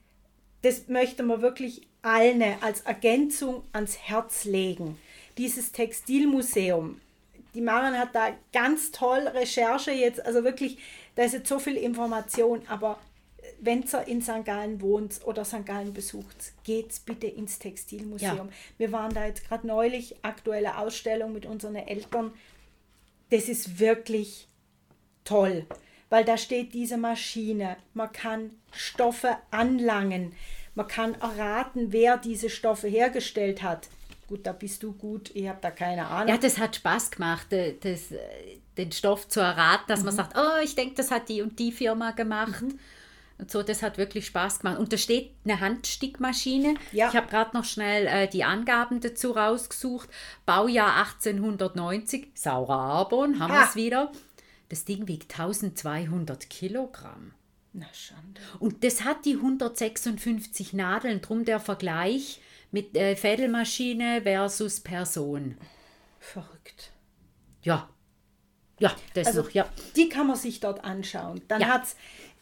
das 0.63 0.87
möchte 0.87 1.21
man 1.21 1.41
wirklich 1.41 1.87
allen 2.01 2.43
als 2.61 2.81
Ergänzung 2.81 3.63
ans 3.73 3.97
Herz 3.97 4.45
legen. 4.45 4.97
Dieses 5.37 5.71
Textilmuseum. 5.71 6.99
Die 7.53 7.61
Maren 7.61 7.97
hat 7.97 8.15
da 8.15 8.29
ganz 8.51 8.91
toll 8.91 9.27
Recherche 9.27 9.91
jetzt, 9.91 10.25
also 10.25 10.43
wirklich, 10.43 10.79
da 11.15 11.23
ist 11.23 11.33
jetzt 11.33 11.47
so 11.47 11.59
viel 11.59 11.77
Information, 11.77 12.61
aber 12.67 12.97
wenn 13.59 13.83
ihr 13.83 14.07
in 14.07 14.21
St. 14.21 14.45
Gallen 14.45 14.81
wohnt 14.81 15.21
oder 15.25 15.43
St. 15.45 15.65
Gallen 15.65 15.93
besucht, 15.93 16.53
geht 16.63 16.93
bitte 17.05 17.27
ins 17.27 17.59
Textilmuseum. 17.59 18.47
Ja. 18.47 18.53
Wir 18.77 18.91
waren 18.91 19.13
da 19.13 19.25
jetzt 19.25 19.47
gerade 19.47 19.65
neulich, 19.65 20.15
aktuelle 20.21 20.77
Ausstellung 20.77 21.33
mit 21.33 21.45
unseren 21.45 21.75
Eltern. 21.75 22.31
Das 23.29 23.49
ist 23.49 23.79
wirklich 23.79 24.47
toll, 25.23 25.65
weil 26.09 26.23
da 26.23 26.37
steht 26.37 26.73
diese 26.73 26.97
Maschine. 26.97 27.77
Man 27.93 28.11
kann 28.11 28.51
Stoffe 28.71 29.37
anlangen. 29.51 30.33
Man 30.75 30.87
kann 30.87 31.15
erraten, 31.15 31.91
wer 31.91 32.17
diese 32.17 32.49
Stoffe 32.49 32.87
hergestellt 32.87 33.63
hat. 33.63 33.89
Gut, 34.27 34.45
da 34.45 34.51
bist 34.51 34.83
du 34.83 34.91
gut, 34.91 35.31
ich 35.33 35.47
habe 35.47 35.59
da 35.61 35.71
keine 35.71 36.05
Ahnung. 36.05 36.27
Ja, 36.27 36.37
das 36.37 36.57
hat 36.59 36.75
Spaß 36.75 37.11
gemacht, 37.11 37.47
das, 37.49 38.13
den 38.77 38.91
Stoff 38.91 39.27
zu 39.27 39.39
erraten, 39.39 39.85
dass 39.87 40.01
mhm. 40.01 40.05
man 40.07 40.15
sagt, 40.15 40.37
oh, 40.37 40.61
ich 40.63 40.75
denke, 40.75 40.95
das 40.95 41.11
hat 41.11 41.29
die 41.29 41.41
und 41.41 41.57
die 41.59 41.71
Firma 41.71 42.11
gemacht. 42.11 42.61
Mhm. 42.61 42.77
Und 43.39 43.51
so, 43.51 43.61
das 43.61 43.83
hat 43.83 43.97
wirklich 43.97 44.25
Spaß 44.25 44.59
gemacht. 44.59 44.79
Und 44.79 44.91
da 44.91 44.97
steht 44.97 45.31
eine 45.45 45.59
Handstickmaschine. 45.59 46.75
Ja. 46.91 47.09
Ich 47.09 47.15
habe 47.15 47.27
gerade 47.27 47.55
noch 47.55 47.65
schnell 47.65 48.07
äh, 48.07 48.27
die 48.27 48.43
Angaben 48.43 48.99
dazu 48.99 49.31
rausgesucht. 49.31 50.09
Baujahr 50.45 50.95
1890, 50.97 52.31
saurer 52.33 52.79
Arbon, 52.79 53.39
haben 53.39 53.53
wir 53.53 53.63
es 53.63 53.75
wieder. 53.75 54.11
Das 54.69 54.85
Ding 54.85 55.07
wiegt 55.07 55.39
1200 55.39 56.49
Kilogramm. 56.49 57.33
Na 57.73 57.85
Schande. 57.93 58.41
Und 58.59 58.83
das 58.83 59.03
hat 59.03 59.25
die 59.25 59.35
156 59.35 60.73
Nadeln, 60.73 61.21
drum 61.21 61.45
der 61.45 61.59
Vergleich 61.59 62.41
mit 62.71 62.97
äh, 62.97 63.15
Fädelmaschine 63.15 64.23
versus 64.23 64.79
Person. 64.79 65.57
Verrückt. 66.19 66.91
Ja. 67.61 67.89
Ja, 68.79 68.95
das 69.13 69.27
also, 69.27 69.43
noch, 69.43 69.51
ja. 69.51 69.67
Die 69.95 70.09
kann 70.09 70.27
man 70.27 70.35
sich 70.35 70.59
dort 70.59 70.83
anschauen. 70.83 71.41
Dann 71.47 71.61
ja. 71.61 71.67
hat 71.67 71.83
es 71.83 71.95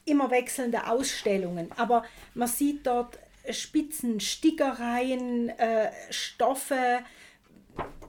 immer 0.06 0.32
wechselnde 0.32 0.88
Ausstellungen, 0.88 1.72
aber 1.78 2.04
man 2.34 2.48
sieht 2.48 2.86
dort 2.88 3.18
Spitzen, 3.52 4.20
Stickereien, 4.20 5.50
äh, 5.50 5.92
Stoffe, 6.10 7.00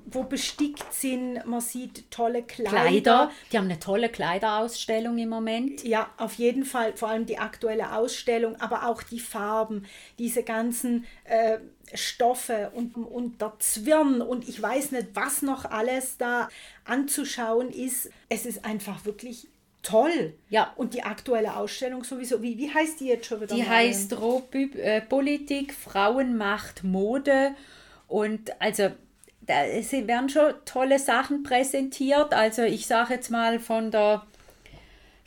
wo 0.07 0.23
bestickt 0.23 0.95
sind. 0.95 1.45
Man 1.47 1.61
sieht 1.61 2.11
tolle 2.11 2.43
Kleider. 2.43 2.71
Kleider. 2.71 3.31
Die 3.51 3.59
haben 3.59 3.65
eine 3.65 3.81
tolle 3.81 4.09
Kleiderausstellung 4.09 5.19
im 5.19 5.29
Moment. 5.29 5.83
Ja, 5.85 6.11
auf 6.17 6.35
jeden 6.35 6.65
Fall. 6.65 6.97
Vor 6.97 7.09
allem 7.09 7.27
die 7.27 7.39
aktuelle 7.39 7.93
Ausstellung, 7.93 8.57
aber 8.61 8.87
auch 8.87 9.03
die 9.03 9.19
Farben, 9.19 9.85
diese 10.19 10.45
ganzen 10.45 11.05
äh, 11.25 11.59
Stoffe 11.93 12.71
und, 12.75 12.95
und 12.95 13.41
der 13.41 13.55
Zwirn 13.59 14.21
und 14.23 14.49
ich 14.49 14.61
weiß 14.61 14.93
nicht, 14.93 15.09
was 15.15 15.43
noch 15.43 15.65
alles 15.65 16.19
da 16.19 16.49
anzuschauen 16.85 17.71
ist. 17.71 18.11
Es 18.29 18.47
ist 18.47 18.65
einfach 18.65 19.05
wirklich 19.05 19.49
toll. 19.87 20.35
Ja. 20.49 20.73
Und 20.77 20.95
die 20.95 21.03
aktuelle 21.05 21.57
Ausstellung 21.57 22.03
sowieso. 22.03 22.43
Wie, 22.43 22.59
wie 22.59 22.73
heißt 22.73 23.01
die 23.01 23.07
jetzt 23.07 23.27
schon 23.27 23.41
wieder? 23.41 23.55
Die 23.55 23.63
mal? 23.63 23.71
heißt 23.71 24.19
Rohbü 24.21 24.71
äh, 24.79 25.01
Politik, 25.01 25.73
Frauenmacht, 25.73 26.83
Mode. 26.83 27.55
Und 28.09 28.61
also 28.61 28.91
da 29.43 29.55
werden 29.55 30.29
schon 30.29 30.55
tolle 30.65 30.99
Sachen 30.99 31.45
präsentiert. 31.45 32.35
Also 32.35 32.63
ich 32.63 32.87
sage 32.87 33.15
jetzt 33.15 33.31
mal 33.31 33.61
von 33.61 33.91
der 33.91 34.27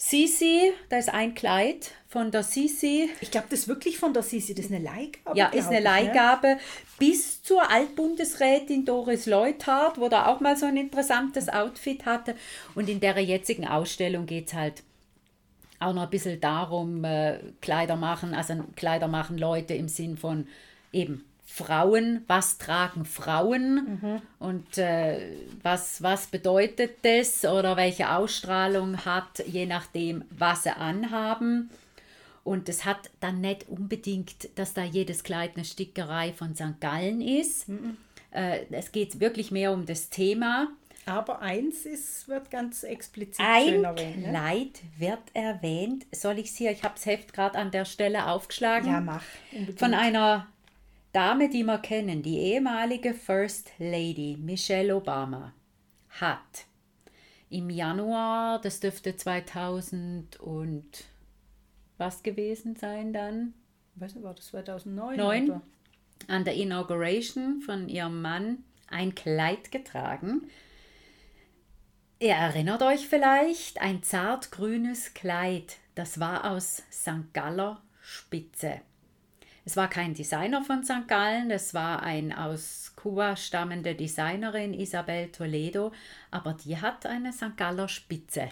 Sisi, 0.02 0.72
da 0.88 0.97
ist 0.97 1.10
ein 1.10 1.36
Kleid 1.36 1.91
von 2.08 2.32
der 2.32 2.43
Sisi. 2.43 3.10
Ich 3.20 3.32
glaube, 3.32 3.47
das 3.50 3.60
ist 3.60 3.68
wirklich 3.68 3.97
von 3.97 4.14
der 4.14 4.24
Sisi, 4.24 4.56
das 4.56 4.66
ist 4.66 4.72
eine 4.72 4.82
Leihgabe. 4.82 5.38
Ja, 5.38 5.47
ist 5.50 5.68
eine 5.68 5.82
Leihgabe. 5.82 6.47
Ne? 6.47 6.60
Bis 6.97 7.43
zur 7.43 7.70
Altbundesrätin 7.70 8.86
Doris 8.86 9.26
Leuthardt, 9.26 10.00
wo 10.00 10.08
da 10.08 10.28
auch 10.28 10.39
mal 10.39 10.56
so 10.56 10.68
ein 10.68 10.78
interessantes 10.78 11.50
Outfit 11.50 12.06
hatte. 12.06 12.36
Und 12.76 12.88
in 12.88 13.02
der 13.02 13.20
jetzigen 13.20 13.68
Ausstellung 13.68 14.26
geht 14.26 14.47
es 14.47 14.54
halt 14.54 14.84
auch 15.82 15.93
noch 15.93 16.04
ein 16.04 16.10
bisschen 16.10 16.39
darum, 16.39 17.04
äh, 17.04 17.39
Kleider 17.60 17.97
machen, 17.97 18.34
also 18.34 18.54
Kleider 18.78 19.10
machen 19.10 19.38
Leute 19.38 19.74
im 19.74 19.89
Sinn 19.89 20.16
von 20.16 20.47
eben 20.93 21.26
Frauen, 21.60 22.24
was 22.28 22.57
tragen 22.57 23.03
Frauen 23.03 23.99
mhm. 24.01 24.22
und 24.39 24.78
äh, 24.78 25.20
was, 25.62 26.01
was 26.01 26.28
bedeutet 26.28 26.97
das 27.01 27.43
oder 27.43 27.76
welche 27.76 28.12
Ausstrahlung 28.12 29.05
hat, 29.05 29.43
je 29.45 29.66
nachdem, 29.66 30.24
was 30.30 30.64
sie 30.64 30.76
anhaben. 30.76 31.70
Und 32.45 32.70
es 32.70 32.86
hat 32.86 33.10
dann 33.20 33.41
nicht 33.41 33.68
unbedingt, 33.68 34.57
dass 34.57 34.74
da 34.74 34.84
jedes 34.84 35.24
Kleid 35.24 35.51
eine 35.55 35.66
Stickerei 35.66 36.32
von 36.32 36.55
St. 36.55 36.80
Gallen 36.80 37.22
ist. 37.22 37.68
Mhm. 37.68 37.97
Äh, 38.32 38.62
es 38.72 38.91
geht 38.91 39.20
wirklich 39.20 39.51
mehr 39.51 39.74
um 39.74 39.86
das 39.86 40.10
Thema. 40.10 40.70
Aber 41.05 41.41
eins 41.41 41.86
ist, 41.86 42.28
wird 42.30 42.49
ganz 42.51 42.84
explizit 42.84 43.43
Ein 43.45 43.84
erwähnt. 43.84 43.99
Ein 43.99 44.22
ne? 44.22 44.30
Kleid 44.30 44.80
wird 44.97 45.24
erwähnt. 45.34 46.05
Soll 46.14 46.39
ich 46.39 46.51
es 46.51 46.55
hier, 46.55 46.72
ich 46.72 46.84
habe 46.84 46.93
das 46.95 47.05
Heft 47.05 47.34
gerade 47.34 47.57
an 47.57 47.72
der 47.72 47.86
Stelle 47.86 48.28
aufgeschlagen. 48.28 48.91
Ja, 48.91 49.01
mach. 49.01 49.24
Unbedingt. 49.51 49.80
Von 49.80 49.93
einer 49.93 50.47
Dame, 51.12 51.49
die 51.49 51.64
wir 51.64 51.80
kennen, 51.80 52.22
die 52.22 52.38
ehemalige 52.38 53.14
First 53.14 53.72
Lady 53.80 54.38
Michelle 54.39 54.95
Obama, 54.95 55.53
hat 56.10 56.66
im 57.49 57.70
Januar, 57.70 58.62
das 58.62 58.80
dürfte 58.80 59.16
2000 59.16 60.39
und 60.39 61.05
was 61.97 62.22
gewesen 62.22 62.76
sein 62.76 63.12
dann? 63.12 63.53
weiß 63.95 64.16
nicht, 64.16 64.24
war 64.24 64.34
das 64.34 64.47
2009? 64.47 65.18
9, 65.18 65.49
oder? 65.49 65.62
an 66.28 66.43
der 66.43 66.55
Inauguration 66.55 67.62
von 67.62 67.89
ihrem 67.89 68.22
Mann 68.22 68.64
ein 68.88 69.16
Kleid 69.16 69.72
getragen. 69.72 70.49
Ihr 72.20 72.34
erinnert 72.34 72.82
euch 72.82 73.07
vielleicht, 73.07 73.82
ein 73.82 74.03
zartgrünes 74.03 75.14
Kleid, 75.14 75.78
das 75.95 76.20
war 76.20 76.51
aus 76.51 76.84
St. 76.91 77.34
Galler 77.34 77.82
Spitze. 78.01 78.82
Es 79.66 79.78
war 79.78 79.89
kein 79.89 80.14
Designer 80.14 80.64
von 80.64 80.84
St. 80.84 81.07
Gallen, 81.07 81.51
es 81.51 81.74
war 81.74 82.01
ein 82.01 82.34
aus 82.34 82.93
Kuba 82.95 83.36
stammende 83.36 83.95
Designerin 83.95 84.74
Isabel 84.74 85.32
Toledo, 85.32 85.91
aber 86.32 86.53
die 86.53 86.78
hat 86.78 87.05
eine 87.05 87.34
St. 87.34 87.55
Galler 87.55 87.88
Spitze 87.88 88.49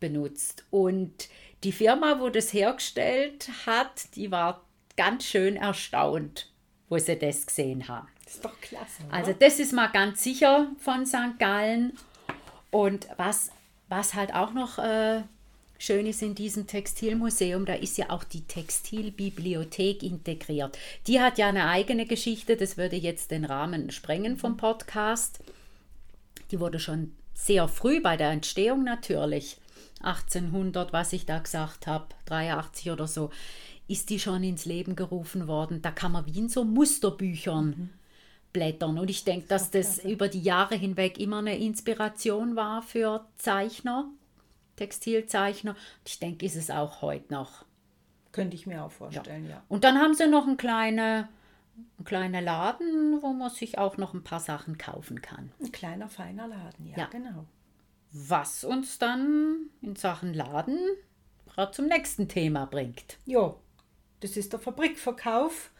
benutzt. 0.00 0.64
Und 0.70 1.28
die 1.62 1.72
Firma, 1.72 2.20
wo 2.20 2.28
das 2.28 2.52
hergestellt 2.52 3.50
hat, 3.66 4.14
die 4.16 4.30
war 4.30 4.64
ganz 4.96 5.24
schön 5.24 5.56
erstaunt, 5.56 6.50
wo 6.88 6.98
sie 6.98 7.16
das 7.16 7.46
gesehen 7.46 7.88
haben. 7.88 8.08
Das 8.24 8.34
ist 8.34 8.44
doch 8.44 8.60
klasse. 8.60 9.02
Oder? 9.06 9.14
Also 9.14 9.32
das 9.32 9.58
ist 9.58 9.72
mal 9.72 9.88
ganz 9.88 10.22
sicher 10.22 10.68
von 10.78 11.06
St. 11.06 11.38
Gallen. 11.38 11.96
Und 12.70 13.08
was, 13.16 13.50
was 13.88 14.14
halt 14.14 14.34
auch 14.34 14.52
noch 14.52 14.78
äh, 14.78 15.22
schön 15.80 16.04
ist 16.06 16.20
in 16.20 16.34
diesem 16.34 16.66
Textilmuseum, 16.66 17.64
da 17.64 17.72
ist 17.72 17.96
ja 17.96 18.10
auch 18.10 18.22
die 18.22 18.42
Textilbibliothek 18.42 20.02
integriert. 20.02 20.78
Die 21.06 21.20
hat 21.20 21.38
ja 21.38 21.48
eine 21.48 21.68
eigene 21.68 22.04
Geschichte, 22.04 22.56
das 22.56 22.76
würde 22.76 22.96
jetzt 22.96 23.30
den 23.30 23.46
Rahmen 23.46 23.90
sprengen 23.90 24.36
vom 24.36 24.58
Podcast. 24.58 25.40
Die 26.50 26.60
wurde 26.60 26.78
schon 26.78 27.12
sehr 27.32 27.66
früh 27.66 28.02
bei 28.02 28.18
der 28.18 28.30
Entstehung 28.30 28.84
natürlich, 28.84 29.56
1800, 30.02 30.92
was 30.92 31.14
ich 31.14 31.24
da 31.24 31.38
gesagt 31.38 31.86
habe, 31.86 32.08
83 32.26 32.90
oder 32.90 33.08
so, 33.08 33.30
ist 33.88 34.10
die 34.10 34.20
schon 34.20 34.44
ins 34.44 34.66
Leben 34.66 34.96
gerufen 34.96 35.48
worden. 35.48 35.80
Da 35.80 35.90
kann 35.90 36.12
man 36.12 36.26
wie 36.26 36.38
in 36.38 36.50
so 36.50 36.62
Musterbüchern 36.62 37.66
mhm. 37.66 37.90
blättern. 38.52 38.98
Und 38.98 39.08
ich 39.08 39.24
denke, 39.24 39.48
dass 39.48 39.70
das 39.70 39.98
über 40.04 40.28
die 40.28 40.42
Jahre 40.42 40.74
hinweg 40.74 41.18
immer 41.18 41.38
eine 41.38 41.56
Inspiration 41.56 42.54
war 42.54 42.82
für 42.82 43.24
Zeichner 43.38 44.10
Textilzeichner. 44.80 45.76
Ich 46.06 46.18
denke, 46.18 46.46
ist 46.46 46.56
es 46.56 46.70
auch 46.70 47.02
heute 47.02 47.32
noch. 47.32 47.66
Könnte 48.32 48.56
ich 48.56 48.66
mir 48.66 48.82
auch 48.82 48.90
vorstellen, 48.90 49.44
ja. 49.44 49.50
ja. 49.50 49.62
Und 49.68 49.84
dann 49.84 49.98
haben 49.98 50.14
sie 50.14 50.26
noch 50.26 50.46
einen 50.46 50.56
kleinen, 50.56 51.28
einen 51.98 52.04
kleinen 52.04 52.42
Laden, 52.42 53.20
wo 53.20 53.32
man 53.34 53.50
sich 53.50 53.76
auch 53.76 53.98
noch 53.98 54.14
ein 54.14 54.24
paar 54.24 54.40
Sachen 54.40 54.78
kaufen 54.78 55.20
kann. 55.20 55.52
Ein 55.60 55.72
kleiner, 55.72 56.08
feiner 56.08 56.48
Laden, 56.48 56.86
ja, 56.86 56.96
ja. 56.96 57.06
genau. 57.06 57.44
Was 58.12 58.64
uns 58.64 58.98
dann 58.98 59.68
in 59.82 59.96
Sachen 59.96 60.32
Laden 60.32 60.78
gerade 61.46 61.72
zum 61.72 61.86
nächsten 61.86 62.28
Thema 62.28 62.64
bringt. 62.64 63.18
Ja, 63.26 63.54
das 64.20 64.36
ist 64.36 64.52
der 64.52 64.60
Fabrikverkauf 64.60 65.70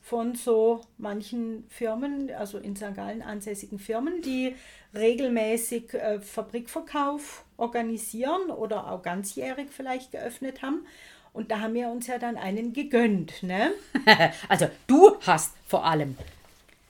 von 0.00 0.34
so 0.34 0.80
manchen 0.96 1.64
Firmen, 1.68 2.30
also 2.30 2.58
in 2.58 2.74
St. 2.74 2.94
Gallen 2.94 3.22
ansässigen 3.22 3.78
Firmen, 3.78 4.22
die 4.22 4.56
regelmäßig 4.94 5.94
äh, 5.94 6.20
Fabrikverkauf 6.20 7.44
organisieren 7.58 8.50
oder 8.50 8.90
auch 8.90 9.02
ganzjährig 9.02 9.68
vielleicht 9.70 10.12
geöffnet 10.12 10.62
haben. 10.62 10.86
Und 11.34 11.50
da 11.50 11.60
haben 11.60 11.74
wir 11.74 11.90
uns 11.90 12.06
ja 12.06 12.18
dann 12.18 12.38
einen 12.38 12.72
gegönnt. 12.72 13.42
Ne? 13.42 13.72
also 14.48 14.68
du 14.86 15.16
hast 15.20 15.52
vor 15.66 15.84
allem 15.84 16.16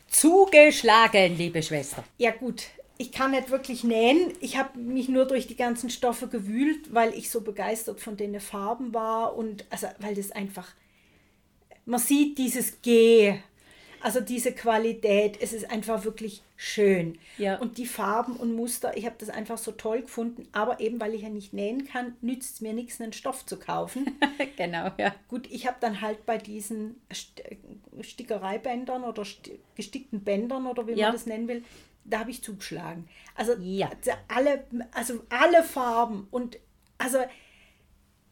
zugeschlagen, 0.07 1.37
liebe 1.37 1.62
Schwester. 1.62 2.05
Ja 2.19 2.31
gut, 2.31 2.66
ich 2.97 3.11
kann 3.11 3.33
nicht 3.33 3.51
wirklich 3.51 3.83
nähen. 3.83 4.33
Ich 4.41 4.57
habe 4.57 4.79
mich 4.79 5.09
nur 5.09 5.25
durch 5.25 5.49
die 5.49 5.57
ganzen 5.57 5.91
Stoffe 5.91 6.29
gewühlt, 6.29 6.95
weil 6.95 7.12
ich 7.14 7.31
so 7.31 7.41
begeistert 7.41 8.01
von 8.01 8.16
den 8.16 8.39
Farben 8.39 8.95
war 8.95 9.37
und 9.37 9.64
also 9.71 9.89
weil 9.99 10.14
das 10.14 10.31
einfach 10.31 10.73
man 11.89 11.99
sieht 11.99 12.37
dieses 12.37 12.83
G, 12.83 13.35
also 14.01 14.20
diese 14.20 14.53
Qualität, 14.53 15.38
es 15.40 15.53
ist 15.53 15.70
einfach 15.70 16.05
wirklich 16.05 16.42
schön. 16.57 17.18
Ja. 17.36 17.59
Und 17.59 17.78
die 17.78 17.86
Farben 17.86 18.36
und 18.36 18.53
Muster, 18.55 18.96
ich 18.96 19.07
habe 19.07 19.16
das 19.18 19.28
einfach 19.30 19.59
so 19.59 19.72
toll 19.72 20.03
gefunden, 20.03 20.49
aber 20.53 20.80
eben 20.80 21.01
weil 21.01 21.14
ich 21.14 21.22
ja 21.22 21.28
nicht 21.28 21.53
nähen 21.53 21.84
kann, 21.86 22.16
nützt 22.20 22.55
es 22.57 22.61
mir 22.61 22.72
nichts, 22.72 23.01
einen 23.01 23.12
Stoff 23.12 23.46
zu 23.46 23.59
kaufen. 23.59 24.18
genau, 24.57 24.90
ja. 24.99 25.14
Gut, 25.28 25.46
ich 25.51 25.66
habe 25.66 25.76
dann 25.80 26.01
halt 26.01 26.26
bei 26.26 26.38
diesen 26.38 27.01
Stickereibändern 28.01 29.05
oder 29.05 29.24
gestickten 29.74 30.20
Bändern 30.24 30.66
oder 30.66 30.86
wie 30.86 30.92
Ja. 30.92 31.07
man 31.07 31.12
das 31.14 31.26
nennen 31.26 31.49
will, 31.49 31.64
da 32.05 32.20
habe 32.20 32.30
ich 32.30 32.42
zugeschlagen. 32.42 33.09
Also 33.34 33.53
Ja. 33.61 33.90
alle, 34.28 34.64
also 34.92 35.20
alle 35.28 35.62
Farben 35.62 36.26
und 36.30 36.59
also 36.99 37.18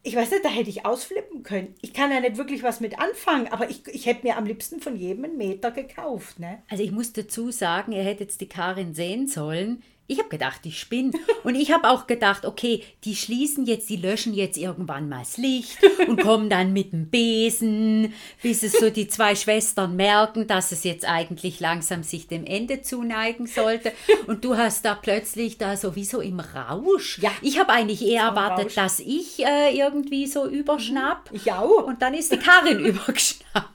ich 0.07 0.15
weiß 0.15 0.31
nicht, 0.31 0.45
da 0.45 0.49
hätte 0.49 0.69
ich 0.69 0.85
ausflippen 0.85 1.43
können. 1.43 1.75
Ich 1.81 1.93
kann 1.93 2.11
ja 2.11 2.21
nicht 2.21 2.37
wirklich 2.37 2.63
was 2.63 2.79
mit 2.79 2.97
anfangen, 2.97 3.49
aber 3.49 3.69
ich, 3.69 3.85
ich 3.87 4.05
hätte 4.05 4.25
mir 4.25 4.37
am 4.37 4.45
liebsten 4.45 4.79
von 4.79 4.95
jedem 4.95 5.25
einen 5.25 5.37
Meter 5.37 5.69
gekauft. 5.69 6.39
Ne? 6.39 6.63
Also 6.69 6.81
ich 6.81 6.93
muss 6.93 7.11
dazu 7.11 7.51
sagen, 7.51 7.91
ihr 7.91 8.03
hättet 8.03 8.21
jetzt 8.21 8.39
die 8.39 8.47
Karin 8.47 8.93
sehen 8.93 9.27
sollen. 9.27 9.83
Ich 10.09 10.19
habe 10.19 10.29
gedacht, 10.29 10.61
ich 10.63 10.79
spinne. 10.79 11.11
Und 11.43 11.55
ich 11.55 11.71
habe 11.73 11.89
auch 11.89 12.07
gedacht, 12.07 12.45
okay, 12.45 12.81
die 13.03 13.15
schließen 13.15 13.65
jetzt, 13.65 13.89
die 13.89 13.97
löschen 13.97 14.33
jetzt 14.33 14.57
irgendwann 14.57 15.09
mal 15.09 15.19
das 15.19 15.35
Licht 15.37 15.77
und 16.07 16.21
kommen 16.21 16.49
dann 16.49 16.71
mit 16.71 16.93
dem 16.93 17.09
Besen, 17.09 18.13
bis 18.41 18.63
es 18.63 18.71
so 18.73 18.89
die 18.89 19.09
zwei 19.09 19.35
Schwestern 19.35 19.97
merken, 19.97 20.47
dass 20.47 20.71
es 20.71 20.85
jetzt 20.85 21.05
eigentlich 21.07 21.59
langsam 21.59 22.03
sich 22.03 22.27
dem 22.27 22.45
Ende 22.45 22.81
zuneigen 22.81 23.47
sollte. 23.47 23.91
Und 24.27 24.45
du 24.45 24.55
hast 24.55 24.85
da 24.85 24.95
plötzlich 24.95 25.57
da 25.57 25.75
sowieso 25.75 26.21
im 26.21 26.39
Rausch. 26.39 27.19
Ja. 27.19 27.31
Ich 27.41 27.59
habe 27.59 27.71
eigentlich 27.73 28.05
eher 28.05 28.23
erwartet, 28.23 28.67
Rausch. 28.67 28.75
dass 28.75 28.99
ich 28.99 29.45
äh, 29.45 29.77
irgendwie 29.77 30.25
so 30.27 30.47
überschnapp. 30.47 31.29
Ich 31.33 31.51
auch. 31.51 31.83
Und 31.85 32.01
dann 32.01 32.13
ist 32.13 32.31
die 32.31 32.37
Karin 32.39 32.79
übergeschnappt. 32.85 33.71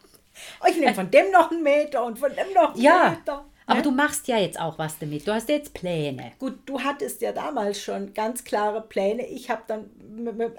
Ich 0.69 0.77
nehme 0.79 0.95
von 0.95 1.11
dem 1.11 1.31
noch 1.31 1.51
einen 1.51 1.63
Meter 1.63 2.05
und 2.05 2.19
von 2.19 2.31
dem 2.31 2.55
noch 2.55 2.73
einen 2.75 2.83
Ja, 2.83 3.11
Meter. 3.19 3.45
Aber 3.67 3.79
ne? 3.79 3.83
du 3.83 3.91
machst 3.91 4.29
ja 4.29 4.39
jetzt 4.39 4.61
auch 4.61 4.79
was 4.79 4.99
damit. 4.99 5.27
Du 5.27 5.33
hast 5.33 5.49
jetzt 5.49 5.75
Pläne. 5.75 6.33
Gut, 6.39 6.59
du 6.67 6.81
hattest 6.81 7.21
ja 7.21 7.33
damals 7.33 7.81
schon 7.81 8.15
ganz 8.15 8.45
klare 8.45 8.83
Pläne. 8.83 9.27
Ich 9.27 9.51
habe 9.51 9.63
dann 9.67 9.91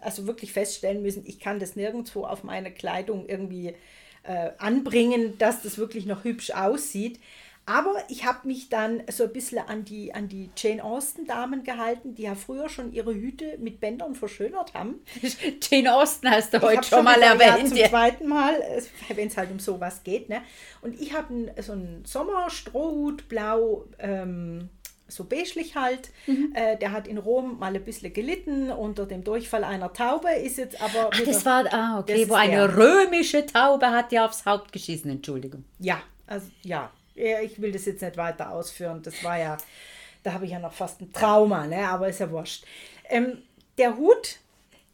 also 0.01 0.28
wirklich 0.28 0.54
feststellen 0.54 1.01
müssen, 1.01 1.24
ich 1.26 1.39
kann 1.39 1.60
das 1.60 1.76
nirgendwo 1.76 2.26
auf 2.26 2.43
meine 2.43 2.72
Kleidung 2.72 3.28
irgendwie 3.28 3.76
äh, 4.24 4.51
anbringen, 4.58 5.38
dass 5.38 5.64
das 5.64 5.78
wirklich 5.78 6.06
noch 6.06 6.24
hübsch 6.24 6.51
aussieht. 6.51 7.20
Aber 7.66 7.95
ich 8.09 8.26
habe 8.26 8.45
mich 8.45 8.68
dann 8.68 9.03
so 9.09 9.24
ein 9.24 9.32
bisschen 9.32 9.59
an 9.59 9.86
die, 9.86 10.14
an 10.14 10.28
die 10.28 10.49
Jane 10.57 10.84
Austen-Damen 10.84 11.64
gehalten, 11.64 12.14
die 12.14 12.24
ja 12.24 12.36
früher 12.36 12.68
schon 12.68 12.91
ihre 12.91 13.14
Hüte 13.14 13.57
mit 13.57 13.80
Bändern 13.80 14.16
verschönert 14.16 14.74
haben. 14.74 14.95
Jane 15.61 15.95
Austen 15.95 16.30
hast 16.30 16.53
du 16.53 16.57
Ich 16.57 16.64
heute 16.64 16.84
schon 16.84 17.05
mal 17.05 17.16
wieder, 17.16 17.36
ja, 17.36 17.41
erwähnt. 17.41 17.70
zum 17.70 17.78
Ja, 17.78 17.88
zweiten 17.88 18.28
Mal, 18.28 18.55
wenn 19.16 19.28
es 19.28 19.38
halt 19.38 19.49
um 19.49 19.59
sowas 19.59 20.03
geht. 20.03 20.28
Ne? 20.28 20.41
Und 20.82 20.99
ich 20.99 21.14
habe 21.14 21.53
so 21.61 21.72
einen 21.72 22.03
Sommerstrohhut, 22.05 23.30
blau, 23.30 23.86
ähm, 23.97 24.68
so 25.07 25.24
beiglich 25.24 25.76
halt. 25.76 26.11
Mhm. 26.28 26.51
Äh, 26.55 26.78
der 26.78 26.91
hat 26.91 27.07
in 27.07 27.18
Rom 27.18 27.59
mal 27.59 27.74
ein 27.74 27.84
bisschen 27.84 28.11
gelitten 28.11 28.72
unter 28.72 29.05
dem 29.05 29.24
Durchfall 29.24 29.64
einer 29.64 29.93
Taube, 29.93 30.30
ist 30.34 30.57
jetzt 30.57 30.82
aber. 30.82 31.11
Ach, 31.14 31.22
das 31.26 31.45
war, 31.45 31.66
ah, 31.72 31.99
okay, 31.99 32.28
wo 32.28 32.34
eine 32.34 32.68
der. 32.68 32.78
römische 32.78 33.45
Taube 33.45 33.89
hat 33.91 34.11
dir 34.11 34.26
aufs 34.26 34.45
Haupt 34.45 34.74
geschissen, 34.74 35.11
Entschuldigung. 35.11 35.64
Ja, 35.80 36.01
also 36.28 36.47
ja. 36.64 36.91
Ja, 37.16 37.41
Ich 37.41 37.61
will 37.61 37.72
das 37.72 37.86
jetzt 37.86 38.01
nicht 38.01 38.18
weiter 38.18 38.51
ausführen. 38.51 39.01
Das 39.03 39.24
war 39.24 39.38
ja, 39.38 39.57
da 40.24 40.34
habe 40.34 40.45
ich 40.45 40.51
ja 40.51 40.59
noch 40.59 40.74
fast 40.74 41.01
ein 41.01 41.11
Trauma, 41.11 41.68
ne? 41.68 41.88
aber 41.88 42.09
ist 42.09 42.20
ja 42.20 42.30
wurscht. 42.32 42.66
Ähm, 43.09 43.41
der 43.78 43.97
Hut, 43.97 44.38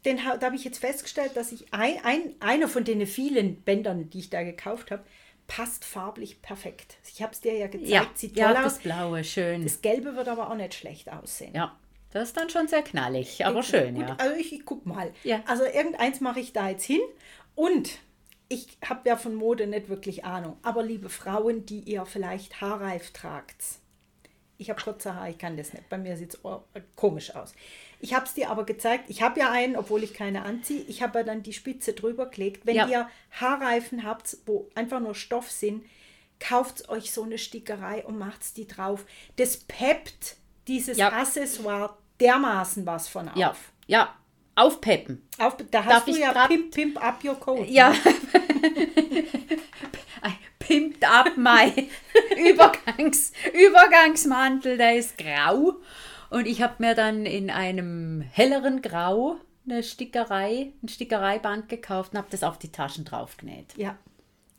den, 0.06 0.18
da 0.18 0.46
habe 0.46 0.56
ich 0.56 0.64
jetzt 0.64 0.80
festgestellt, 0.80 1.32
dass 1.36 1.52
ich 1.52 1.74
ein, 1.74 1.96
ein, 2.04 2.36
einer 2.40 2.68
von 2.68 2.84
den 2.84 3.06
vielen 3.06 3.62
Bändern, 3.62 4.10
die 4.10 4.20
ich 4.20 4.30
da 4.30 4.44
gekauft 4.44 4.92
habe, 4.92 5.04
passt 5.48 5.84
farblich 5.84 6.42
perfekt. 6.42 6.98
Ich 7.12 7.22
habe 7.22 7.34
es 7.34 7.42
dir 7.42 7.58
ja 7.58 7.68
gezeigt, 7.68 7.90
Ja, 7.90 8.06
sieht 8.14 8.38
ja 8.38 8.54
toll 8.54 8.64
das 8.64 8.74
aus. 8.76 8.80
Blaue, 8.80 9.24
schön. 9.24 9.64
Das 9.64 9.82
Gelbe 9.82 10.16
wird 10.16 10.28
aber 10.28 10.50
auch 10.50 10.56
nicht 10.56 10.76
schlecht 10.76 11.12
aussehen. 11.12 11.54
ja, 11.56 11.76
das 12.12 12.30
ist 12.30 12.38
dann 12.38 12.50
schon 12.50 12.68
sehr 12.68 12.82
knallig, 12.82 13.46
aber 13.46 13.62
schön, 13.64 13.96
Gut, 13.96 14.08
ja. 14.10 14.16
Also 14.18 14.36
ich, 14.36 14.54
ich 14.54 14.66
guck 14.66 14.86
mal. 14.86 15.12
Ja. 15.24 15.42
Also 15.48 15.64
irgendeins 15.66 16.22
mache 16.22 16.40
ich 16.40 16.54
da 16.54 16.70
jetzt 16.70 16.86
hin. 16.86 17.02
Und 17.56 18.00
ich 18.50 18.78
habe 18.84 19.08
ja 19.08 19.16
von 19.16 19.36
Mode 19.36 19.68
nicht 19.68 19.90
wirklich 19.90 20.26
Ahnung. 20.26 20.58
Aber 20.64 20.84
liebe 20.84 21.10
Frauen, 21.10 21.66
die 21.66 21.80
ihr 21.82 22.06
vielleicht 22.06 22.62
haarreif 22.62 23.12
tragt. 23.12 23.64
Ich 24.58 24.70
habe 24.70 24.82
kurze 24.82 25.16
Haare, 25.16 25.30
ich 25.30 25.38
kann 25.38 25.56
das 25.56 25.72
nicht. 25.72 25.88
Bei 25.88 25.98
mir 25.98 26.18
sieht 26.18 26.34
es 26.34 26.40
komisch 26.98 27.34
aus. 27.34 27.54
Ich 28.02 28.14
habe 28.14 28.26
es 28.26 28.34
dir 28.34 28.50
aber 28.50 28.66
gezeigt. 28.66 29.06
Ich 29.08 29.22
habe 29.22 29.40
ja 29.40 29.52
einen, 29.52 29.78
obwohl 29.78 30.04
ich 30.04 30.14
keine 30.14 30.44
anziehe. 30.44 30.82
Ich 30.82 31.02
habe 31.02 31.20
ja 31.20 31.24
dann 31.24 31.44
die 31.44 31.54
Spitze 31.54 31.94
drüber 31.94 32.26
gelegt. 32.26 32.66
Wenn 32.66 32.76
Ja. 32.76 32.88
ihr 32.88 33.10
Haarreifen 33.40 34.04
habt, 34.04 34.36
wo 34.46 34.68
einfach 34.76 35.00
nur 35.00 35.16
Stoff 35.16 35.50
sind, 35.50 35.86
kauft 36.40 36.90
euch 36.90 37.12
so 37.12 37.24
eine 37.24 37.38
Stickerei 37.38 38.06
und 38.06 38.18
macht 38.18 38.58
die 38.58 38.68
drauf. 38.68 39.06
Das 39.38 39.58
peppt 39.58 40.36
dieses 40.68 40.98
Ja. 40.98 41.10
Accessoire 41.14 41.98
dermaßen 42.20 42.86
was 42.86 43.08
von 43.08 43.30
auf. 43.30 43.38
Ja, 43.38 43.56
ja, 43.88 44.16
aufpeppen. 44.60 45.28
Auf, 45.38 45.58
da 45.58 45.64
Darf 45.64 45.86
hast 45.86 46.08
du 46.08 46.12
ich 46.12 46.20
ja 46.20 46.48
Pimp, 46.48 46.74
Pimp 46.74 47.04
up 47.04 47.24
your 47.24 47.36
coat. 47.36 47.68
Ja. 47.68 47.94
Pimpt 50.70 51.04
ab 51.04 51.32
mein 51.36 51.74
Übergangs, 52.38 53.34
Übergangsmantel, 53.54 54.78
der 54.78 54.98
ist 54.98 55.18
grau. 55.18 55.78
Und 56.30 56.46
ich 56.46 56.62
habe 56.62 56.76
mir 56.78 56.94
dann 56.94 57.26
in 57.26 57.50
einem 57.50 58.22
helleren 58.22 58.84
Grau 58.84 59.38
eine 59.68 59.82
Stickerei, 59.82 60.72
ein 60.84 60.88
Stickereiband 60.88 61.70
gekauft 61.70 62.12
und 62.14 62.20
habe 62.20 62.28
das 62.30 62.44
auf 62.44 62.60
die 62.60 62.72
Taschen 62.72 63.04
draufgenäht. 63.04 63.76
Ja. 63.78 63.98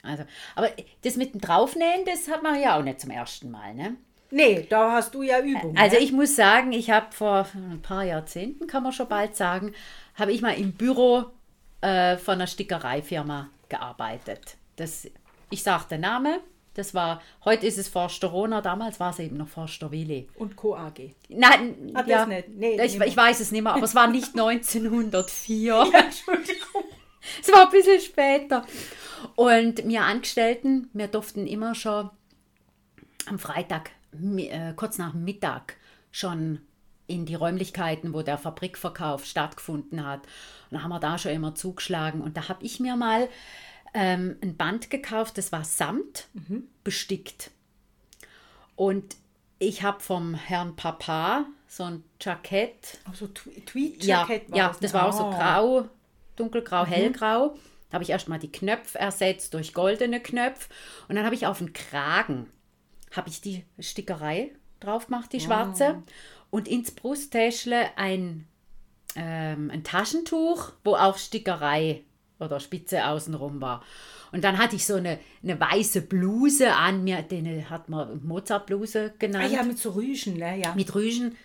Also, 0.02 0.24
aber 0.56 0.70
das 1.02 1.14
mit 1.14 1.34
dem 1.34 1.40
Draufnähen, 1.40 2.04
das 2.06 2.28
hat 2.28 2.42
man 2.42 2.60
ja 2.60 2.76
auch 2.76 2.82
nicht 2.82 3.00
zum 3.00 3.10
ersten 3.10 3.50
Mal, 3.50 3.74
ne? 3.74 3.96
Nee, 4.30 4.66
da 4.68 4.92
hast 4.92 5.14
du 5.14 5.22
ja 5.22 5.40
Übung. 5.40 5.76
Also 5.76 5.96
ne? 5.96 6.02
ich 6.02 6.12
muss 6.12 6.36
sagen, 6.36 6.72
ich 6.72 6.90
habe 6.90 7.06
vor 7.10 7.46
ein 7.54 7.82
paar 7.82 8.04
Jahrzehnten, 8.04 8.66
kann 8.66 8.82
man 8.82 8.92
schon 8.92 9.08
bald 9.08 9.36
sagen, 9.36 9.72
habe 10.14 10.32
ich 10.32 10.40
mal 10.42 10.52
im 10.54 10.72
Büro 10.72 11.26
äh, 11.80 12.16
von 12.16 12.34
einer 12.34 12.46
Stickereifirma 12.46 13.48
gearbeitet. 13.68 14.56
Das, 14.76 15.08
ich 15.50 15.62
sage 15.62 15.84
den 15.90 16.02
Namen, 16.02 16.38
das 16.74 16.94
war, 16.94 17.20
heute 17.44 17.66
ist 17.66 17.78
es 17.78 17.88
Forsterona, 17.88 18.60
damals 18.60 19.00
war 19.00 19.10
es 19.10 19.18
eben 19.18 19.36
noch 19.36 19.48
Forsterwilli. 19.48 20.28
Und 20.36 20.54
Co. 20.56 20.76
AG. 20.76 21.14
Nein, 21.28 21.90
Ah, 21.94 22.04
ja, 22.06 22.26
nicht. 22.26 22.48
Nee, 22.50 22.80
ich, 22.80 23.00
ich 23.00 23.16
weiß 23.16 23.40
es 23.40 23.50
nicht 23.50 23.62
mehr, 23.62 23.74
aber 23.74 23.84
es 23.84 23.94
war 23.94 24.06
nicht 24.06 24.28
1904. 24.38 25.90
Entschuldigung. 25.92 26.84
Es 27.42 27.52
war 27.52 27.66
ein 27.66 27.70
bisschen 27.70 28.00
später. 28.00 28.64
Und 29.36 29.86
wir 29.86 30.02
Angestellten, 30.02 30.88
wir 30.94 31.06
durften 31.06 31.46
immer 31.46 31.74
schon 31.74 32.08
am 33.26 33.38
Freitag, 33.38 33.90
äh, 34.12 34.72
kurz 34.76 34.98
nach 34.98 35.14
Mittag, 35.14 35.76
schon 36.10 36.60
in 37.06 37.26
die 37.26 37.34
Räumlichkeiten, 37.34 38.14
wo 38.14 38.22
der 38.22 38.38
Fabrikverkauf 38.38 39.24
stattgefunden 39.24 40.06
hat. 40.06 40.20
Und 40.70 40.76
da 40.78 40.82
haben 40.82 40.90
wir 40.90 41.00
da 41.00 41.18
schon 41.18 41.32
immer 41.32 41.54
zugeschlagen. 41.54 42.20
Und 42.20 42.36
da 42.36 42.48
habe 42.48 42.64
ich 42.64 42.78
mir 42.80 42.94
mal 42.96 43.28
ähm, 43.94 44.36
ein 44.42 44.56
Band 44.56 44.90
gekauft, 44.90 45.36
das 45.38 45.50
war 45.50 45.64
Samt 45.64 46.28
bestickt. 46.84 47.50
Und 48.76 49.16
ich 49.58 49.82
habe 49.82 50.00
vom 50.00 50.34
Herrn 50.34 50.76
Papa 50.76 51.46
so 51.66 51.84
ein 51.84 52.04
Jackett 52.20 52.98
Also 53.08 53.26
Tw- 53.26 53.50
ja, 53.54 53.62
Tweed-Jacket 53.66 54.56
ja, 54.56 54.68
das, 54.68 54.78
das 54.80 54.92
ne? 54.92 54.98
war 54.98 55.08
auch 55.08 55.12
so 55.12 55.24
Ah. 55.24 55.36
grau, 55.54 55.88
dunkelgrau, 56.36 56.86
hellgrau. 56.86 57.56
Da 57.90 57.94
habe 57.94 58.04
ich 58.04 58.10
erstmal 58.10 58.38
die 58.38 58.52
Knöpfe 58.52 58.98
ersetzt 58.98 59.52
durch 59.54 59.74
goldene 59.74 60.20
Knöpfe. 60.20 60.68
Und 61.08 61.16
dann 61.16 61.24
habe 61.24 61.34
ich 61.34 61.46
auf 61.46 61.58
den 61.58 61.72
Kragen 61.72 62.48
habe 63.12 63.28
ich 63.28 63.40
die 63.40 63.64
Stickerei 63.78 64.52
drauf 64.80 65.06
gemacht, 65.06 65.32
die 65.32 65.40
schwarze. 65.40 66.02
Und 66.50 66.66
ins 66.68 66.90
Brusttäschle 66.90 67.96
ein, 67.96 68.46
ähm, 69.16 69.70
ein 69.70 69.84
Taschentuch, 69.84 70.72
wo 70.84 70.94
auch 70.94 71.16
Stickerei 71.18 72.02
oder 72.38 72.58
Spitze 72.60 73.06
außenrum 73.06 73.60
war. 73.60 73.82
Und 74.32 74.44
dann 74.44 74.58
hatte 74.58 74.76
ich 74.76 74.86
so 74.86 74.94
eine, 74.94 75.18
eine 75.42 75.60
weiße 75.60 76.02
Bluse 76.02 76.72
an 76.72 77.04
mir, 77.04 77.22
den 77.22 77.68
hat 77.68 77.88
man 77.88 78.24
Mozart-Bluse 78.24 79.12
Ah, 79.12 79.16
genannt 79.18 79.52
ja, 79.52 79.62
mit 79.62 79.78
so 79.78 79.90
Rüschen, 79.90 80.36
ne? 80.36 80.58
Ja. 80.58 80.74
mit 80.74 80.94
Rüschen. 80.94 81.36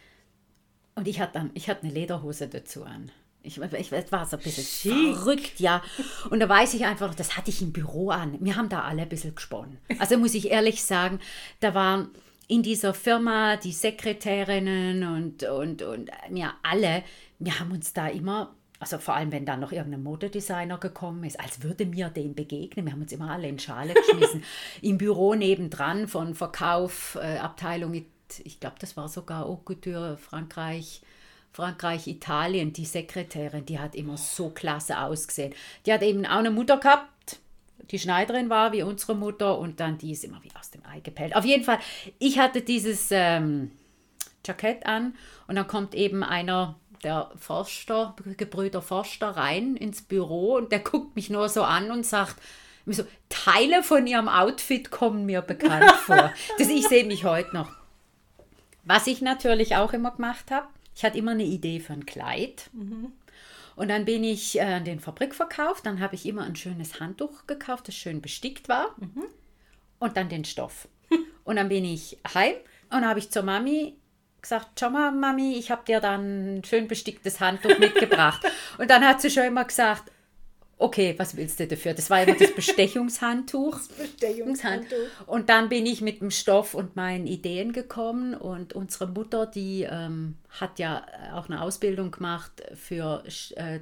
Und 0.95 1.07
ich 1.07 1.19
hatte 1.19 1.33
dann, 1.33 1.51
ich 1.55 1.69
hatte 1.69 1.83
eine 1.83 1.93
Lederhose 1.93 2.47
dazu 2.47 2.83
an. 2.85 3.11
Ich, 3.45 3.57
ich, 3.59 3.91
es 3.91 4.11
war 4.11 4.25
so 4.25 4.37
ein 4.37 4.43
bisschen 4.43 4.63
Schick. 4.63 5.15
verrückt, 5.15 5.59
ja. 5.59 5.81
Und 6.29 6.39
da 6.39 6.49
weiß 6.49 6.73
ich 6.73 6.85
einfach, 6.85 7.13
das 7.15 7.37
hatte 7.37 7.49
ich 7.49 7.61
im 7.61 7.71
Büro 7.71 8.09
an. 8.09 8.37
Wir 8.39 8.55
haben 8.55 8.69
da 8.69 8.83
alle 8.83 9.03
ein 9.03 9.09
bisschen 9.09 9.35
gesponnen. 9.35 9.77
Also 9.99 10.17
muss 10.17 10.33
ich 10.33 10.51
ehrlich 10.51 10.83
sagen, 10.83 11.19
da 11.59 11.73
waren 11.73 12.09
in 12.47 12.63
dieser 12.63 12.93
Firma 12.93 13.57
die 13.57 13.71
Sekretärinnen 13.71 15.03
und, 15.03 15.43
und, 15.43 15.81
und 15.81 16.11
wir 16.29 16.53
alle, 16.63 17.03
wir 17.39 17.59
haben 17.59 17.71
uns 17.71 17.93
da 17.93 18.07
immer 18.07 18.55
also 18.79 18.97
vor 18.97 19.15
allem, 19.15 19.31
wenn 19.31 19.45
dann 19.45 19.61
noch 19.61 19.71
irgendein 19.71 20.03
Modedesigner 20.03 20.77
gekommen 20.77 21.23
ist, 21.23 21.39
als 21.39 21.63
würde 21.63 21.85
mir 21.85 22.09
dem 22.09 22.35
begegnen. 22.35 22.85
Wir 22.85 22.93
haben 22.93 23.01
uns 23.01 23.13
immer 23.13 23.31
alle 23.31 23.47
in 23.47 23.57
Schale 23.57 23.93
geschmissen. 24.07 24.43
Im 24.81 24.97
Büro 24.97 25.33
nebendran 25.33 26.07
von 26.07 26.35
Verkauf, 26.35 27.17
äh, 27.21 27.37
Abteilung, 27.37 27.93
ich 28.43 28.59
glaube, 28.59 28.75
das 28.79 28.97
war 28.97 29.07
sogar 29.07 29.45
Haute 29.45 29.63
Couture, 29.63 30.17
Frankreich, 30.17 31.01
Frankreich, 31.55 32.05
Italien, 32.07 32.73
die 32.73 32.83
Sekretärin, 32.83 33.65
die 33.65 33.79
hat 33.79 33.95
immer 33.95 34.17
so 34.17 34.49
klasse 34.49 34.99
ausgesehen. 34.99 35.53
Die 35.85 35.93
hat 35.93 36.01
eben 36.01 36.25
auch 36.25 36.39
eine 36.39 36.51
Mutter 36.51 36.77
gehabt, 36.77 37.39
die 37.91 37.99
Schneiderin 37.99 38.49
war 38.49 38.73
wie 38.73 38.83
unsere 38.83 39.15
Mutter 39.15 39.57
und 39.57 39.79
dann 39.79 39.97
die 39.97 40.11
ist 40.11 40.25
immer 40.25 40.43
wie 40.43 40.51
aus 40.59 40.71
dem 40.71 40.85
Ei 40.85 40.99
gepellt. 40.99 41.33
Auf 41.33 41.45
jeden 41.45 41.63
Fall, 41.63 41.79
ich 42.19 42.39
hatte 42.39 42.61
dieses 42.61 43.07
ähm, 43.11 43.71
Jackett 44.45 44.85
an 44.85 45.15
und 45.47 45.55
dann 45.55 45.67
kommt 45.67 45.95
eben 45.95 46.23
einer 46.23 46.75
der 47.03 47.31
Forster, 47.37 48.15
Gebrüder 48.35 48.81
Forster 48.81 49.29
rein 49.29 49.77
ins 49.77 50.01
Büro 50.01 50.55
und 50.55 50.73
der 50.73 50.79
guckt 50.79 51.15
mich 51.15 51.29
nur 51.29 51.47
so 51.47 51.63
an 51.63 51.89
und 51.89 52.05
sagt, 52.05 52.35
so, 52.85 53.03
Teile 53.29 53.81
von 53.81 54.05
ihrem 54.07 54.27
Outfit 54.27 54.91
kommen 54.91 55.25
mir 55.25 55.41
bekannt 55.41 55.89
vor. 56.05 56.33
Das 56.57 56.67
ich 56.67 56.85
sehe 56.87 57.05
mich 57.05 57.23
heute 57.23 57.55
noch. 57.55 57.71
Was 58.83 59.07
ich 59.07 59.21
natürlich 59.21 59.77
auch 59.77 59.93
immer 59.93 60.11
gemacht 60.11 60.51
habe, 60.51 60.67
ich 60.95 61.03
hatte 61.03 61.17
immer 61.17 61.31
eine 61.31 61.43
Idee 61.43 61.79
für 61.79 61.93
ein 61.93 62.05
Kleid. 62.05 62.69
Mhm. 62.73 63.11
Und 63.75 63.89
dann 63.89 64.05
bin 64.05 64.23
ich 64.23 64.59
äh, 64.59 64.79
den 64.79 65.01
Fabrikverkauf, 65.01 65.81
dann 65.81 65.99
habe 65.99 66.15
ich 66.15 66.25
immer 66.25 66.43
ein 66.43 66.55
schönes 66.55 66.99
Handtuch 67.01 67.45
gekauft, 67.45 67.89
das 67.89 67.95
schön 67.95 68.21
bestickt 68.21 68.69
war. 68.69 68.95
Mhm. 68.97 69.25
Und 69.99 70.17
dann 70.17 70.29
den 70.29 70.45
Stoff. 70.45 70.87
Und 71.43 71.57
dann 71.57 71.69
bin 71.69 71.85
ich 71.85 72.17
heim 72.33 72.55
und 72.89 73.05
habe 73.05 73.19
ich 73.19 73.29
zur 73.29 73.43
Mami 73.43 73.95
gesagt, 74.41 74.79
schau 74.79 74.89
mal, 74.89 75.11
Mami, 75.11 75.57
ich 75.57 75.71
habe 75.71 75.83
dir 75.85 75.99
dann 75.99 76.57
ein 76.57 76.63
schön 76.63 76.87
besticktes 76.87 77.39
Handtuch 77.39 77.77
mitgebracht. 77.79 78.41
und 78.77 78.89
dann 78.89 79.03
hat 79.03 79.21
sie 79.21 79.31
schon 79.31 79.43
immer 79.43 79.65
gesagt, 79.65 80.11
okay, 80.85 81.15
was 81.17 81.35
willst 81.35 81.59
du 81.59 81.67
dafür? 81.67 81.93
Das 81.93 82.09
war 82.09 82.23
immer 82.23 82.35
das 82.35 82.51
Bestechungshandtuch. 82.55 83.73
Das 83.73 83.87
Bestechungshandtuch. 83.87 85.25
Und 85.25 85.49
dann 85.49 85.67
bin 85.69 85.85
ich 85.85 86.01
mit 86.01 86.21
dem 86.21 86.29
Stoff 86.29 86.75
und 86.75 86.95
meinen 86.95 87.25
Ideen 87.25 87.73
gekommen 87.73 88.35
und 88.35 88.73
unsere 88.73 89.07
Mutter, 89.07 89.47
die 89.47 89.87
ähm, 89.89 90.35
hat 90.49 90.77
ja 90.79 91.05
auch 91.33 91.49
eine 91.49 91.61
Ausbildung 91.61 92.11
gemacht 92.11 92.63
für 92.75 93.23
äh, 93.55 93.79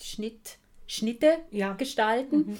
Schnitt, 0.00 0.58
Schnitte 0.86 1.38
ja. 1.50 1.72
gestalten. 1.74 2.36
Mhm. 2.36 2.58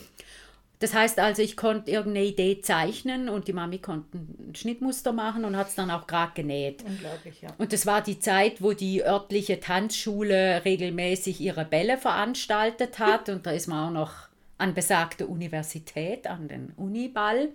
Das 0.81 0.95
heißt 0.95 1.19
also, 1.19 1.43
ich 1.43 1.57
konnte 1.57 1.91
irgendeine 1.91 2.27
Idee 2.27 2.61
zeichnen 2.61 3.29
und 3.29 3.49
die 3.49 3.53
Mami 3.53 3.79
konnte 3.79 4.17
ein 4.17 4.55
Schnittmuster 4.55 5.13
machen 5.13 5.45
und 5.45 5.57
hat 5.57 5.69
es 5.69 5.75
dann 5.75 5.91
auch 5.91 6.07
gerade 6.07 6.33
genäht. 6.35 6.85
Unglaublich, 6.85 7.43
ja. 7.43 7.49
Und 7.59 7.73
das 7.73 7.85
war 7.85 8.01
die 8.01 8.21
Zeit, 8.21 8.63
wo 8.63 8.73
die 8.73 9.03
örtliche 9.03 9.59
Tanzschule 9.59 10.65
regelmäßig 10.65 11.41
ihre 11.41 11.65
Bälle 11.65 11.99
veranstaltet 11.99 13.01
hat 13.01 13.29
und 13.29 13.45
da 13.45 13.51
ist 13.51 13.67
man 13.67 13.89
auch 13.89 13.93
noch 13.93 14.29
an 14.57 14.75
besagte 14.75 15.27
Universität, 15.27 16.27
an 16.27 16.49
den 16.49 16.73
Uniball, 16.77 17.49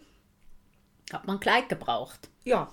hat 1.12 1.26
man 1.28 1.38
ein 1.38 1.42
Kleid 1.42 1.70
gebraucht. 1.70 2.30
Ja, 2.44 2.72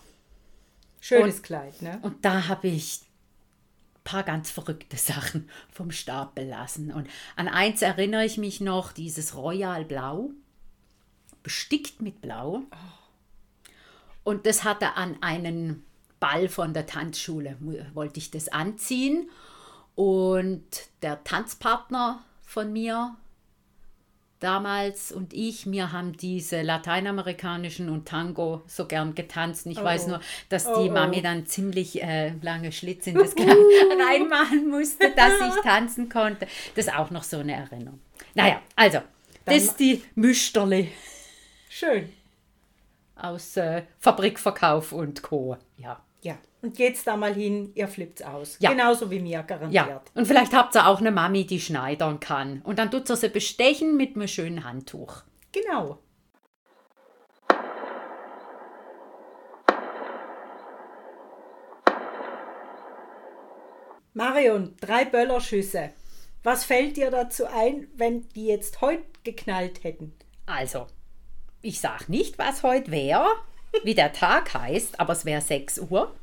schönes 1.01 1.37
und, 1.37 1.43
Kleid, 1.43 1.81
ne? 1.83 1.99
Und 2.03 2.25
da 2.25 2.49
habe 2.49 2.69
ich 2.69 3.03
ein 3.03 4.05
paar 4.05 4.23
ganz 4.25 4.51
verrückte 4.51 4.97
Sachen 4.97 5.49
vom 5.71 5.91
Stapel 5.91 6.47
lassen. 6.47 6.93
Und 6.93 7.09
an 7.37 7.49
eins 7.49 7.83
erinnere 7.83 8.25
ich 8.25 8.39
mich 8.39 8.61
noch, 8.61 8.93
dieses 8.93 9.37
Royal 9.37 9.85
Blau 9.85 10.31
bestickt 11.43 12.01
mit 12.01 12.21
Blau. 12.21 12.63
Und 14.25 14.47
das 14.47 14.65
hatte 14.65 14.97
an 14.97 15.17
einen 15.21 15.85
Ball 16.19 16.49
von 16.49 16.75
der 16.75 16.87
Tanzschule, 16.87 17.57
wollte 17.95 18.19
ich 18.19 18.31
das 18.31 18.49
anziehen. 18.49 19.31
Und 19.95 20.65
der 21.03 21.25
Tanzpartner 21.25 22.23
von 22.43 22.73
mir 22.73 23.17
damals 24.41 25.13
und 25.13 25.35
ich, 25.35 25.71
wir 25.71 25.93
haben 25.93 26.17
diese 26.17 26.63
lateinamerikanischen 26.63 27.91
und 27.91 28.09
Tango 28.09 28.63
so 28.67 28.87
gern 28.87 29.15
getanzt. 29.15 29.67
Ich 29.67 29.79
oh. 29.79 29.85
weiß 29.85 30.09
nur, 30.09 30.21
dass 30.49 30.67
oh, 30.67 30.83
die 30.83 30.91
Mami 30.91 31.23
dann 31.23 31.47
ziemlich 31.47 32.03
äh, 32.03 32.33
lange 32.41 32.73
Schlitz 32.73 33.07
in 33.07 33.15
das 33.15 33.35
Kleid 33.35 33.57
reinmachen 34.09 34.69
musste, 34.69 35.11
dass 35.15 35.35
ich 35.35 35.63
tanzen 35.63 36.09
konnte. 36.09 36.47
Das 36.75 36.87
ist 36.87 36.95
auch 36.95 37.11
noch 37.11 37.23
so 37.23 37.39
eine 37.39 37.53
Erinnerung. 37.53 38.01
Naja, 38.35 38.63
also, 38.77 38.99
dann 39.45 39.55
das 39.55 39.65
ist 39.65 39.81
die 39.81 40.03
Müsterle. 40.15 40.89
Schön. 41.73 42.13
Aus 43.15 43.57
äh, 43.57 43.85
Fabrikverkauf 44.01 44.91
und 44.91 45.23
Co. 45.23 45.57
Ja. 45.77 46.03
Ja. 46.21 46.37
Und 46.63 46.77
geht's 46.77 47.05
da 47.05 47.17
mal 47.17 47.33
hin, 47.33 47.71
ihr 47.77 47.87
flippt's 47.87 48.23
aus. 48.23 48.57
Ja. 48.59 48.71
Genauso 48.73 49.09
wie 49.09 49.21
mir, 49.21 49.45
garantiert. 49.45 49.87
Ja. 49.87 50.03
Und 50.15 50.27
vielleicht 50.27 50.53
habt 50.53 50.75
ihr 50.75 50.89
auch 50.89 50.99
eine 50.99 51.13
Mami, 51.13 51.47
die 51.47 51.61
schneidern 51.61 52.19
kann. 52.19 52.61
Und 52.63 52.81
dann 52.81 52.91
tut 52.91 53.07
sie 53.07 53.15
sie 53.15 53.29
bestechen 53.29 53.97
mit 53.97 54.17
einem 54.17 54.27
schönen 54.27 54.65
Handtuch. 54.65 55.23
Genau. 55.53 56.01
Marion, 64.13 64.75
drei 64.81 65.05
Böllerschüsse. 65.05 65.93
Was 66.43 66.65
fällt 66.65 66.97
dir 66.97 67.13
dazu 67.13 67.47
ein, 67.47 67.87
wenn 67.95 68.29
die 68.31 68.47
jetzt 68.47 68.81
heute 68.81 69.05
geknallt 69.23 69.85
hätten? 69.85 70.15
Also, 70.47 70.89
ich 71.63 71.81
sag 71.81 72.09
nicht, 72.09 72.39
was 72.39 72.63
heute 72.63 72.91
wäre, 72.91 73.27
wie 73.85 73.95
der 73.95 74.13
Tag 74.13 74.55
heißt, 74.55 74.99
aber 74.99 75.13
es 75.13 75.25
wäre 75.25 75.41
6 75.41 75.81
Uhr. 75.91 76.15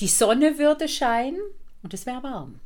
Die 0.00 0.08
Sonne 0.08 0.58
würde 0.58 0.88
scheinen 0.88 1.40
und 1.82 1.92
es 1.92 2.06
wäre 2.06 2.22
warm. 2.22 2.60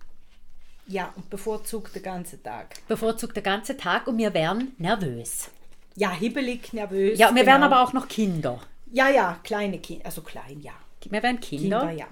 Ja, 0.87 1.13
und 1.17 1.31
bevorzugt 1.31 1.95
den 1.95 2.03
ganzen 2.03 2.43
Tag. 2.43 2.87
Bevorzugt 2.89 3.37
den 3.37 3.43
ganzen 3.43 3.79
Tag 3.79 4.07
und 4.07 4.19
wir 4.19 4.35
wären 4.35 4.73
nervös. 4.79 5.49
Ja, 5.95 6.11
hibbelig, 6.11 6.73
nervös. 6.73 7.19
Ja, 7.19 7.29
und 7.29 7.37
wir 7.37 7.45
genau. 7.45 7.55
wären 7.55 7.63
aber 7.63 7.83
auch 7.83 7.93
noch 7.93 8.09
Kinder. 8.09 8.61
Ja, 8.91 9.09
ja, 9.09 9.39
kleine 9.43 9.79
Kinder, 9.79 10.07
also 10.07 10.23
klein, 10.23 10.61
ja. 10.61 10.73
Wir 11.09 11.23
wären 11.23 11.41
Kinder. 11.41 11.81
Kinder, 11.81 11.93
ja. 11.93 12.07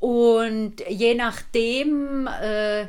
Und 0.00 0.76
je 0.88 1.14
nachdem, 1.14 2.28
äh, 2.40 2.86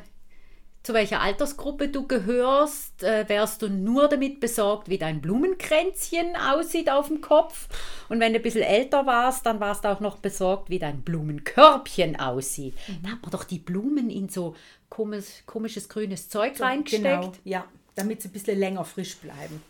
zu 0.83 0.93
welcher 0.93 1.21
Altersgruppe 1.21 1.89
du 1.89 2.07
gehörst, 2.07 3.03
äh, 3.03 3.27
wärst 3.27 3.61
du 3.61 3.69
nur 3.69 4.07
damit 4.07 4.39
besorgt, 4.39 4.89
wie 4.89 4.97
dein 4.97 5.21
Blumenkränzchen 5.21 6.35
aussieht 6.35 6.89
auf 6.89 7.07
dem 7.07 7.21
Kopf. 7.21 7.67
Und 8.07 8.19
wenn 8.19 8.33
du 8.33 8.39
ein 8.39 8.43
bisschen 8.43 8.63
älter 8.63 9.05
warst, 9.05 9.45
dann 9.45 9.59
warst 9.59 9.83
du 9.83 9.89
auch 9.89 9.99
noch 9.99 10.17
besorgt, 10.17 10.69
wie 10.69 10.79
dein 10.79 11.01
Blumenkörbchen 11.01 12.19
aussieht. 12.19 12.75
Mhm. 12.87 12.99
Da 13.03 13.09
hat 13.11 13.21
man 13.21 13.31
doch 13.31 13.43
die 13.43 13.59
Blumen 13.59 14.09
in 14.09 14.29
so 14.29 14.55
komisch, 14.89 15.43
komisches 15.45 15.89
grünes 15.89 16.29
Zeug 16.29 16.57
so, 16.57 16.63
reingesteckt. 16.63 17.03
Genau, 17.03 17.33
ja, 17.43 17.65
damit 17.95 18.21
sie 18.21 18.29
ein 18.29 18.31
bisschen 18.31 18.57
länger 18.57 18.85
frisch 18.85 19.17
bleiben. 19.17 19.61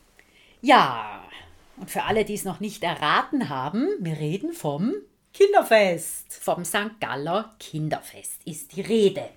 Ja, 0.61 1.23
und 1.77 1.89
für 1.89 2.03
alle, 2.03 2.25
die 2.25 2.33
es 2.35 2.43
noch 2.43 2.59
nicht 2.59 2.83
erraten 2.83 3.49
haben, 3.49 3.87
wir 3.99 4.17
reden 4.17 4.53
vom 4.53 4.93
Kinderfest. 5.33 6.33
Vom 6.33 6.65
St. 6.65 6.99
Galler 6.99 7.55
Kinderfest 7.59 8.41
ist 8.45 8.75
die 8.75 8.81
Rede. 8.81 9.29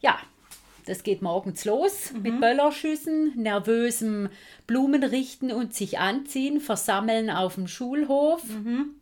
Ja, 0.00 0.18
das 0.90 1.04
geht 1.04 1.22
morgens 1.22 1.64
los 1.64 2.12
mhm. 2.12 2.22
mit 2.22 2.40
Böllerschüssen, 2.40 3.32
nervösem 3.36 4.28
Blumenrichten 4.66 5.52
und 5.52 5.72
sich 5.72 6.00
anziehen, 6.00 6.60
versammeln 6.60 7.30
auf 7.30 7.54
dem 7.54 7.68
Schulhof. 7.68 8.42
Mhm. 8.42 8.96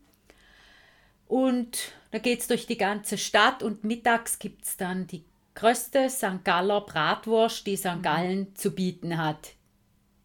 Und 1.28 1.92
da 2.10 2.18
geht 2.18 2.40
es 2.40 2.46
durch 2.46 2.66
die 2.66 2.76
ganze 2.76 3.16
Stadt 3.16 3.62
und 3.62 3.84
mittags 3.84 4.38
gibt 4.38 4.66
es 4.66 4.76
dann 4.76 5.06
die 5.06 5.24
größte 5.54 6.10
St. 6.10 6.44
Galler 6.44 6.82
Bratwurst, 6.82 7.66
die 7.66 7.76
St. 7.76 7.96
Mhm. 7.96 8.02
Gallen 8.02 8.54
zu 8.54 8.74
bieten 8.74 9.16
hat. 9.16 9.54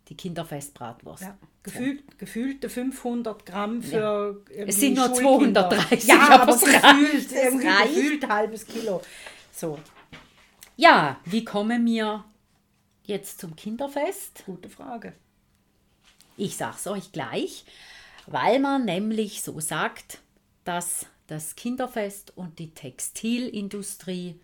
Die 0.09 0.17
Kinderfestbratwurst. 0.17 1.23
Ja. 1.23 1.37
Gefühlt, 1.63 2.19
gefühlte 2.19 2.67
500 2.67 3.45
Gramm 3.45 3.81
für 3.81 4.43
ja. 4.53 4.65
Es 4.65 4.81
sind 4.81 4.95
nur 4.95 5.13
230, 5.13 6.09
ja, 6.09 6.27
aber, 6.27 6.43
aber 6.43 6.57
gefühlt, 6.57 7.31
irgendwie 7.31 7.67
gefühlt 7.67 8.27
halbes 8.27 8.67
Kilo. 8.67 9.01
So, 9.53 9.79
ja, 10.75 11.19
wie 11.25 11.45
kommen 11.45 11.85
wir 11.85 12.23
jetzt 13.03 13.39
zum 13.39 13.55
Kinderfest? 13.55 14.43
Gute 14.45 14.69
Frage. 14.69 15.13
Ich 16.35 16.57
sag's 16.57 16.87
euch 16.87 17.11
gleich, 17.11 17.65
weil 18.25 18.59
man 18.59 18.85
nämlich 18.85 19.41
so 19.43 19.59
sagt, 19.59 20.19
dass 20.63 21.05
das 21.27 21.55
Kinderfest 21.55 22.35
und 22.37 22.57
die 22.59 22.71
Textilindustrie 22.71 24.39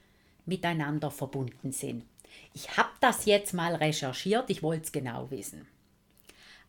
miteinander 0.45 1.11
verbunden 1.11 1.71
sind. 1.71 2.05
Ich 2.53 2.77
habe 2.77 2.89
das 2.99 3.25
jetzt 3.25 3.53
mal 3.53 3.75
recherchiert, 3.75 4.49
ich 4.49 4.61
wollte 4.61 4.85
es 4.85 4.91
genau 4.91 5.31
wissen. 5.31 5.67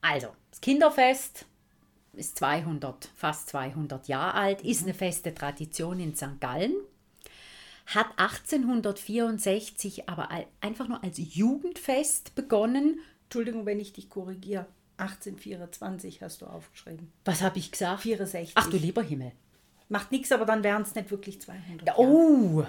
Also, 0.01 0.29
das 0.51 0.61
Kinderfest 0.61 1.45
ist 2.15 2.39
200, 2.39 3.11
fast 3.15 3.49
200 3.51 4.09
Jahre 4.09 4.35
alt, 4.35 4.63
ist 4.63 4.83
eine 4.83 4.95
feste 4.95 5.35
Tradition 5.35 6.01
in 6.01 6.17
St. 6.17 6.41
Gallen 6.41 6.75
hat 7.95 8.07
1864 8.17 10.09
aber 10.09 10.29
einfach 10.61 10.89
nur 10.89 11.03
als 11.03 11.19
Jugendfest 11.19 12.35
begonnen. 12.35 13.01
Entschuldigung, 13.25 13.67
wenn 13.67 13.81
ich 13.81 13.93
dich 13.93 14.09
korrigiere. 14.09 14.67
1824 14.99 16.23
hast 16.23 16.43
du 16.43 16.47
aufgeschrieben. 16.47 17.11
Was 17.25 17.43
habe 17.43 17.59
ich 17.59 17.71
gesagt? 17.73 18.03
64. 18.03 18.53
Ach 18.55 18.69
du 18.69 18.77
lieber 18.77 19.03
Himmel. 19.03 19.33
Macht 19.89 20.13
nichts, 20.13 20.31
aber 20.31 20.45
dann 20.45 20.63
wären 20.63 20.83
es 20.83 20.95
nicht 20.95 21.11
wirklich 21.11 21.41
200. 21.41 21.97
Oh, 21.97 22.65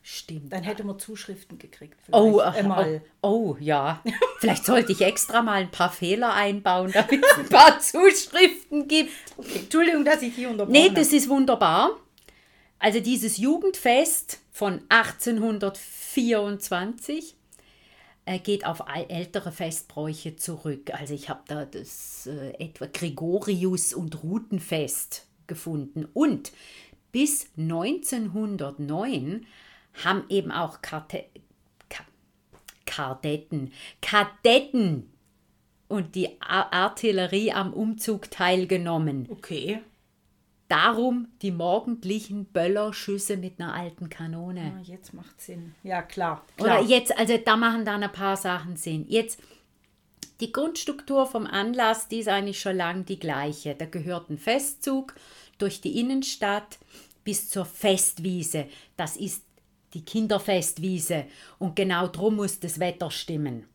stimmt. 0.00 0.52
Dann 0.52 0.62
hätte 0.62 0.84
man 0.84 0.98
Zuschriften 0.98 1.58
gekriegt. 1.58 1.98
Oh, 2.12 2.38
vielleicht 2.38 2.56
äh, 2.56 2.60
einmal. 2.60 3.02
oh, 3.20 3.28
oh, 3.28 3.56
ja. 3.60 4.02
Vielleicht 4.38 4.64
sollte 4.64 4.92
ich 4.92 5.02
extra 5.02 5.42
mal 5.42 5.62
ein 5.62 5.70
paar 5.70 5.90
Fehler 5.90 6.32
einbauen, 6.32 6.92
damit 6.92 7.22
es 7.22 7.38
ein 7.38 7.48
paar 7.48 7.78
Zuschriften 7.80 8.88
gibt. 8.88 9.12
Okay, 9.36 9.58
Entschuldigung, 9.58 10.04
dass 10.04 10.22
ich 10.22 10.34
hier 10.34 10.48
unterbrochen 10.48 10.72
Nee, 10.72 10.90
das 10.90 11.12
ist 11.12 11.28
wunderbar. 11.28 11.90
Also 12.78 13.00
dieses 13.00 13.36
Jugendfest 13.36 14.41
von 14.52 14.82
1824 14.90 17.34
äh, 18.26 18.38
geht 18.38 18.66
auf 18.66 18.84
ältere 19.08 19.50
Festbräuche 19.50 20.36
zurück. 20.36 20.90
Also 20.92 21.14
ich 21.14 21.30
habe 21.30 21.40
da 21.48 21.64
das 21.64 22.26
äh, 22.26 22.50
etwa 22.58 22.84
Gregorius- 22.86 23.94
und 23.94 24.22
Rutenfest 24.22 25.26
gefunden. 25.46 26.06
Und 26.12 26.52
bis 27.10 27.46
1909 27.56 29.46
haben 30.04 30.24
eben 30.28 30.52
auch 30.52 30.82
Karte 30.82 31.24
Ka 31.88 32.04
Kardetten, 32.86 33.72
Kadetten 34.00 35.10
und 35.88 36.14
die 36.14 36.40
Artillerie 36.40 37.50
am 37.52 37.72
Umzug 37.72 38.30
teilgenommen. 38.30 39.26
Okay. 39.30 39.80
Darum 40.72 41.28
die 41.42 41.50
morgendlichen 41.50 42.46
Böllerschüsse 42.46 43.36
mit 43.36 43.60
einer 43.60 43.74
alten 43.74 44.08
Kanone. 44.08 44.72
Ah, 44.78 44.82
jetzt 44.82 45.12
macht 45.12 45.38
Sinn. 45.38 45.74
Ja, 45.82 46.00
klar. 46.00 46.46
Oder 46.58 46.78
klar. 46.78 46.82
jetzt, 46.84 47.14
also 47.18 47.36
da 47.36 47.58
machen 47.58 47.84
dann 47.84 48.02
ein 48.02 48.10
paar 48.10 48.38
Sachen 48.38 48.76
Sinn. 48.76 49.04
Jetzt, 49.06 49.38
die 50.40 50.50
Grundstruktur 50.50 51.26
vom 51.26 51.46
Anlass, 51.46 52.08
die 52.08 52.20
ist 52.20 52.28
eigentlich 52.28 52.58
schon 52.58 52.76
lang 52.78 53.04
die 53.04 53.18
gleiche. 53.18 53.74
Da 53.74 53.84
gehört 53.84 54.30
ein 54.30 54.38
Festzug 54.38 55.14
durch 55.58 55.82
die 55.82 56.00
Innenstadt 56.00 56.78
bis 57.22 57.50
zur 57.50 57.66
Festwiese. 57.66 58.66
Das 58.96 59.18
ist 59.18 59.44
die 59.92 60.06
Kinderfestwiese. 60.06 61.26
Und 61.58 61.76
genau 61.76 62.06
drum 62.08 62.36
muss 62.36 62.60
das 62.60 62.80
Wetter 62.80 63.10
stimmen. 63.10 63.66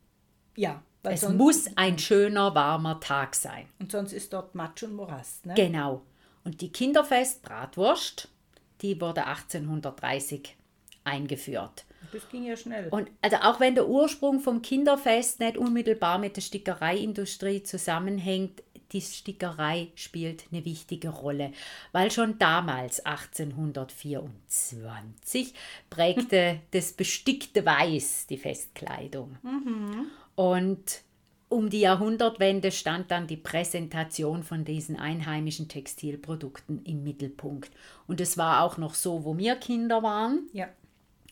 ja, 0.55 0.81
Es 1.03 1.29
muss 1.29 1.67
ein 1.75 1.99
schöner, 1.99 2.55
warmer 2.55 2.99
Tag 2.99 3.35
sein. 3.35 3.67
und 3.79 3.91
sonst 3.91 4.13
ist 4.13 4.33
dort 4.33 4.55
Matsch 4.55 4.81
und 4.81 4.95
Morast. 4.95 5.45
Ne? 5.45 5.53
Genau. 5.53 6.01
Und 6.47 6.61
die 6.61 6.71
Kinderfest 6.71 7.41
Bratwurst, 7.41 8.29
die 8.81 9.01
wurde 9.01 9.25
1830 9.25 10.55
eingeführt. 11.03 11.83
Das 12.13 12.29
ging 12.29 12.45
ja 12.45 12.55
schnell. 12.55 12.87
Und 12.87 13.09
also 13.21 13.35
auch 13.41 13.59
wenn 13.59 13.75
der 13.75 13.89
Ursprung 13.89 14.39
vom 14.39 14.61
Kinderfest 14.61 15.41
nicht 15.41 15.57
unmittelbar 15.57 16.19
mit 16.19 16.37
der 16.37 16.41
Stickereiindustrie 16.41 17.63
zusammenhängt, 17.63 18.63
die 18.93 19.01
Stickerei 19.01 19.89
spielt 19.95 20.45
eine 20.49 20.63
wichtige 20.63 21.09
Rolle, 21.09 21.51
weil 21.91 22.11
schon 22.11 22.39
damals 22.39 23.05
1824 23.05 25.53
prägte 25.89 26.61
das 26.71 26.93
bestickte 26.93 27.65
Weiß 27.65 28.27
die 28.27 28.37
Festkleidung. 28.37 29.35
Und 30.35 31.01
um 31.49 31.69
die 31.69 31.79
Jahrhundertwende 31.81 32.71
stand 32.71 33.11
dann 33.11 33.27
die 33.27 33.37
Präsentation 33.37 34.43
von 34.43 34.65
diesen 34.65 34.97
einheimischen 34.97 35.67
Textilprodukten 35.69 36.83
im 36.83 37.03
Mittelpunkt. 37.03 37.71
Und 38.05 38.19
es 38.19 38.37
war 38.37 38.63
auch 38.63 38.77
noch 38.77 38.93
so, 38.93 39.23
wo 39.23 39.37
wir 39.37 39.55
Kinder 39.55 40.03
waren. 40.03 40.49
ja. 40.53 40.67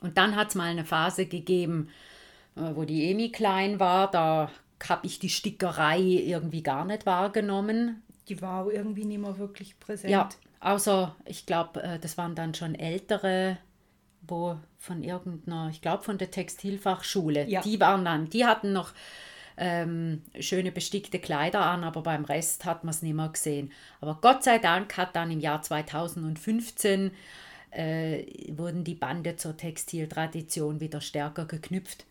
Und 0.02 0.18
dann 0.18 0.36
hat 0.36 0.50
es 0.50 0.56
mal 0.56 0.70
eine 0.70 0.86
Phase 0.86 1.26
gegeben, 1.26 1.90
äh, 2.56 2.76
wo 2.76 2.84
die 2.84 3.10
Emi 3.10 3.32
klein 3.32 3.80
war. 3.80 4.12
Da 4.12 4.52
habe 4.88 5.08
ich 5.08 5.20
die 5.20 5.30
Stickerei 5.30 6.00
irgendwie 6.00 6.62
gar 6.62 6.86
nicht 6.86 7.06
wahrgenommen. 7.06 8.04
Die 8.28 8.42
war 8.42 8.70
irgendwie 8.72 9.06
nicht 9.06 9.22
mehr 9.22 9.38
wirklich 9.40 9.80
präsent. 9.80 10.12
Ja, 10.12 10.30
außer 10.60 11.16
ich 11.26 11.46
glaube, 11.46 11.82
äh, 11.82 11.98
das 11.98 12.18
waren 12.18 12.36
dann 12.36 12.54
schon 12.54 12.76
ältere, 12.76 13.58
wo 14.22 14.58
von 14.78 15.02
irgendeiner, 15.02 15.70
ich 15.70 15.82
glaube 15.82 16.04
von 16.04 16.18
der 16.18 16.30
Textilfachschule. 16.30 17.48
Ja. 17.48 17.62
Die 17.62 17.80
waren 17.80 18.06
dann, 18.06 18.30
die 18.30 18.46
hatten 18.46 18.74
noch 18.74 18.92
ähm, 19.58 20.22
schöne 20.40 20.72
bestickte 20.72 21.20
Kleider 21.20 21.62
an, 21.62 21.84
aber 21.84 22.04
beim 22.04 22.26
Rest 22.26 22.66
hat 22.66 22.84
man 22.84 22.94
es 22.94 23.02
nicht 23.02 23.14
mehr 23.14 23.30
gesehen. 23.30 23.72
Aber 24.02 24.20
Gott 24.22 24.44
sei 24.44 24.60
Dank 24.60 24.98
hat 24.98 25.16
dann 25.16 25.32
im 25.32 25.40
Jahr 25.40 25.62
2015 25.62 27.12
äh, 27.72 28.26
wurden 28.58 28.84
die 28.84 28.96
Bande 28.96 29.36
zur 29.36 29.58
Textiltradition 29.58 30.80
wieder 30.80 31.02
stärker 31.02 31.46
geknüpft. 31.46 32.06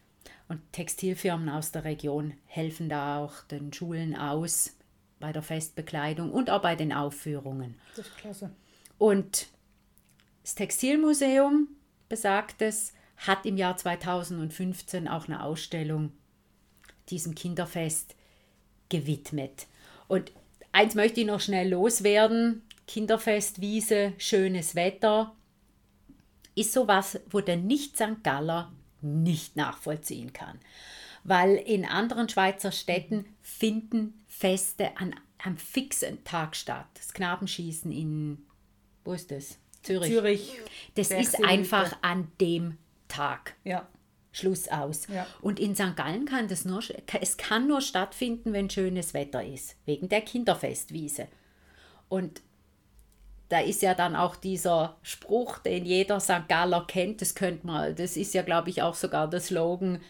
Und 0.49 0.61
Textilfirmen 0.73 1.49
aus 1.49 1.73
der 1.73 1.85
Region 1.85 2.35
helfen 2.47 2.89
da 2.89 3.19
auch 3.19 3.43
den 3.45 3.73
Schulen 3.73 4.15
aus 4.17 4.77
bei 5.21 5.33
der 5.33 5.43
Festbekleidung 5.43 6.31
und 6.31 6.51
auch 6.51 6.61
bei 6.61 6.77
den 6.77 6.93
Aufführungen. 6.93 7.77
Das 7.97 8.07
ist 8.07 8.17
klasse. 8.19 8.51
Und 8.99 9.49
das 10.43 10.55
Textilmuseum, 10.55 11.69
besagtes, 12.11 12.93
hat 13.17 13.47
im 13.47 13.57
Jahr 13.57 13.77
2015 13.77 15.09
auch 15.09 15.27
eine 15.27 15.43
Ausstellung 15.43 16.13
diesem 17.11 17.35
Kinderfest 17.35 18.15
gewidmet. 18.89 19.67
Und 20.09 20.33
eins 20.73 20.95
möchte 20.95 21.21
ich 21.21 21.27
noch 21.27 21.41
schnell 21.41 21.71
loswerden. 21.71 22.63
Kinderfestwiese, 22.87 24.13
schönes 24.19 24.75
Wetter, 24.75 25.35
ist 26.55 26.73
sowas, 26.73 27.19
wo 27.31 27.41
der 27.41 27.57
Nicht-St. 27.57 28.23
Galler 28.23 28.73
nicht 29.01 29.57
nachvollziehen 29.57 30.33
kann. 30.33 30.61
Weil 31.25 31.57
in 31.57 31.85
anderen 31.85 32.29
Schweizer 32.29 32.73
Städten 32.73 33.25
finden 33.43 34.23
Feste 34.27 34.97
an 34.99 35.15
einem 35.39 35.57
fixen 35.57 36.23
Tag 36.25 36.57
statt. 36.57 36.87
Das 36.95 37.13
Knabenschießen 37.15 37.91
in, 37.93 38.45
wo 39.05 39.13
ist 39.13 39.31
das? 39.31 39.59
Zürich. 39.83 40.11
Zürich. 40.11 40.53
Das 40.95 41.11
ist 41.11 41.33
Bergsee, 41.33 41.45
einfach 41.45 41.97
an 42.03 42.29
dem 42.41 42.79
Tag. 43.09 43.55
Ja. 43.65 43.87
Schluss 44.35 44.68
aus. 44.68 45.07
Ja. 45.07 45.26
Und 45.41 45.61
in 45.61 45.74
St. 45.74 45.97
Gallen 45.97 46.26
kann 46.26 46.49
das 46.49 46.64
nur, 46.64 46.82
es 47.20 47.37
kann 47.37 47.68
nur 47.68 47.80
stattfinden, 47.80 48.53
wenn 48.53 48.68
schönes 48.68 49.14
Wetter 49.14 49.45
ist, 49.45 49.76
wegen 49.87 50.09
der 50.09 50.20
Kinderfestwiese. 50.20 51.28
Und 52.09 52.43
da 53.49 53.61
ist 53.61 53.82
ja 53.82 53.95
dann 53.95 54.16
auch 54.16 54.35
dieser 54.37 54.97
Spruch, 55.03 55.59
den 55.59 55.85
jeder 55.85 56.18
St. 56.18 56.49
Galler 56.49 56.85
kennt, 56.87 57.20
das 57.20 57.35
könnte 57.35 57.66
man, 57.66 57.95
das 57.95 58.16
ist 58.16 58.35
ja, 58.35 58.43
glaube 58.43 58.70
ich, 58.70 58.82
auch 58.82 58.95
sogar 58.95 59.30
der 59.30 59.41
Slogan, 59.41 60.01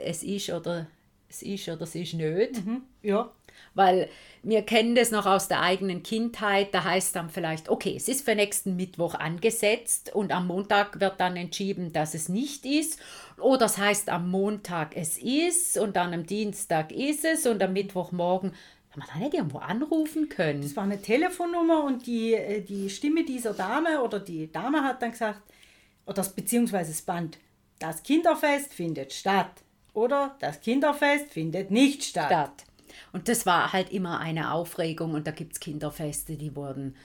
es 0.00 0.22
ist 0.22 0.50
oder 0.50 0.86
es 1.28 1.42
ist 1.42 1.68
oder 1.68 1.82
es 1.82 1.94
ist 1.94 2.14
nicht. 2.14 2.62
Ja. 3.02 3.32
Weil 3.74 4.08
wir 4.42 4.62
kennen 4.62 4.94
das 4.94 5.10
noch 5.10 5.26
aus 5.26 5.48
der 5.48 5.60
eigenen 5.62 6.02
Kindheit. 6.02 6.74
Da 6.74 6.84
heißt 6.84 7.16
dann 7.16 7.30
vielleicht, 7.30 7.68
okay, 7.68 7.94
es 7.96 8.08
ist 8.08 8.24
für 8.24 8.34
nächsten 8.34 8.76
Mittwoch 8.76 9.14
angesetzt 9.14 10.14
und 10.14 10.32
am 10.32 10.46
Montag 10.46 11.00
wird 11.00 11.20
dann 11.20 11.36
entschieden, 11.36 11.92
dass 11.92 12.14
es 12.14 12.28
nicht 12.28 12.66
ist. 12.66 13.00
Oder 13.38 13.66
es 13.66 13.78
heißt 13.78 14.08
am 14.10 14.30
Montag 14.30 14.96
es 14.96 15.18
ist 15.18 15.78
und 15.78 15.96
dann 15.96 16.14
am 16.14 16.26
Dienstag 16.26 16.92
ist 16.92 17.24
es 17.24 17.46
und 17.46 17.62
am 17.62 17.72
Mittwochmorgen 17.72 18.52
wir 18.96 19.04
da 19.12 19.18
nicht 19.18 19.34
irgendwo 19.34 19.58
anrufen 19.58 20.28
können. 20.28 20.62
Es 20.62 20.76
war 20.76 20.84
eine 20.84 21.00
Telefonnummer 21.00 21.84
und 21.84 22.06
die, 22.06 22.34
äh, 22.34 22.60
die 22.60 22.90
Stimme 22.90 23.24
dieser 23.24 23.52
Dame 23.52 24.02
oder 24.02 24.20
die 24.20 24.50
Dame 24.50 24.82
hat 24.82 25.02
dann 25.02 25.12
gesagt, 25.12 25.42
oder 26.06 26.14
das, 26.14 26.32
beziehungsweise 26.32 26.92
das 26.92 27.02
Band, 27.02 27.38
das 27.78 28.02
Kinderfest 28.02 28.72
findet 28.72 29.12
statt. 29.12 29.50
Oder 29.94 30.36
das 30.40 30.60
Kinderfest 30.60 31.32
findet 31.32 31.70
nicht 31.70 32.02
statt. 32.02 32.26
Stadt. 32.26 32.64
Und 33.12 33.28
das 33.28 33.46
war 33.46 33.72
halt 33.72 33.90
immer 33.92 34.20
eine 34.20 34.52
Aufregung 34.52 35.14
und 35.14 35.26
da 35.26 35.30
gibt 35.30 35.54
es 35.54 35.60
Kinderfeste, 35.60 36.36
die 36.36 36.54
wurden 36.54 36.96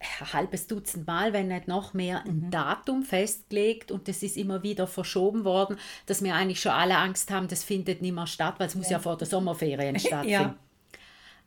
ein 0.00 0.32
halbes 0.32 0.66
Dutzend 0.66 1.06
Mal, 1.06 1.32
wenn 1.32 1.48
nicht 1.48 1.68
noch 1.68 1.92
mehr, 1.92 2.24
ein 2.24 2.50
Datum 2.50 3.02
festgelegt 3.02 3.90
und 3.90 4.08
das 4.08 4.22
ist 4.22 4.36
immer 4.36 4.62
wieder 4.62 4.86
verschoben 4.86 5.44
worden, 5.44 5.76
dass 6.06 6.24
wir 6.24 6.34
eigentlich 6.34 6.60
schon 6.60 6.72
alle 6.72 6.96
Angst 6.96 7.30
haben, 7.30 7.48
das 7.48 7.64
findet 7.64 8.00
nicht 8.00 8.14
mehr 8.14 8.26
statt, 8.26 8.54
weil 8.58 8.68
es 8.68 8.74
muss 8.74 8.90
ja 8.90 8.98
vor 8.98 9.18
der 9.18 9.26
Sommerferien 9.26 9.98
stattfinden. 9.98 10.54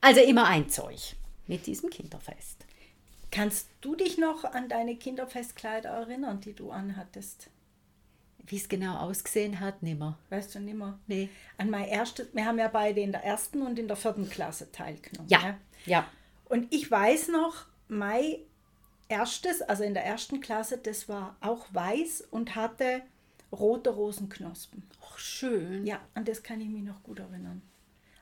Also 0.01 0.21
immer 0.21 0.45
ein 0.47 0.69
Zeug 0.69 1.15
mit 1.47 1.65
diesem 1.65 1.89
Kinderfest. 1.89 2.65
Kannst 3.31 3.69
du 3.81 3.95
dich 3.95 4.19
noch 4.19 4.43
an 4.43 4.69
deine 4.69 4.95
Kinderfestkleider 4.95 5.89
erinnern, 5.89 6.39
die 6.41 6.53
du 6.53 6.69
anhattest? 6.71 7.49
Wie 8.45 8.57
es 8.57 8.69
genau 8.69 8.97
ausgesehen 8.97 9.59
hat, 9.59 9.81
nimmer. 9.81 10.19
Weißt 10.29 10.53
du 10.53 10.59
nimmer? 10.59 10.99
Nee. 11.07 11.29
An 11.57 11.69
mein 11.69 11.85
erstes, 11.85 12.27
wir 12.33 12.45
haben 12.45 12.59
ja 12.59 12.67
beide 12.67 12.99
in 12.99 13.11
der 13.11 13.23
ersten 13.23 13.61
und 13.61 13.79
in 13.79 13.87
der 13.87 13.97
vierten 13.97 14.29
Klasse 14.29 14.71
teilgenommen. 14.71 15.29
Ja, 15.29 15.57
ja. 15.85 16.05
Und 16.45 16.71
ich 16.71 16.91
weiß 16.91 17.29
noch, 17.29 17.65
mein 17.87 18.37
erstes, 19.07 19.61
also 19.61 19.83
in 19.83 19.93
der 19.93 20.05
ersten 20.05 20.39
Klasse, 20.39 20.77
das 20.77 21.07
war 21.09 21.35
auch 21.41 21.65
weiß 21.73 22.27
und 22.31 22.55
hatte 22.55 23.01
rote 23.51 23.91
Rosenknospen. 23.91 24.83
Ach, 25.03 25.17
schön. 25.17 25.85
Ja, 25.85 26.01
an 26.13 26.25
das 26.25 26.41
kann 26.43 26.61
ich 26.61 26.67
mich 26.69 26.83
noch 26.83 27.03
gut 27.03 27.19
erinnern. 27.19 27.61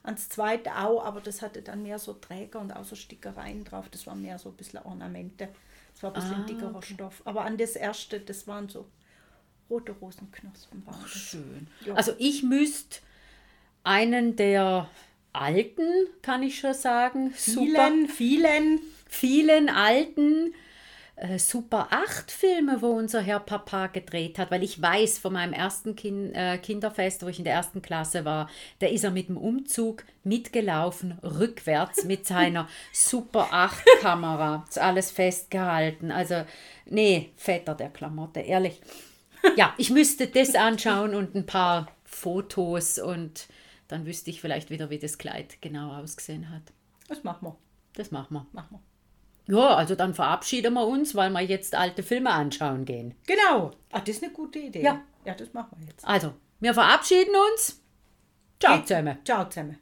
Ans 0.04 0.30
zweite 0.30 0.76
auch, 0.78 1.04
aber 1.06 1.22
das 1.22 1.42
hatte 1.42 1.62
dann 1.62 1.84
mehr 1.84 2.00
so 2.00 2.14
Träger 2.14 2.60
und 2.60 2.72
auch 2.76 2.84
so 2.84 2.96
Stickereien 2.96 3.64
drauf. 3.64 3.88
Das 3.90 4.08
waren 4.08 4.22
mehr 4.22 4.40
so 4.40 4.50
ein 4.50 4.56
bisschen 4.56 4.80
Ornamente. 4.80 5.50
Das 5.94 6.04
war 6.04 6.10
ein 6.10 6.16
bisschen 6.16 6.44
Ah, 6.44 6.46
dickerer 6.48 6.76
okay. 6.76 6.94
Stoff. 6.96 7.22
Aber 7.26 7.42
an 7.46 7.58
das 7.58 7.76
erste, 7.76 8.20
das 8.20 8.48
waren 8.48 8.68
so 8.68 8.88
rote 9.70 9.92
Rosenknospen. 9.92 10.84
Das. 10.86 11.10
Schön. 11.12 11.68
Ja. 11.86 11.94
Also 11.94 12.14
ich 12.18 12.42
müsste 12.44 13.00
einen 13.84 14.36
der 14.36 14.90
alten, 15.34 15.84
kann 16.22 16.44
ich 16.44 16.60
schon 16.60 16.74
sagen, 16.74 17.34
super, 17.38 17.92
Vielen, 18.10 18.80
vielen. 19.12 19.70
alten 19.70 20.54
äh, 21.22 21.38
Super 21.38 21.88
8 21.92 22.32
Filme, 22.32 22.82
wo 22.82 22.88
unser 22.88 23.22
Herr 23.22 23.40
Papa 23.40 23.88
gedreht 23.88 24.40
hat, 24.40 24.50
weil 24.50 24.64
ich 24.64 24.82
weiß 24.82 25.20
von 25.20 25.34
meinem 25.34 25.54
ersten 25.54 25.96
kind, 25.96 26.36
äh, 26.36 26.58
Kinderfest, 26.58 27.24
wo 27.24 27.28
ich 27.28 27.38
in 27.38 27.46
der 27.46 27.54
ersten 27.54 27.82
Klasse 27.82 28.26
war, 28.26 28.50
da 28.80 28.88
ist 28.88 29.04
er 29.04 29.12
mit 29.12 29.30
dem 29.30 29.38
Umzug 29.38 30.04
mitgelaufen, 30.24 31.20
rückwärts 31.22 32.04
mit 32.06 32.26
seiner 32.26 32.68
Super 32.92 33.50
8 33.52 33.84
Kamera. 34.02 34.66
Ist 34.68 34.80
alles 34.80 35.12
festgehalten. 35.12 36.12
Also, 36.12 36.44
nee, 36.86 37.32
fetter 37.36 37.76
der 37.76 37.90
Klamotte, 37.90 38.40
ehrlich. 38.40 38.82
Ja, 39.58 39.74
ich 39.78 39.90
müsste 39.90 40.28
das 40.28 40.56
anschauen 40.56 41.16
und 41.16 41.36
ein 41.36 41.46
paar 41.46 41.88
Fotos 42.04 43.00
und 43.00 43.48
dann 43.88 44.06
wüsste 44.06 44.30
ich 44.30 44.40
vielleicht 44.40 44.70
wieder, 44.70 44.90
wie 44.90 45.00
das 45.00 45.18
Kleid 45.18 45.62
genau 45.62 45.92
ausgesehen 45.94 46.50
hat. 46.50 46.64
Das 47.08 47.24
machen 47.24 47.48
wir. 47.48 47.58
Das 47.94 48.12
machen 48.12 48.34
wir. 48.34 48.48
Machen 48.54 48.68
wir. 48.72 48.91
Ja, 49.52 49.76
also 49.76 49.96
dann 49.96 50.14
verabschieden 50.14 50.74
wir 50.76 50.88
uns, 50.88 51.14
weil 51.14 51.30
wir 51.32 51.42
jetzt 51.42 51.76
alte 51.76 52.04
Filme 52.04 52.30
anschauen 52.32 52.86
gehen. 52.86 53.16
Genau. 53.28 53.72
Ah, 53.92 54.00
das 54.00 54.16
ist 54.16 54.24
eine 54.24 54.32
gute 54.32 54.60
Idee. 54.60 54.82
Ja. 54.82 55.02
Ja, 55.26 55.34
das 55.36 55.54
machen 55.54 55.78
wir 55.78 55.88
jetzt. 55.88 56.08
Also, 56.08 56.34
wir 56.62 56.74
verabschieden 56.74 57.34
uns. 57.52 57.84
Ciao 58.62 58.82
zusammen. 58.82 59.18
Ciao 59.26 59.48
zusammen. 59.50 59.78